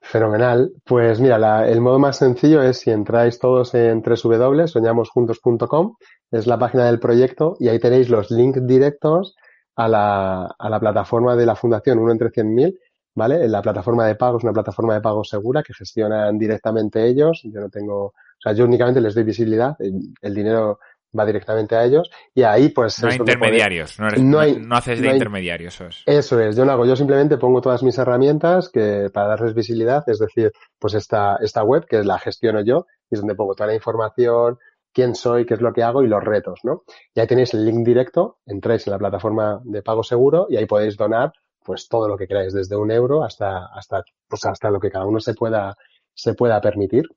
Fenomenal. 0.00 0.72
Pues 0.84 1.20
mira, 1.20 1.38
la, 1.38 1.68
el 1.68 1.80
modo 1.80 1.98
más 1.98 2.16
sencillo 2.18 2.62
es 2.62 2.78
si 2.78 2.90
entráis 2.90 3.38
todos 3.38 3.74
en 3.74 4.02
www.soñamosjuntos.com, 4.02 5.96
es 6.30 6.46
la 6.46 6.58
página 6.58 6.86
del 6.86 6.98
proyecto 7.00 7.56
y 7.60 7.68
ahí 7.68 7.78
tenéis 7.78 8.08
los 8.08 8.30
links 8.30 8.66
directos 8.66 9.36
a 9.76 9.88
la, 9.88 10.46
a 10.58 10.70
la 10.70 10.80
plataforma 10.80 11.36
de 11.36 11.46
la 11.46 11.56
Fundación 11.56 11.98
1 11.98 12.12
entre 12.12 12.30
100.000, 12.30 12.78
¿vale? 13.14 13.48
La 13.48 13.62
plataforma 13.62 14.06
de 14.06 14.16
pago 14.16 14.38
es 14.38 14.44
una 14.44 14.52
plataforma 14.52 14.94
de 14.94 15.00
pago 15.00 15.24
segura 15.24 15.62
que 15.62 15.74
gestionan 15.74 16.38
directamente 16.38 17.06
ellos. 17.06 17.42
Yo 17.44 17.60
no 17.60 17.70
tengo, 17.70 18.06
o 18.06 18.14
sea, 18.38 18.52
yo 18.52 18.64
únicamente 18.64 19.00
les 19.00 19.14
doy 19.14 19.24
visibilidad, 19.24 19.76
el 19.78 20.34
dinero 20.34 20.78
va 21.18 21.26
directamente 21.26 21.76
a 21.76 21.84
ellos 21.84 22.10
y 22.34 22.42
ahí 22.42 22.70
pues 22.70 23.02
no 23.02 23.08
hay 23.08 23.16
intermediarios 23.16 23.98
no, 24.00 24.08
eres, 24.08 24.22
no, 24.22 24.38
hay, 24.38 24.56
no, 24.56 24.76
haces 24.76 24.98
de 24.98 25.04
no 25.04 25.10
hay, 25.10 25.16
intermediarios 25.16 25.74
eso 25.74 25.86
es. 25.86 26.02
Eso 26.06 26.40
es 26.40 26.56
yo 26.56 26.64
no 26.64 26.72
hago. 26.72 26.86
Yo 26.86 26.96
simplemente 26.96 27.38
pongo 27.38 27.60
todas 27.60 27.82
mis 27.82 27.96
herramientas 27.98 28.68
que 28.68 29.10
para 29.12 29.28
darles 29.28 29.54
visibilidad 29.54 30.04
es 30.06 30.18
decir 30.18 30.52
pues 30.78 30.94
esta 30.94 31.36
esta 31.40 31.62
web 31.62 31.86
que 31.86 32.02
la 32.02 32.18
gestiono 32.18 32.62
yo 32.62 32.86
y 33.10 33.14
es 33.14 33.20
donde 33.20 33.34
pongo 33.34 33.54
toda 33.54 33.68
la 33.68 33.74
información 33.74 34.58
quién 34.92 35.14
soy 35.14 35.46
qué 35.46 35.54
es 35.54 35.60
lo 35.60 35.72
que 35.72 35.82
hago 35.82 36.02
y 36.02 36.08
los 36.08 36.22
retos 36.22 36.60
no 36.64 36.82
y 37.14 37.20
ahí 37.20 37.26
tenéis 37.26 37.54
el 37.54 37.64
link 37.64 37.84
directo 37.84 38.38
entráis 38.46 38.86
en 38.86 38.92
la 38.92 38.98
plataforma 38.98 39.60
de 39.64 39.82
pago 39.82 40.02
seguro 40.02 40.46
y 40.50 40.56
ahí 40.56 40.66
podéis 40.66 40.96
donar 40.96 41.32
pues 41.64 41.88
todo 41.88 42.08
lo 42.08 42.16
que 42.16 42.26
queráis 42.26 42.52
desde 42.52 42.76
un 42.76 42.90
euro 42.90 43.22
hasta 43.22 43.66
hasta 43.66 44.02
pues 44.28 44.44
hasta 44.44 44.70
lo 44.70 44.80
que 44.80 44.90
cada 44.90 45.06
uno 45.06 45.20
se 45.20 45.34
pueda 45.34 45.76
se 46.14 46.34
pueda 46.34 46.60
permitir. 46.60 47.08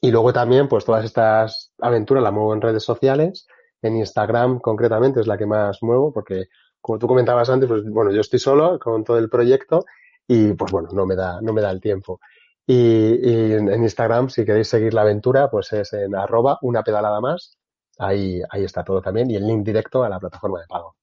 Y 0.00 0.10
luego 0.10 0.32
también, 0.32 0.68
pues 0.68 0.84
todas 0.84 1.04
estas 1.04 1.67
aventuras 1.80 2.22
las 2.22 2.32
muevo 2.32 2.54
en 2.54 2.60
redes 2.60 2.82
sociales. 2.84 3.46
En 3.82 3.96
Instagram, 3.96 4.58
concretamente, 4.60 5.20
es 5.20 5.26
la 5.26 5.38
que 5.38 5.46
más 5.46 5.82
muevo, 5.82 6.12
porque, 6.12 6.46
como 6.80 6.98
tú 6.98 7.06
comentabas 7.06 7.48
antes, 7.50 7.68
pues 7.68 7.84
bueno, 7.88 8.10
yo 8.12 8.20
estoy 8.20 8.38
solo 8.38 8.78
con 8.78 9.04
todo 9.04 9.18
el 9.18 9.28
proyecto 9.28 9.84
y, 10.26 10.52
pues 10.54 10.72
bueno, 10.72 10.88
no 10.92 11.06
me 11.06 11.16
da, 11.16 11.40
no 11.40 11.52
me 11.52 11.62
da 11.62 11.70
el 11.70 11.80
tiempo. 11.80 12.20
Y, 12.66 12.74
y 12.74 13.52
en 13.54 13.82
Instagram, 13.82 14.28
si 14.28 14.44
queréis 14.44 14.68
seguir 14.68 14.94
la 14.94 15.02
aventura, 15.02 15.50
pues 15.50 15.72
es 15.72 15.92
en 15.94 16.14
arroba 16.14 16.58
una 16.62 16.82
pedalada 16.82 17.20
más. 17.20 17.58
Ahí, 17.98 18.40
ahí 18.50 18.64
está 18.64 18.84
todo 18.84 19.00
también 19.02 19.30
y 19.30 19.36
el 19.36 19.46
link 19.46 19.64
directo 19.64 20.04
a 20.04 20.08
la 20.08 20.20
plataforma 20.20 20.60
de 20.60 20.66
pago. 20.68 20.94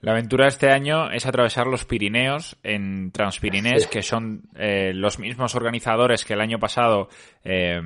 La 0.00 0.12
aventura 0.12 0.44
de 0.44 0.50
este 0.50 0.70
año 0.70 1.10
es 1.10 1.26
atravesar 1.26 1.66
los 1.66 1.84
Pirineos 1.84 2.56
en 2.62 3.10
Transpirinés, 3.10 3.82
sí. 3.82 3.88
que 3.90 4.02
son 4.02 4.42
eh, 4.54 4.92
los 4.94 5.18
mismos 5.18 5.56
organizadores 5.56 6.24
que 6.24 6.34
el 6.34 6.40
año 6.40 6.60
pasado 6.60 7.08
eh, 7.42 7.80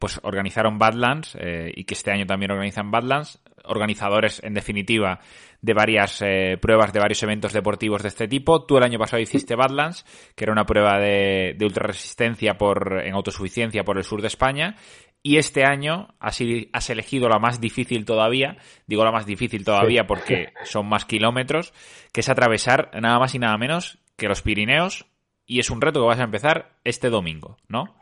pues 0.00 0.18
organizaron 0.24 0.78
Badlands 0.78 1.36
eh, 1.38 1.72
y 1.72 1.84
que 1.84 1.94
este 1.94 2.10
año 2.10 2.26
también 2.26 2.50
organizan 2.50 2.90
Badlands. 2.90 3.40
Organizadores, 3.64 4.42
en 4.42 4.54
definitiva, 4.54 5.20
de 5.60 5.74
varias 5.74 6.22
eh, 6.22 6.56
pruebas, 6.60 6.92
de 6.92 7.00
varios 7.00 7.22
eventos 7.22 7.52
deportivos 7.52 8.02
de 8.02 8.08
este 8.08 8.26
tipo. 8.26 8.64
Tú 8.64 8.78
el 8.78 8.84
año 8.84 8.98
pasado 8.98 9.20
hiciste 9.20 9.54
Badlands, 9.56 10.06
que 10.34 10.44
era 10.44 10.52
una 10.52 10.64
prueba 10.64 10.98
de, 10.98 11.54
de 11.56 11.64
ultrarresistencia 11.66 12.56
por, 12.56 13.02
en 13.04 13.14
autosuficiencia 13.14 13.84
por 13.84 13.98
el 13.98 14.04
sur 14.04 14.22
de 14.22 14.28
España. 14.28 14.76
Y 15.22 15.36
este 15.36 15.64
año 15.64 16.14
has, 16.20 16.38
has, 16.72 16.90
elegido 16.90 17.28
la 17.28 17.38
más 17.38 17.60
difícil 17.60 18.04
todavía, 18.04 18.56
digo 18.86 19.04
la 19.04 19.10
más 19.10 19.26
difícil 19.26 19.64
todavía 19.64 20.02
sí. 20.02 20.06
porque 20.06 20.52
son 20.64 20.88
más 20.88 21.04
kilómetros, 21.04 21.72
que 22.12 22.20
es 22.20 22.28
atravesar 22.28 22.90
nada 23.00 23.18
más 23.18 23.34
y 23.34 23.38
nada 23.38 23.58
menos 23.58 23.98
que 24.16 24.28
los 24.28 24.42
Pirineos 24.42 25.06
y 25.44 25.58
es 25.58 25.70
un 25.70 25.80
reto 25.80 26.00
que 26.00 26.06
vas 26.06 26.20
a 26.20 26.24
empezar 26.24 26.76
este 26.84 27.10
domingo, 27.10 27.56
¿no? 27.68 27.96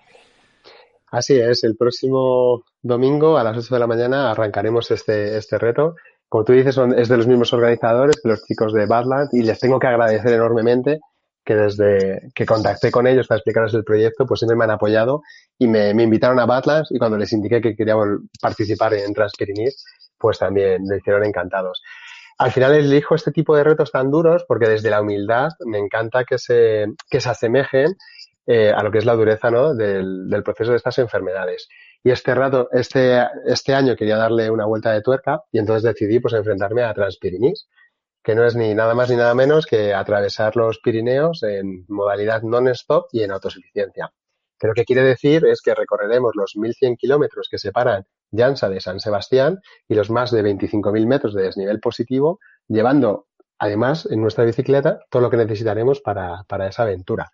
Así 1.10 1.38
es, 1.38 1.64
el 1.64 1.76
próximo 1.76 2.64
domingo 2.82 3.38
a 3.38 3.44
las 3.44 3.56
8 3.56 3.74
de 3.74 3.80
la 3.80 3.86
mañana 3.86 4.30
arrancaremos 4.30 4.90
este, 4.90 5.38
este 5.38 5.56
reto 5.58 5.94
como 6.28 6.44
tú 6.44 6.52
dices, 6.52 6.74
son, 6.74 6.98
es 6.98 7.08
de 7.08 7.16
los 7.16 7.26
mismos 7.26 7.52
organizadores, 7.52 8.20
de 8.22 8.30
los 8.30 8.44
chicos 8.44 8.72
de 8.72 8.86
Badland, 8.86 9.28
y 9.32 9.42
les 9.42 9.58
tengo 9.60 9.78
que 9.78 9.86
agradecer 9.86 10.32
enormemente 10.32 11.00
que 11.46 11.54
desde 11.54 12.32
que 12.34 12.44
contacté 12.44 12.90
con 12.90 13.06
ellos 13.06 13.28
para 13.28 13.38
explicarles 13.38 13.72
el 13.74 13.84
proyecto, 13.84 14.26
pues 14.26 14.40
siempre 14.40 14.56
me 14.56 14.64
han 14.64 14.72
apoyado 14.72 15.22
y 15.56 15.68
me, 15.68 15.90
invitaron 15.90 16.40
a 16.40 16.44
Badlands 16.44 16.90
y 16.90 16.98
cuando 16.98 17.16
les 17.16 17.32
indiqué 17.32 17.60
que 17.60 17.76
queríamos 17.76 18.08
participar 18.42 18.94
en 18.94 19.14
Transpirinís, 19.14 19.84
pues 20.18 20.40
también 20.40 20.82
lo 20.88 20.96
hicieron 20.96 21.24
encantados. 21.24 21.82
Al 22.38 22.50
final 22.50 22.74
elijo 22.74 23.14
este 23.14 23.30
tipo 23.30 23.56
de 23.56 23.62
retos 23.62 23.92
tan 23.92 24.10
duros 24.10 24.44
porque 24.46 24.68
desde 24.68 24.90
la 24.90 25.00
humildad 25.00 25.50
me 25.64 25.78
encanta 25.78 26.24
que 26.24 26.36
se, 26.36 26.86
que 27.08 27.20
se 27.20 27.30
asemejen 27.30 27.94
eh, 28.46 28.72
a 28.76 28.82
lo 28.82 28.90
que 28.90 28.98
es 28.98 29.04
la 29.04 29.14
dureza 29.14 29.50
¿no? 29.50 29.74
del, 29.74 30.28
del 30.28 30.42
proceso 30.42 30.72
de 30.72 30.78
estas 30.78 30.98
enfermedades. 30.98 31.68
Y 32.02 32.10
este 32.10 32.34
rato, 32.34 32.68
este, 32.72 33.20
este 33.46 33.72
año 33.72 33.94
quería 33.94 34.16
darle 34.16 34.50
una 34.50 34.66
vuelta 34.66 34.92
de 34.92 35.00
tuerca 35.00 35.42
y 35.52 35.60
entonces 35.60 35.84
decidí 35.84 36.18
pues 36.18 36.34
enfrentarme 36.34 36.82
a 36.82 36.92
Transpirinís, 36.92 37.68
que 38.26 38.34
no 38.34 38.44
es 38.44 38.56
ni 38.56 38.74
nada 38.74 38.92
más 38.96 39.08
ni 39.08 39.14
nada 39.14 39.36
menos 39.36 39.66
que 39.66 39.94
atravesar 39.94 40.56
los 40.56 40.80
Pirineos 40.80 41.44
en 41.44 41.84
modalidad 41.86 42.42
non-stop 42.42 43.06
y 43.12 43.22
en 43.22 43.30
autosuficiencia. 43.30 44.12
Que 44.58 44.66
lo 44.66 44.74
que 44.74 44.84
quiere 44.84 45.02
decir 45.02 45.46
es 45.46 45.62
que 45.62 45.76
recorreremos 45.76 46.32
los 46.34 46.56
1.100 46.56 46.96
kilómetros 46.96 47.46
que 47.48 47.56
separan 47.56 48.04
Llansa 48.32 48.68
de 48.68 48.80
San 48.80 48.98
Sebastián 48.98 49.60
y 49.86 49.94
los 49.94 50.10
más 50.10 50.32
de 50.32 50.42
25.000 50.42 51.06
metros 51.06 51.34
de 51.34 51.44
desnivel 51.44 51.78
positivo, 51.78 52.40
llevando 52.66 53.28
además 53.60 54.08
en 54.10 54.22
nuestra 54.22 54.42
bicicleta 54.42 54.98
todo 55.08 55.22
lo 55.22 55.30
que 55.30 55.36
necesitaremos 55.36 56.00
para, 56.00 56.42
para 56.48 56.66
esa 56.66 56.82
aventura. 56.82 57.30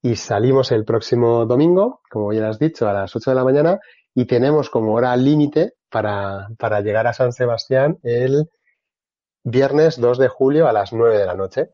Y 0.00 0.16
salimos 0.16 0.72
el 0.72 0.86
próximo 0.86 1.44
domingo, 1.44 2.00
como 2.08 2.32
ya 2.32 2.48
has 2.48 2.58
dicho, 2.58 2.88
a 2.88 2.94
las 2.94 3.14
8 3.14 3.32
de 3.32 3.34
la 3.34 3.44
mañana 3.44 3.80
y 4.14 4.24
tenemos 4.24 4.70
como 4.70 4.94
hora 4.94 5.14
límite 5.14 5.74
para, 5.90 6.48
para 6.58 6.80
llegar 6.80 7.06
a 7.06 7.12
San 7.12 7.34
Sebastián 7.34 7.98
el 8.02 8.48
viernes 9.44 10.00
2 10.00 10.18
de 10.18 10.28
julio 10.28 10.68
a 10.68 10.72
las 10.72 10.92
9 10.92 11.18
de 11.18 11.26
la 11.26 11.34
noche. 11.34 11.70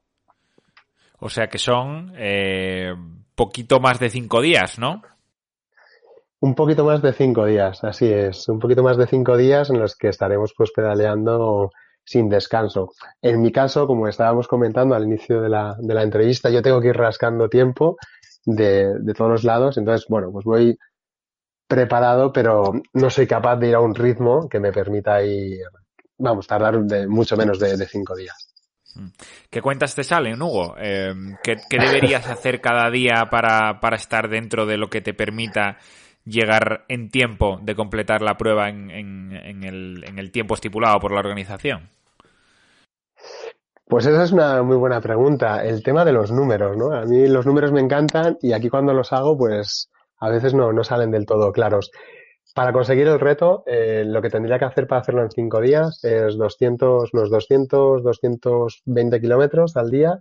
O 1.20 1.28
sea 1.28 1.48
que 1.48 1.58
son 1.58 2.12
eh, 2.16 2.94
poquito 3.34 3.80
más 3.80 3.98
de 3.98 4.10
cinco 4.10 4.40
días, 4.40 4.78
¿no? 4.78 5.02
Un 6.40 6.54
poquito 6.54 6.84
más 6.84 7.02
de 7.02 7.12
cinco 7.12 7.46
días, 7.46 7.82
así 7.82 8.12
es. 8.12 8.48
Un 8.48 8.60
poquito 8.60 8.82
más 8.82 8.96
de 8.96 9.06
cinco 9.06 9.36
días 9.36 9.70
en 9.70 9.80
los 9.80 9.96
que 9.96 10.08
estaremos 10.08 10.54
pues 10.56 10.70
pedaleando 10.72 11.70
sin 12.04 12.28
descanso. 12.28 12.92
En 13.20 13.42
mi 13.42 13.52
caso, 13.52 13.86
como 13.86 14.08
estábamos 14.08 14.46
comentando 14.46 14.94
al 14.94 15.04
inicio 15.04 15.40
de 15.40 15.48
la, 15.48 15.76
de 15.78 15.94
la 15.94 16.02
entrevista, 16.02 16.50
yo 16.50 16.62
tengo 16.62 16.80
que 16.80 16.88
ir 16.88 16.96
rascando 16.96 17.48
tiempo 17.48 17.96
de, 18.44 18.94
de 19.00 19.14
todos 19.14 19.30
los 19.30 19.44
lados. 19.44 19.76
Entonces, 19.78 20.06
bueno, 20.08 20.30
pues 20.32 20.44
voy 20.44 20.78
preparado, 21.66 22.32
pero 22.32 22.72
no 22.94 23.10
soy 23.10 23.26
capaz 23.26 23.56
de 23.56 23.68
ir 23.68 23.74
a 23.74 23.80
un 23.80 23.94
ritmo 23.94 24.48
que 24.48 24.58
me 24.58 24.72
permita 24.72 25.22
ir 25.22 25.60
vamos, 26.18 26.46
tardar 26.46 26.78
de 26.80 27.06
mucho 27.06 27.36
menos 27.36 27.58
de, 27.58 27.76
de 27.76 27.86
cinco 27.86 28.14
días. 28.14 28.54
Mm. 28.94 29.08
¿Qué 29.50 29.62
cuentas 29.62 29.94
te 29.94 30.04
salen, 30.04 30.40
Hugo? 30.42 30.74
Eh, 30.78 31.14
¿qué, 31.42 31.56
¿qué, 31.68 31.78
deberías 31.78 32.26
hacer 32.30 32.60
cada 32.60 32.90
día 32.90 33.28
para, 33.30 33.80
para, 33.80 33.96
estar 33.96 34.28
dentro 34.28 34.66
de 34.66 34.76
lo 34.76 34.88
que 34.90 35.00
te 35.00 35.14
permita 35.14 35.78
llegar 36.24 36.84
en 36.88 37.10
tiempo 37.10 37.58
de 37.62 37.74
completar 37.74 38.22
la 38.22 38.36
prueba 38.36 38.68
en, 38.68 38.90
en, 38.90 39.32
en, 39.32 39.64
el, 39.64 40.04
en 40.06 40.18
el 40.18 40.30
tiempo 40.30 40.54
estipulado 40.54 40.98
por 40.98 41.12
la 41.12 41.20
organización? 41.20 41.88
Pues 43.86 44.04
esa 44.04 44.22
es 44.22 44.32
una 44.32 44.62
muy 44.62 44.76
buena 44.76 45.00
pregunta. 45.00 45.64
El 45.64 45.82
tema 45.82 46.04
de 46.04 46.12
los 46.12 46.30
números, 46.30 46.76
¿no? 46.76 46.92
A 46.92 47.06
mí 47.06 47.26
los 47.26 47.46
números 47.46 47.72
me 47.72 47.80
encantan 47.80 48.36
y 48.42 48.52
aquí 48.52 48.68
cuando 48.68 48.92
los 48.92 49.12
hago, 49.14 49.36
pues 49.38 49.90
a 50.18 50.28
veces 50.28 50.52
no, 50.52 50.72
no 50.72 50.84
salen 50.84 51.10
del 51.10 51.24
todo 51.24 51.52
claros. 51.52 51.90
Para 52.54 52.72
conseguir 52.72 53.06
el 53.06 53.20
reto, 53.20 53.62
eh, 53.66 54.04
lo 54.06 54.20
que 54.20 54.30
tendría 54.30 54.58
que 54.58 54.64
hacer 54.64 54.86
para 54.86 55.00
hacerlo 55.00 55.22
en 55.22 55.30
cinco 55.30 55.60
días 55.60 56.02
es 56.02 56.36
200, 56.36 57.12
unos 57.12 57.30
200, 57.30 58.02
220 58.02 59.20
kilómetros 59.20 59.76
al 59.76 59.90
día 59.90 60.20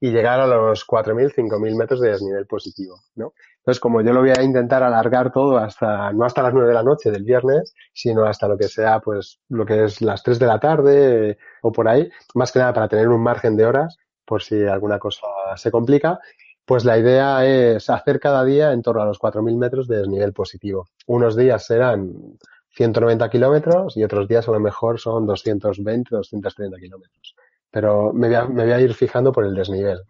y 0.00 0.10
llegar 0.10 0.40
a 0.40 0.46
los 0.46 0.86
4.000, 0.86 1.32
5.000 1.32 1.76
metros 1.76 2.00
de 2.00 2.10
desnivel 2.10 2.46
positivo, 2.46 3.00
¿no? 3.14 3.32
Entonces, 3.58 3.80
como 3.80 4.02
yo 4.02 4.12
lo 4.12 4.20
voy 4.20 4.30
a 4.30 4.42
intentar 4.42 4.82
alargar 4.82 5.32
todo 5.32 5.56
hasta, 5.56 6.12
no 6.12 6.26
hasta 6.26 6.42
las 6.42 6.52
9 6.52 6.68
de 6.68 6.74
la 6.74 6.82
noche 6.82 7.10
del 7.10 7.24
viernes, 7.24 7.74
sino 7.94 8.24
hasta 8.24 8.46
lo 8.46 8.58
que 8.58 8.68
sea, 8.68 9.00
pues, 9.00 9.40
lo 9.48 9.64
que 9.64 9.84
es 9.84 10.02
las 10.02 10.22
3 10.22 10.38
de 10.38 10.46
la 10.46 10.60
tarde 10.60 11.30
eh, 11.30 11.38
o 11.62 11.72
por 11.72 11.88
ahí, 11.88 12.10
más 12.34 12.52
que 12.52 12.58
nada 12.58 12.74
para 12.74 12.88
tener 12.88 13.08
un 13.08 13.22
margen 13.22 13.56
de 13.56 13.64
horas 13.64 13.96
por 14.26 14.42
si 14.42 14.66
alguna 14.66 14.98
cosa 14.98 15.26
se 15.56 15.70
complica 15.70 16.18
pues 16.64 16.84
la 16.84 16.98
idea 16.98 17.44
es 17.46 17.90
hacer 17.90 18.18
cada 18.18 18.44
día 18.44 18.72
en 18.72 18.82
torno 18.82 19.02
a 19.02 19.06
los 19.06 19.18
4.000 19.18 19.56
metros 19.56 19.86
de 19.88 19.98
desnivel 19.98 20.32
positivo. 20.32 20.88
Unos 21.06 21.36
días 21.36 21.66
serán 21.66 22.38
190 22.70 23.28
kilómetros 23.28 23.96
y 23.96 24.04
otros 24.04 24.26
días 24.28 24.48
a 24.48 24.52
lo 24.52 24.60
mejor 24.60 24.98
son 24.98 25.26
220, 25.26 26.08
230 26.10 26.78
kilómetros. 26.78 27.36
Pero 27.70 28.12
me 28.12 28.28
voy, 28.28 28.36
a, 28.36 28.44
me 28.44 28.64
voy 28.64 28.72
a 28.72 28.80
ir 28.80 28.94
fijando 28.94 29.32
por 29.32 29.44
el 29.44 29.54
desnivel. 29.54 30.00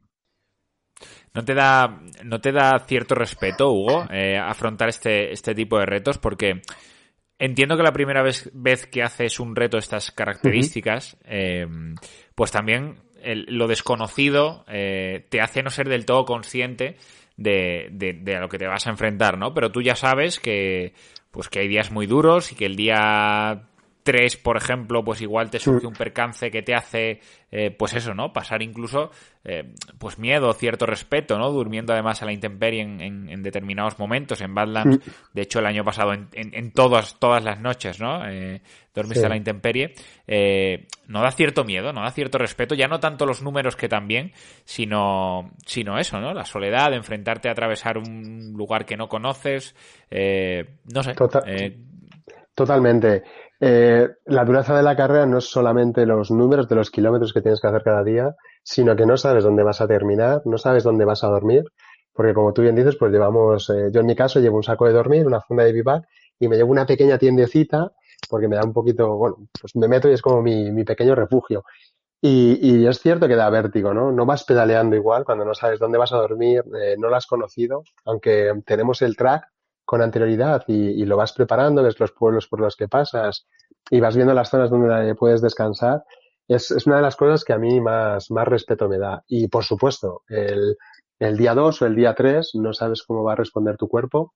¿No 1.35 1.45
te 1.45 1.55
da, 1.55 2.01
no 2.23 2.41
te 2.41 2.53
da 2.53 2.79
cierto 2.87 3.17
respeto, 3.17 3.73
Hugo, 3.73 4.05
eh, 4.11 4.39
afrontar 4.39 4.89
este, 4.89 5.33
este 5.33 5.55
tipo 5.55 5.79
de 5.79 5.87
retos? 5.87 6.19
Porque 6.19 6.63
entiendo 7.39 7.77
que 7.77 7.83
la 7.83 7.93
primera 7.93 8.23
vez, 8.23 8.49
vez 8.55 8.87
que 8.87 9.03
haces 9.03 9.41
un 9.41 9.57
reto 9.57 9.77
de 9.77 9.81
estas 9.81 10.13
características, 10.13 11.15
uh 11.15 11.17
-huh. 11.17 11.21
eh, 11.27 11.67
pues 12.37 12.53
también 12.53 13.03
el, 13.25 13.47
lo 13.49 13.67
desconocido 13.67 14.65
eh, 14.69 15.27
te 15.29 15.41
hace 15.41 15.63
no 15.63 15.71
ser 15.71 15.89
del 15.89 16.07
todo 16.07 16.25
consciente 16.25 16.97
de, 17.37 17.89
de, 17.91 18.13
de, 18.13 18.37
a 18.37 18.41
lo 18.41 18.49
que 18.49 18.59
te 18.59 18.67
vas 18.67 18.87
a 18.87 18.91
enfrentar, 18.91 19.39
¿no? 19.39 19.55
Pero 19.55 19.73
tú 19.73 19.83
ya 19.83 19.97
sabes 19.97 20.39
que, 20.39 20.95
pues 21.31 21.49
que 21.49 21.61
hay 21.61 21.69
días 21.69 21.91
muy 21.91 22.07
duros 22.07 22.53
y 22.53 22.55
que 22.55 22.67
el 22.67 22.77
día 22.77 23.63
3, 24.05 24.37
por 24.37 24.59
ejemplo, 24.59 25.03
pues 25.03 25.23
igual 25.23 25.51
te 25.51 25.59
surge 25.59 25.87
un 25.87 25.95
percance 25.95 26.51
que 26.51 26.63
te 26.63 26.75
hace, 26.75 27.21
eh, 27.51 27.71
pues 27.71 27.95
eso, 27.95 28.13
¿no? 28.15 28.35
Pasar 28.35 28.63
incluso, 28.63 29.11
eh, 29.45 29.73
pues 29.99 30.19
miedo, 30.19 30.53
cierto 30.53 30.85
respeto, 30.85 31.39
¿no? 31.39 31.51
Durmiendo 31.51 31.95
además 31.95 32.23
a 32.23 32.27
la 32.27 32.33
intemperie 32.33 32.83
en, 32.83 33.01
en, 33.01 33.31
en 33.31 33.43
determinados 33.43 33.99
momentos. 33.99 34.43
En 34.43 34.55
Badlands, 34.55 35.01
de 35.33 35.43
hecho, 35.43 35.59
el 35.59 35.67
año 35.67 35.85
pasado, 35.85 36.13
en, 36.13 36.29
en 36.33 36.71
todas, 36.73 37.19
todas 37.19 37.43
las 37.43 37.61
noches, 37.61 37.99
¿no? 37.99 38.29
Eh, 38.29 38.61
dormiste 38.95 39.21
sí. 39.21 39.27
a 39.27 39.31
la 39.31 39.37
intemperie. 39.39 39.95
Eh, 40.27 40.87
no 41.09 41.23
da 41.23 41.31
cierto 41.31 41.65
miedo, 41.65 41.95
no 41.95 42.03
da 42.03 42.11
cierto 42.11 42.37
respeto, 42.37 42.75
ya 42.75 42.89
no 42.89 43.01
tanto 43.01 43.25
los 43.25 43.43
números 43.43 43.75
que 43.75 43.89
también, 43.89 44.33
sino, 44.65 45.51
sino 45.65 45.99
eso, 45.99 46.21
¿no? 46.21 46.35
La 46.35 46.45
soledad, 46.45 46.91
de 46.91 46.97
enfrentarte 46.97 47.49
a 47.49 47.53
atravesar 47.53 47.97
un 47.97 48.53
lugar 48.55 48.85
que 48.85 48.99
no 48.99 49.09
conoces, 49.09 49.75
no 50.93 51.03
sé. 51.03 51.15
Total, 51.15 51.75
totalmente. 52.55 53.23
Eh, 53.67 54.11
la 54.27 54.45
dureza 54.45 54.77
de 54.77 54.83
la 54.83 54.95
carrera 54.95 55.25
no 55.25 55.39
es 55.39 55.47
solamente 55.47 56.05
los 56.05 56.31
números 56.31 56.69
de 56.69 56.75
los 56.75 56.91
kilómetros 56.91 57.33
que 57.33 57.41
tienes 57.41 57.63
que 57.63 57.67
hacer 57.67 57.83
cada 57.83 58.05
día, 58.05 58.37
sino 58.63 58.95
que 58.95 59.07
no 59.07 59.17
sabes 59.17 59.43
dónde 59.43 59.63
vas 59.63 59.81
a 59.81 59.89
terminar, 59.89 60.43
no 60.45 60.59
sabes 60.59 60.85
dónde 60.85 61.07
vas 61.07 61.25
a 61.25 61.29
dormir, 61.29 61.65
porque 62.13 62.35
como 62.35 62.53
tú 62.53 62.61
bien 62.61 62.77
dices, 62.77 62.97
pues 62.97 63.11
llevamos, 63.11 63.71
eh, 63.71 63.89
yo 63.91 64.01
en 64.01 64.07
mi 64.07 64.15
caso 64.15 64.39
llevo 64.39 64.59
un 64.59 64.63
saco 64.63 64.85
de 64.85 64.93
dormir, 64.93 65.27
una 65.27 65.41
funda 65.41 65.65
de 65.65 65.73
bivac 65.73 66.05
y 66.39 66.47
me 66.47 66.57
llevo 66.57 66.73
una 66.73 66.85
pequeña 66.85 67.17
tiendecita 67.17 67.91
porque 68.29 68.49
me 68.49 68.57
da 68.57 68.65
un 68.65 68.75
poquito, 68.75 69.17
bueno, 69.17 69.49
pues 69.59 69.75
me 69.77 69.89
meto 69.89 70.11
y 70.11 70.13
es 70.13 70.21
como 70.21 70.43
mi, 70.43 70.85
pequeño 70.85 71.15
refugio. 71.15 71.65
Y, 72.21 72.59
y, 72.61 72.87
es 72.87 73.01
cierto 73.01 73.29
que 73.29 73.35
da 73.35 73.49
vértigo, 73.49 73.95
¿no? 73.95 74.13
No 74.13 74.27
vas 74.27 74.45
pedaleando 74.45 74.95
igual 74.95 75.25
cuando 75.25 75.47
no 75.47 75.55
sabes 75.55 75.79
dónde 75.79 75.97
vas 75.97 76.13
a 76.13 76.19
dormir, 76.19 76.65
eh, 76.79 76.97
no 76.99 77.09
lo 77.09 77.17
has 77.17 77.27
conocido, 77.27 77.83
aunque 78.05 78.53
tenemos 78.67 79.01
el 79.01 79.17
track, 79.17 79.54
con 79.85 80.03
anterioridad 80.03 80.65
y, 80.67 81.03
y, 81.03 81.05
lo 81.05 81.17
vas 81.17 81.33
preparando, 81.33 81.83
ves 81.83 81.99
los 82.01 82.13
pueblos 82.13 82.47
por 82.47 82.61
los 82.61 82.77
que 82.77 82.89
pasas 82.89 83.47
y 83.91 84.01
vas 84.01 84.17
viendo 84.17 84.35
las 84.35 84.51
zonas 84.51 84.71
donde 84.71 85.15
puedes 85.15 85.43
descansar, 85.43 86.05
es, 86.49 86.71
una 86.87 86.97
de 86.97 87.03
las 87.03 87.17
cosas 87.17 87.45
que 87.45 87.53
a 87.53 87.59
mí 87.59 87.81
más, 87.81 88.31
más 88.31 88.47
respeto 88.47 88.89
me 88.89 88.99
da. 88.99 89.23
Y 89.27 89.49
por 89.49 89.65
supuesto, 89.65 90.23
el, 90.29 90.77
el 91.19 91.37
día 91.37 91.55
2 91.55 91.83
o 91.83 91.87
el 91.87 91.95
día 91.95 92.15
3 92.15 92.51
no 92.55 92.73
sabes 92.73 93.03
cómo 93.03 93.25
va 93.25 93.33
a 93.33 93.37
responder 93.37 93.77
tu 93.77 93.89
cuerpo. 93.89 94.35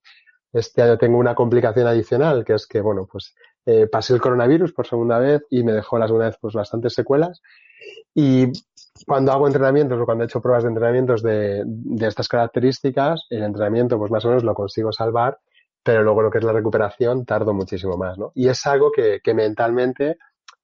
Este 0.53 0.83
año 0.83 0.97
tengo 0.97 1.19
una 1.19 1.35
complicación 1.35 1.87
adicional, 1.87 2.45
que 2.45 2.55
es 2.55 2.67
que, 2.67 2.81
bueno, 2.81 3.07
pues 3.11 3.35
eh, 3.71 3.87
pasé 3.87 4.15
el 4.15 4.21
coronavirus 4.23 4.73
por 4.73 4.87
segunda 4.87 5.19
vez 5.19 5.43
y 5.51 5.63
me 5.63 5.73
dejó 5.73 5.99
la 5.99 6.07
segunda 6.07 6.25
vez 6.29 6.39
pues 6.41 6.55
bastantes 6.55 6.95
secuelas. 6.95 7.43
Y 8.15 8.47
cuando 9.07 9.31
hago 9.31 9.47
entrenamientos 9.47 10.01
o 10.01 10.07
cuando 10.07 10.25
he 10.25 10.27
hecho 10.27 10.41
pruebas 10.41 10.63
de 10.63 10.71
entrenamientos 10.71 11.23
de, 11.23 11.67
estas 12.01 12.29
características, 12.29 13.27
el 13.29 13.43
entrenamiento 13.43 13.99
pues 13.99 14.11
más 14.11 14.25
o 14.25 14.29
menos 14.29 14.43
lo 14.43 14.55
consigo 14.55 14.91
salvar, 14.91 15.39
pero 15.83 16.03
luego 16.03 16.23
lo 16.23 16.31
que 16.31 16.39
es 16.39 16.45
la 16.45 16.55
recuperación 16.55 17.27
tardo 17.27 17.53
muchísimo 17.53 17.99
más, 17.99 18.17
¿no? 18.17 18.33
Y 18.35 18.49
es 18.49 18.67
algo 18.67 18.91
que, 18.91 19.21
que 19.23 19.35
mentalmente, 19.35 20.17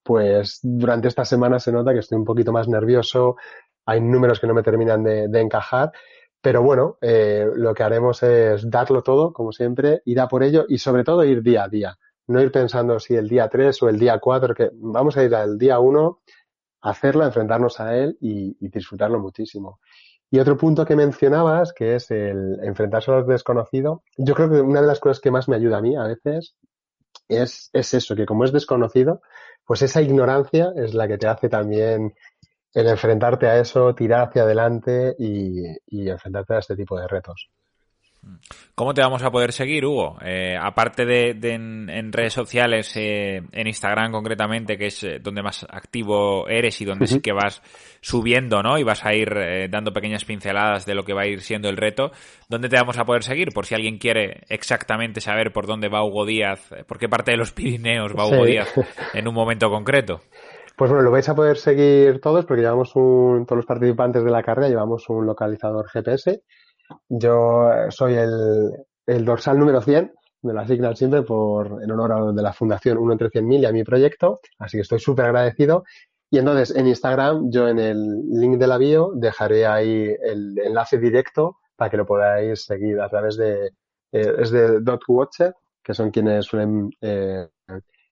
pues 0.03 0.61
durante 0.63 1.09
esta 1.09 1.27
semana 1.27 1.59
se 1.59 1.73
nota 1.73 1.93
que 1.93 1.99
estoy 1.99 2.17
un 2.17 2.25
poquito 2.25 2.53
más 2.53 2.69
nervioso, 2.69 3.37
hay 3.85 4.01
números 4.01 4.41
que 4.41 4.47
no 4.47 4.55
me 4.55 4.63
terminan 4.63 5.05
de, 5.05 5.29
de 5.29 5.41
encajar, 5.43 5.93
pero 6.41 6.63
bueno, 6.63 6.97
eh, 7.03 7.47
lo 7.55 7.75
que 7.75 7.83
haremos 7.83 8.23
es 8.23 8.71
darlo 8.71 9.03
todo, 9.03 9.31
como 9.35 9.53
siempre, 9.53 10.01
ir 10.07 10.21
a 10.21 10.29
por 10.29 10.43
ello 10.43 10.65
y 10.67 10.79
sobre 10.79 11.05
todo 11.05 11.23
ir 11.23 11.43
día 11.43 11.65
a 11.65 11.69
día. 11.69 11.99
No 12.27 12.41
ir 12.41 12.51
pensando 12.51 12.99
si 12.99 13.15
el 13.15 13.29
día 13.29 13.49
3 13.49 13.83
o 13.83 13.89
el 13.89 13.99
día 13.99 14.19
4, 14.19 14.55
que 14.55 14.71
vamos 14.75 15.17
a 15.17 15.25
ir 15.25 15.35
al 15.35 15.59
día 15.59 15.79
1 15.79 16.21
hacerlo, 16.85 17.25
enfrentarnos 17.25 17.81
a 17.81 17.97
él 17.97 18.17
y, 18.21 18.57
disfrutarlo 18.69 19.19
muchísimo. 19.19 19.81
Y 20.31 20.39
otro 20.39 20.57
punto 20.57 20.85
que 20.85 20.97
mencionabas, 20.97 21.73
que 21.73 21.95
es 21.95 22.11
el 22.11 22.59
enfrentarse 22.63 23.11
a 23.11 23.15
lo 23.15 23.25
desconocido, 23.25 24.03
yo 24.19 24.35
creo 24.35 24.51
que 24.51 24.61
una 24.61 24.81
de 24.81 24.87
las 24.87 25.01
cosas 25.01 25.21
que 25.21 25.31
más 25.31 25.49
me 25.49 25.57
ayuda 25.57 25.79
a 25.79 25.83
mí 25.83 25.97
a 25.97 26.05
veces 26.05 26.57
es, 27.29 27.71
es 27.73 27.95
eso, 27.95 28.15
que 28.15 28.27
como 28.27 28.45
es 28.45 28.53
desconocido, 28.53 29.23
pues 29.65 29.83
esa 29.83 30.03
ignorancia 30.03 30.73
es 30.77 30.93
la 30.93 31.09
que 31.09 31.19
te 31.19 31.27
hace 31.27 31.49
también 31.49 32.15
el 32.75 32.89
enfrentarte 32.89 33.47
a 33.47 33.59
eso, 33.59 33.95
tirar 33.95 34.29
hacia 34.29 34.43
adelante 34.43 35.15
y 35.19 36.09
enfrentarte 36.09 36.55
a 36.55 36.59
este 36.59 36.77
tipo 36.77 36.99
de 36.99 37.09
retos. 37.09 37.51
¿Cómo 38.75 38.93
te 38.93 39.03
vamos 39.03 39.23
a 39.23 39.31
poder 39.31 39.53
seguir, 39.53 39.87
Hugo? 39.87 40.17
Eh, 40.21 40.57
aparte 40.61 41.05
de, 41.05 41.31
en, 41.43 42.13
redes 42.13 42.33
sociales, 42.33 42.93
eh, 42.97 43.41
en 43.53 43.67
Instagram 43.67 44.11
concretamente, 44.11 44.77
que 44.77 44.87
es 44.87 45.05
eh, 45.05 45.19
donde 45.23 45.43
más 45.43 45.65
activo 45.71 46.49
eres 46.49 46.81
y 46.81 46.85
donde 46.85 47.07
sí 47.07 47.21
que 47.21 47.33
vas 47.33 47.63
subiendo, 48.01 48.63
¿no? 48.63 48.77
Y 48.79 48.83
vas 48.83 49.05
a 49.05 49.15
ir 49.15 49.31
dando 49.71 49.93
pequeñas 49.93 50.25
pinceladas 50.25 50.87
de 50.87 50.95
lo 50.95 51.05
que 51.05 51.15
va 51.15 51.23
a 51.23 51.27
ir 51.27 51.41
siendo 51.41 51.69
el 51.69 51.77
reto. 51.77 52.11
¿Dónde 52.49 52.69
te 52.69 52.77
vamos 52.77 52.99
a 52.99 53.05
poder 53.05 53.23
seguir? 53.23 53.49
Por 53.55 53.65
si 53.65 53.75
alguien 53.75 53.99
quiere 53.99 54.43
exactamente 54.49 55.21
saber 55.21 55.53
por 55.53 55.67
dónde 55.67 55.89
va 55.89 56.05
Hugo 56.05 56.27
Díaz, 56.27 56.75
por 56.89 56.99
qué 56.99 57.09
parte 57.09 57.31
de 57.31 57.37
los 57.37 57.53
Pirineos 57.55 58.13
va 58.13 58.27
Hugo 58.27 58.45
Díaz 58.45 58.73
en 59.15 59.29
un 59.29 59.35
momento 59.35 59.71
concreto. 59.71 60.21
Pues 60.77 60.91
bueno, 60.91 61.05
lo 61.05 61.13
vais 61.13 61.29
a 61.29 61.37
poder 61.37 61.57
seguir 61.57 62.21
todos 62.21 62.45
porque 62.45 62.63
llevamos 62.63 62.97
un, 62.97 63.47
todos 63.47 63.59
los 63.59 63.67
participantes 63.67 64.25
de 64.25 64.31
la 64.31 64.43
carrera 64.43 64.69
llevamos 64.69 65.09
un 65.09 65.25
localizador 65.25 65.89
GPS 65.89 66.43
yo 67.09 67.71
soy 67.91 68.15
el, 68.15 69.25
dorsal 69.25 69.59
número 69.59 69.81
100, 69.81 70.13
me 70.43 70.53
lo 70.53 70.61
asignan 70.61 70.97
siempre 70.97 71.23
por, 71.23 71.83
en 71.83 71.91
honor 71.91 72.13
a 72.13 72.33
de 72.33 72.43
la 72.43 72.53
Fundación 72.53 72.99
1 72.99 73.13
entre 73.13 73.31
100.000 73.31 73.61
y 73.61 73.65
a 73.67 73.73
mi 73.73 73.85
proyecto, 73.85 74.41
así 74.59 74.77
que 74.77 74.83
estoy 74.83 74.99
súper 74.99 75.27
agradecido. 75.27 75.85
Y 76.31 76.39
entonces 76.39 76.77
en 76.77 76.87
Instagram, 76.87 77.51
yo 77.51 77.69
en 77.69 77.79
el 77.79 78.29
link 78.29 78.59
de 78.59 78.67
la 78.67 78.77
bio 78.77 79.13
dejaré 79.15 79.67
ahí 79.67 80.15
el 80.23 80.59
enlace 80.59 80.99
directo 80.99 81.59
para 81.77 81.91
que 81.91 81.97
lo 81.97 82.07
podáis 82.07 82.65
seguir 82.65 83.01
a 83.01 83.09
través 83.09 83.37
de, 83.37 83.67
eh, 84.13 84.35
es 84.39 84.51
de 84.51 84.81
Dotwatcher, 84.81 85.55
que 85.83 85.95
son 85.95 86.11
quienes 86.11 86.47
suelen 86.47 86.91
eh, 87.01 87.49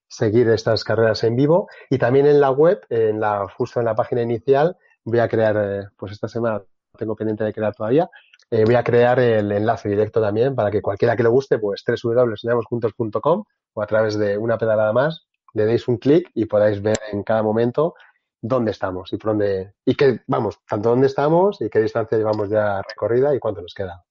seguir 0.08 0.48
estas 0.50 0.84
carreras 0.84 1.24
en 1.24 1.36
vivo. 1.36 1.68
Y 1.90 1.98
también 1.98 2.26
en 2.26 2.40
la 2.40 2.50
web, 2.50 2.80
en 2.90 3.20
la, 3.20 3.46
justo 3.56 3.80
en 3.80 3.86
la 3.86 3.94
página 3.94 4.22
inicial, 4.22 4.76
voy 5.04 5.18
a 5.20 5.28
crear, 5.28 5.56
eh, 5.56 5.88
pues 5.96 6.12
esta 6.12 6.28
semana 6.28 6.62
tengo 6.96 7.16
pendiente 7.16 7.44
de 7.44 7.52
crear 7.52 7.74
todavía, 7.74 8.10
eh, 8.52 8.66
voy 8.66 8.74
a 8.74 8.84
crear 8.84 9.18
el 9.18 9.50
enlace 9.50 9.88
directo 9.88 10.20
también 10.20 10.54
para 10.54 10.70
que 10.70 10.82
cualquiera 10.82 11.16
que 11.16 11.22
le 11.22 11.30
guste, 11.30 11.58
pues 11.58 11.82
www.soñamosjuntos.com 11.86 13.44
o 13.72 13.82
a 13.82 13.86
través 13.86 14.18
de 14.18 14.36
una 14.36 14.58
pedalada 14.58 14.92
más, 14.92 15.26
le 15.54 15.64
deis 15.64 15.88
un 15.88 15.96
clic 15.96 16.30
y 16.34 16.44
podáis 16.44 16.82
ver 16.82 16.98
en 17.10 17.22
cada 17.22 17.42
momento 17.42 17.94
dónde 18.42 18.72
estamos 18.72 19.10
y 19.14 19.16
por 19.16 19.30
dónde, 19.30 19.72
y 19.86 19.94
qué, 19.94 20.20
vamos, 20.26 20.58
tanto 20.68 20.90
dónde 20.90 21.06
estamos 21.06 21.62
y 21.62 21.70
qué 21.70 21.80
distancia 21.80 22.18
llevamos 22.18 22.50
ya 22.50 22.82
recorrida 22.82 23.34
y 23.34 23.38
cuánto 23.38 23.62
nos 23.62 23.72
queda. 23.72 24.04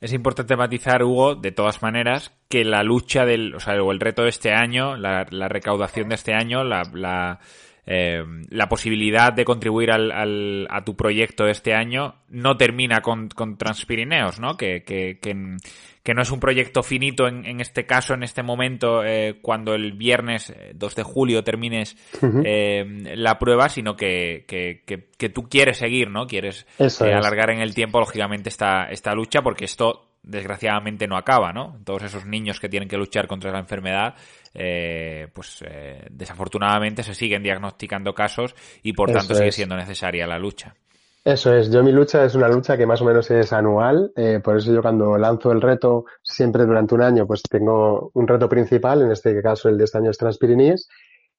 Es 0.00 0.12
importante 0.12 0.56
matizar, 0.56 1.04
Hugo, 1.04 1.36
de 1.36 1.52
todas 1.52 1.82
maneras, 1.82 2.32
que 2.48 2.64
la 2.64 2.82
lucha 2.82 3.24
del, 3.24 3.54
o 3.54 3.60
sea, 3.60 3.80
o 3.80 3.92
el 3.92 4.00
reto 4.00 4.24
de 4.24 4.30
este 4.30 4.52
año, 4.52 4.96
la, 4.96 5.22
recaudación 5.22 6.08
de 6.08 6.16
este 6.16 6.34
año, 6.34 6.64
la 6.64 7.38
eh, 7.86 8.22
la 8.50 8.68
posibilidad 8.68 9.32
de 9.32 9.44
contribuir 9.44 9.90
al, 9.90 10.66
a 10.70 10.84
tu 10.84 10.94
proyecto 10.94 11.46
este 11.46 11.74
año 11.74 12.16
no 12.28 12.56
termina 12.56 13.00
con, 13.00 13.28
con 13.28 13.56
Transpirineos, 13.56 14.38
¿no? 14.38 14.56
Que, 14.56 14.82
que, 14.84 15.18
que, 15.20 16.14
no 16.14 16.22
es 16.22 16.30
un 16.32 16.40
proyecto 16.40 16.82
finito 16.82 17.28
en, 17.28 17.46
en 17.46 17.60
este 17.60 17.86
caso, 17.86 18.14
en 18.14 18.24
este 18.24 18.42
momento, 18.42 19.04
eh, 19.04 19.38
cuando 19.40 19.74
el 19.74 19.92
viernes 19.92 20.52
2 20.74 20.92
eh, 20.92 20.96
de 20.96 21.02
julio 21.04 21.44
termines 21.44 21.96
eh, 22.44 22.84
la 23.14 23.38
prueba, 23.38 23.68
sino 23.68 23.94
que, 23.94 24.44
que, 24.46 25.28
tú 25.28 25.48
quieres 25.48 25.78
seguir, 25.78 26.10
¿no? 26.10 26.26
Quieres 26.26 26.66
alargar 27.00 27.50
en 27.50 27.60
el 27.60 27.74
tiempo, 27.74 28.00
lógicamente, 28.00 28.48
esta, 28.48 28.84
esta 28.90 29.14
lucha, 29.14 29.42
porque 29.42 29.66
esto 29.66 30.10
desgraciadamente 30.22 31.06
no 31.06 31.16
acaba, 31.16 31.52
¿no? 31.52 31.78
Todos 31.84 32.02
esos 32.02 32.26
niños 32.26 32.60
que 32.60 32.68
tienen 32.68 32.88
que 32.88 32.96
luchar 32.96 33.26
contra 33.26 33.52
la 33.52 33.60
enfermedad, 33.60 34.14
eh, 34.54 35.28
pues 35.32 35.62
eh, 35.66 36.06
desafortunadamente 36.10 37.02
se 37.02 37.14
siguen 37.14 37.42
diagnosticando 37.42 38.14
casos 38.14 38.54
y 38.82 38.92
por 38.92 39.10
tanto 39.12 39.34
sigue 39.34 39.52
siendo 39.52 39.76
necesaria 39.76 40.26
la 40.26 40.38
lucha. 40.38 40.74
Eso 41.22 41.54
es, 41.54 41.70
yo 41.70 41.82
mi 41.82 41.92
lucha 41.92 42.24
es 42.24 42.34
una 42.34 42.48
lucha 42.48 42.78
que 42.78 42.86
más 42.86 43.02
o 43.02 43.04
menos 43.04 43.30
es 43.30 43.52
anual, 43.52 44.10
eh, 44.16 44.40
por 44.42 44.56
eso 44.56 44.72
yo 44.72 44.80
cuando 44.80 45.18
lanzo 45.18 45.52
el 45.52 45.60
reto 45.60 46.06
siempre 46.22 46.64
durante 46.64 46.94
un 46.94 47.02
año 47.02 47.26
pues 47.26 47.42
tengo 47.42 48.10
un 48.14 48.26
reto 48.26 48.48
principal, 48.48 49.02
en 49.02 49.10
este 49.10 49.40
caso 49.42 49.68
el 49.68 49.76
de 49.76 49.84
este 49.84 49.98
año 49.98 50.10
es 50.10 50.16
Transpirinis, 50.16 50.88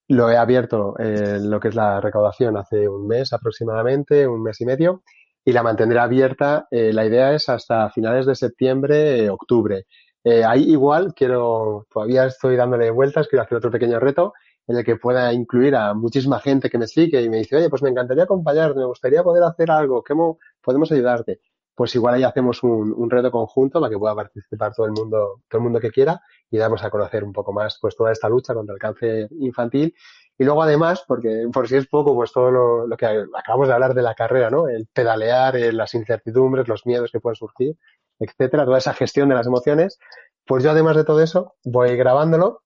lo 0.07 0.29
he 0.29 0.37
abierto 0.37 0.93
lo 0.99 1.59
que 1.59 1.69
es 1.69 1.75
la 1.75 2.01
recaudación 2.01 2.57
hace 2.57 2.87
un 2.87 3.07
mes 3.07 3.31
aproximadamente, 3.31 4.27
un 4.27 4.43
mes 4.43 4.59
y 4.59 4.65
medio, 4.65 5.03
y 5.43 5.51
la 5.51 5.63
mantendré 5.63 5.99
abierta. 5.99 6.67
Eh, 6.71 6.93
la 6.93 7.05
idea 7.05 7.33
es 7.33 7.49
hasta 7.49 7.89
finales 7.89 8.25
de 8.25 8.35
septiembre, 8.35 9.29
octubre. 9.29 9.85
Eh, 10.23 10.43
ahí 10.43 10.63
igual 10.69 11.13
quiero, 11.15 11.87
todavía 11.91 12.25
estoy 12.25 12.55
dándole 12.55 12.91
vueltas, 12.91 13.27
quiero 13.27 13.43
hacer 13.43 13.57
otro 13.57 13.71
pequeño 13.71 13.99
reto 13.99 14.33
en 14.67 14.77
el 14.77 14.85
que 14.85 14.95
pueda 14.95 15.33
incluir 15.33 15.75
a 15.75 15.93
muchísima 15.93 16.39
gente 16.39 16.69
que 16.69 16.77
me 16.77 16.87
sigue 16.87 17.21
y 17.21 17.29
me 17.29 17.37
dice, 17.37 17.55
oye, 17.57 17.69
pues 17.69 17.81
me 17.81 17.89
encantaría 17.89 18.23
acompañarte, 18.23 18.79
me 18.79 18.85
gustaría 18.85 19.23
poder 19.23 19.43
hacer 19.43 19.71
algo, 19.71 20.03
¿cómo 20.03 20.37
podemos 20.61 20.91
ayudarte? 20.91 21.41
Pues 21.73 21.95
igual 21.95 22.15
ahí 22.15 22.23
hacemos 22.23 22.61
un, 22.63 22.93
un, 22.95 23.09
reto 23.09 23.31
conjunto 23.31 23.79
para 23.79 23.89
que 23.89 23.97
pueda 23.97 24.13
participar 24.13 24.73
todo 24.75 24.85
el 24.85 24.91
mundo, 24.91 25.41
todo 25.49 25.59
el 25.59 25.63
mundo 25.63 25.79
que 25.79 25.89
quiera 25.89 26.21
y 26.51 26.57
damos 26.57 26.83
a 26.83 26.89
conocer 26.91 27.23
un 27.23 27.33
poco 27.33 27.53
más 27.53 27.79
pues 27.81 27.95
toda 27.95 28.11
esta 28.11 28.29
lucha 28.29 28.53
contra 28.53 28.73
el 28.73 28.79
cáncer 28.79 29.29
infantil 29.39 29.95
y 30.41 30.43
luego 30.43 30.63
además, 30.63 31.03
porque 31.07 31.47
por 31.53 31.67
si 31.67 31.75
es 31.75 31.85
poco, 31.87 32.15
pues 32.15 32.31
todo 32.31 32.49
lo, 32.49 32.97
que 32.97 33.05
acabamos 33.05 33.67
de 33.67 33.75
hablar 33.75 33.93
de 33.93 34.01
la 34.01 34.15
carrera, 34.15 34.49
¿no? 34.49 34.67
El 34.67 34.87
pedalear, 34.87 35.55
eh, 35.55 35.71
las 35.71 35.93
incertidumbres, 35.93 36.67
los 36.67 36.83
miedos 36.87 37.11
que 37.11 37.19
pueden 37.19 37.35
surgir, 37.35 37.77
etcétera, 38.21 38.65
toda 38.65 38.77
esa 38.77 38.93
gestión 38.93 39.29
de 39.29 39.35
las 39.35 39.47
emociones, 39.47 39.97
pues 40.45 40.63
yo 40.63 40.71
además 40.71 40.95
de 40.95 41.03
todo 41.03 41.21
eso 41.21 41.55
voy 41.63 41.95
grabándolo 41.95 42.61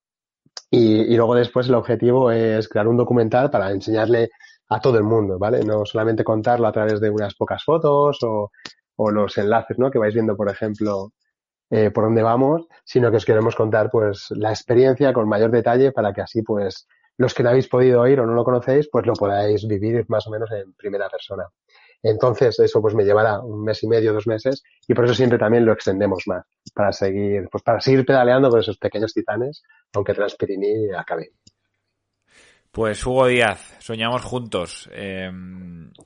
y, 0.70 1.12
y 1.12 1.16
luego 1.16 1.34
después 1.34 1.68
el 1.68 1.74
objetivo 1.74 2.30
es 2.30 2.68
crear 2.68 2.88
un 2.88 2.96
documental 2.96 3.50
para 3.50 3.70
enseñarle 3.70 4.30
a 4.68 4.80
todo 4.80 4.98
el 4.98 5.04
mundo, 5.04 5.38
¿vale? 5.38 5.64
No 5.64 5.84
solamente 5.84 6.24
contarlo 6.24 6.66
a 6.66 6.72
través 6.72 7.00
de 7.00 7.10
unas 7.10 7.34
pocas 7.34 7.62
fotos 7.64 8.18
o, 8.22 8.50
o 8.96 9.10
los 9.10 9.38
enlaces, 9.38 9.78
¿no? 9.78 9.90
Que 9.90 9.98
vais 9.98 10.14
viendo, 10.14 10.36
por 10.36 10.50
ejemplo, 10.50 11.12
eh, 11.70 11.90
por 11.90 12.04
dónde 12.04 12.22
vamos, 12.22 12.66
sino 12.84 13.10
que 13.10 13.18
os 13.18 13.24
queremos 13.24 13.54
contar, 13.54 13.90
pues, 13.90 14.26
la 14.30 14.50
experiencia 14.50 15.12
con 15.12 15.28
mayor 15.28 15.50
detalle 15.50 15.92
para 15.92 16.12
que 16.12 16.22
así, 16.22 16.42
pues, 16.42 16.86
los 17.18 17.32
que 17.34 17.42
no 17.42 17.50
habéis 17.50 17.68
podido 17.68 18.02
oír 18.02 18.20
o 18.20 18.26
no 18.26 18.34
lo 18.34 18.44
conocéis, 18.44 18.88
pues 18.90 19.06
lo 19.06 19.14
podáis 19.14 19.66
vivir 19.66 20.04
más 20.08 20.26
o 20.26 20.30
menos 20.30 20.50
en 20.52 20.74
primera 20.74 21.08
persona. 21.08 21.44
Entonces, 22.02 22.58
eso 22.60 22.80
pues 22.80 22.94
me 22.94 23.04
llevará 23.04 23.40
un 23.40 23.64
mes 23.64 23.82
y 23.82 23.88
medio, 23.88 24.12
dos 24.12 24.26
meses, 24.26 24.62
y 24.86 24.94
por 24.94 25.04
eso 25.04 25.14
siempre 25.14 25.38
también 25.38 25.64
lo 25.64 25.72
extendemos 25.72 26.24
más, 26.26 26.44
para 26.74 26.92
seguir, 26.92 27.48
pues 27.50 27.62
para 27.62 27.80
seguir 27.80 28.04
pedaleando 28.04 28.50
con 28.50 28.60
esos 28.60 28.78
pequeños 28.78 29.12
titanes, 29.12 29.62
aunque 29.94 30.14
Transpirini 30.14 30.92
acabe. 30.96 31.32
Pues 32.76 33.06
Hugo 33.06 33.26
Díaz, 33.26 33.74
soñamos 33.78 34.22
juntos. 34.22 34.90
Eh, 34.92 35.30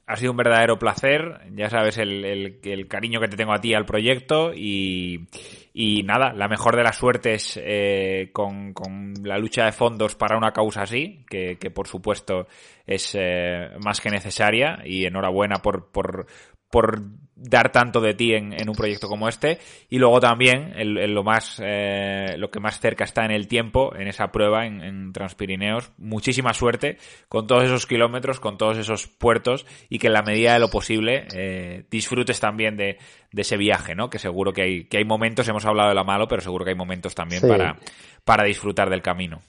ha 0.06 0.14
sido 0.14 0.30
un 0.30 0.36
verdadero 0.36 0.78
placer. 0.78 1.40
Ya 1.56 1.68
sabes 1.68 1.98
el, 1.98 2.24
el, 2.62 2.86
cariño 2.86 3.18
que 3.18 3.26
te 3.26 3.36
tengo 3.36 3.52
a 3.52 3.60
ti 3.60 3.74
al 3.74 3.84
proyecto 3.84 4.52
y, 4.54 5.26
y 5.74 6.04
nada, 6.04 6.32
la 6.32 6.46
mejor 6.46 6.76
de 6.76 6.84
las 6.84 6.96
suertes 6.96 7.60
eh, 7.60 8.30
con, 8.32 8.72
con, 8.72 9.14
la 9.24 9.36
lucha 9.36 9.64
de 9.64 9.72
fondos 9.72 10.14
para 10.14 10.38
una 10.38 10.52
causa 10.52 10.82
así, 10.82 11.24
que, 11.28 11.58
que 11.58 11.72
por 11.72 11.88
supuesto 11.88 12.46
es 12.86 13.16
eh, 13.18 13.70
más 13.84 14.00
que 14.00 14.10
necesaria 14.10 14.78
y 14.84 15.06
enhorabuena 15.06 15.56
por, 15.56 15.90
por, 15.90 16.26
por 16.70 17.02
dar 17.40 17.72
tanto 17.72 18.00
de 18.00 18.12
ti 18.14 18.34
en, 18.34 18.68
un 18.68 18.74
proyecto 18.74 19.08
como 19.08 19.28
este. 19.28 19.58
Y 19.88 19.98
luego 19.98 20.20
también 20.20 20.72
el, 20.76 21.14
lo 21.14 21.24
más 21.24 21.60
eh, 21.62 22.34
lo 22.36 22.50
que 22.50 22.60
más 22.60 22.80
cerca 22.80 23.04
está 23.04 23.24
en 23.24 23.30
el 23.30 23.48
tiempo 23.48 23.94
en 23.96 24.08
esa 24.08 24.28
prueba 24.28 24.66
en, 24.66 25.00
Transpirineos 25.12 25.90
muchísima 25.98 26.52
suerte 26.54 26.98
con 27.28 27.46
todos 27.46 27.64
esos 27.64 27.86
kilómetros 27.86 28.38
con 28.38 28.58
todos 28.58 28.78
esos 28.78 29.08
puertos 29.08 29.66
y 29.88 29.98
que 29.98 30.06
en 30.06 30.12
la 30.12 30.22
medida 30.22 30.52
de 30.52 30.60
lo 30.60 30.68
posible 30.68 31.26
eh, 31.34 31.84
disfrutes 31.90 32.38
también 32.38 32.76
de, 32.76 32.98
ese 33.32 33.56
viaje 33.56 33.94
no 33.94 34.08
que 34.08 34.18
seguro 34.18 34.52
que 34.52 34.62
hay 34.62 34.84
que 34.84 34.98
hay 34.98 35.04
momentos 35.04 35.48
hemos 35.48 35.64
hablado 35.66 35.88
de 35.88 35.94
lo 35.96 36.04
malo 36.04 36.28
pero 36.28 36.42
seguro 36.42 36.64
que 36.64 36.70
hay 36.70 36.76
momentos 36.76 37.14
también 37.14 37.42
para 37.42 37.76
para 38.24 38.44
disfrutar 38.44 38.88
del 38.88 39.02
camino. 39.02 39.40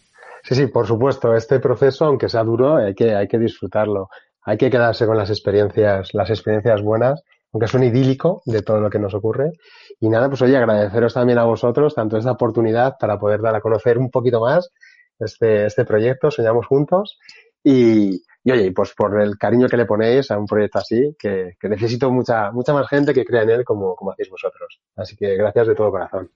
Sí 0.43 0.55
sí 0.55 0.67
por 0.67 0.87
supuesto. 0.87 1.35
Este 1.35 1.59
proceso 1.59 2.05
aunque 2.05 2.29
sea 2.29 2.43
duro 2.43 2.77
hay 2.77 2.95
que 2.95 3.13
hay 3.13 3.27
que 3.27 3.37
disfrutarlo 3.37 4.09
hay 4.43 4.57
que 4.57 4.69
quedarse 4.69 5.05
con 5.05 5.17
las 5.17 5.29
experiencias, 5.29 6.13
las 6.13 6.29
experiencias 6.29 6.81
buenas, 6.81 7.23
aunque 7.53 7.67
suene 7.67 7.87
idílico 7.87 8.41
de 8.45 8.61
todo 8.61 8.79
lo 8.79 8.89
que 8.89 8.99
nos 8.99 9.13
ocurre. 9.13 9.51
Y 9.99 10.09
nada, 10.09 10.29
pues 10.29 10.41
oye, 10.41 10.57
agradeceros 10.57 11.13
también 11.13 11.39
a 11.39 11.43
vosotros 11.43 11.93
tanto 11.93 12.17
esta 12.17 12.31
oportunidad 12.31 12.95
para 12.99 13.19
poder 13.19 13.41
dar 13.41 13.55
a 13.55 13.61
conocer 13.61 13.97
un 13.97 14.09
poquito 14.09 14.41
más 14.41 14.71
este, 15.19 15.65
este 15.65 15.85
proyecto, 15.85 16.31
Soñamos 16.31 16.65
Juntos. 16.65 17.19
Y, 17.63 18.23
y 18.43 18.51
oye, 18.51 18.71
pues 18.71 18.93
por 18.95 19.21
el 19.21 19.37
cariño 19.37 19.67
que 19.67 19.77
le 19.77 19.85
ponéis 19.85 20.31
a 20.31 20.37
un 20.37 20.45
proyecto 20.45 20.79
así, 20.79 21.15
que, 21.19 21.55
que 21.59 21.69
necesito 21.69 22.09
mucha, 22.09 22.51
mucha 22.51 22.73
más 22.73 22.87
gente 22.87 23.13
que 23.13 23.25
crea 23.25 23.43
en 23.43 23.51
él 23.51 23.63
como, 23.65 23.95
como 23.95 24.11
hacéis 24.11 24.29
vosotros. 24.29 24.79
Así 24.95 25.15
que 25.15 25.35
gracias 25.35 25.67
de 25.67 25.75
todo 25.75 25.91
corazón. 25.91 26.31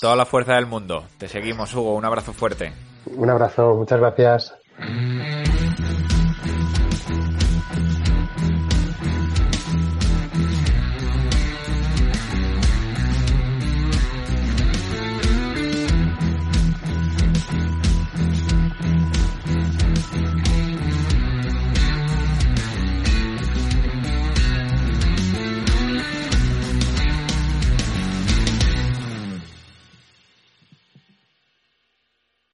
Toda 0.00 0.16
la 0.16 0.26
fuerza 0.26 0.54
del 0.54 0.66
mundo. 0.66 1.04
Te 1.16 1.28
seguimos, 1.28 1.72
Hugo. 1.74 1.94
Un 1.94 2.04
abrazo 2.04 2.32
fuerte. 2.32 2.72
Un 3.06 3.30
abrazo. 3.30 3.74
Muchas 3.76 4.00
gracias. 4.00 4.54